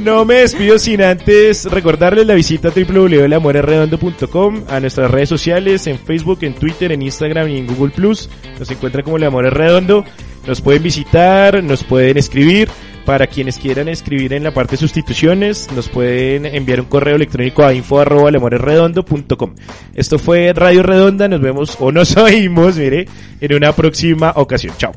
No 0.00 0.24
me 0.24 0.34
despido 0.36 0.78
sin 0.78 1.02
antes 1.02 1.66
recordarles 1.66 2.26
la 2.26 2.34
visita 2.34 2.68
a 2.68 2.72
www.lamorerredondo.com, 2.72 4.64
a 4.68 4.80
nuestras 4.80 5.10
redes 5.10 5.28
sociales, 5.28 5.86
en 5.86 5.98
Facebook, 5.98 6.38
en 6.42 6.54
Twitter, 6.54 6.92
en 6.92 7.02
Instagram 7.02 7.50
y 7.50 7.58
en 7.58 7.66
Google 7.66 7.92
Plus. 7.92 8.30
Nos 8.58 8.70
encuentran 8.70 9.04
como 9.04 9.18
El 9.18 9.24
Amor 9.24 9.46
es 9.46 9.52
Redondo. 9.52 10.04
Nos 10.46 10.60
pueden 10.60 10.82
visitar, 10.82 11.62
nos 11.62 11.84
pueden 11.84 12.16
escribir. 12.16 12.68
Para 13.04 13.26
quienes 13.26 13.58
quieran 13.58 13.88
escribir 13.88 14.32
en 14.32 14.44
la 14.44 14.54
parte 14.54 14.72
de 14.72 14.76
sustituciones, 14.78 15.68
nos 15.74 15.88
pueden 15.88 16.46
enviar 16.46 16.80
un 16.80 16.86
correo 16.86 17.16
electrónico 17.16 17.64
a 17.64 17.74
info 17.74 18.00
arroba 18.00 18.28
elamoresredondo.com. 18.28 19.54
Esto 19.94 20.18
fue 20.18 20.52
Radio 20.52 20.82
Redonda, 20.82 21.26
nos 21.26 21.40
vemos 21.40 21.76
o 21.80 21.90
nos 21.90 22.16
oímos, 22.16 22.76
mire, 22.76 23.06
en 23.40 23.54
una 23.54 23.72
próxima 23.72 24.32
ocasión. 24.36 24.74
Chao. 24.78 24.92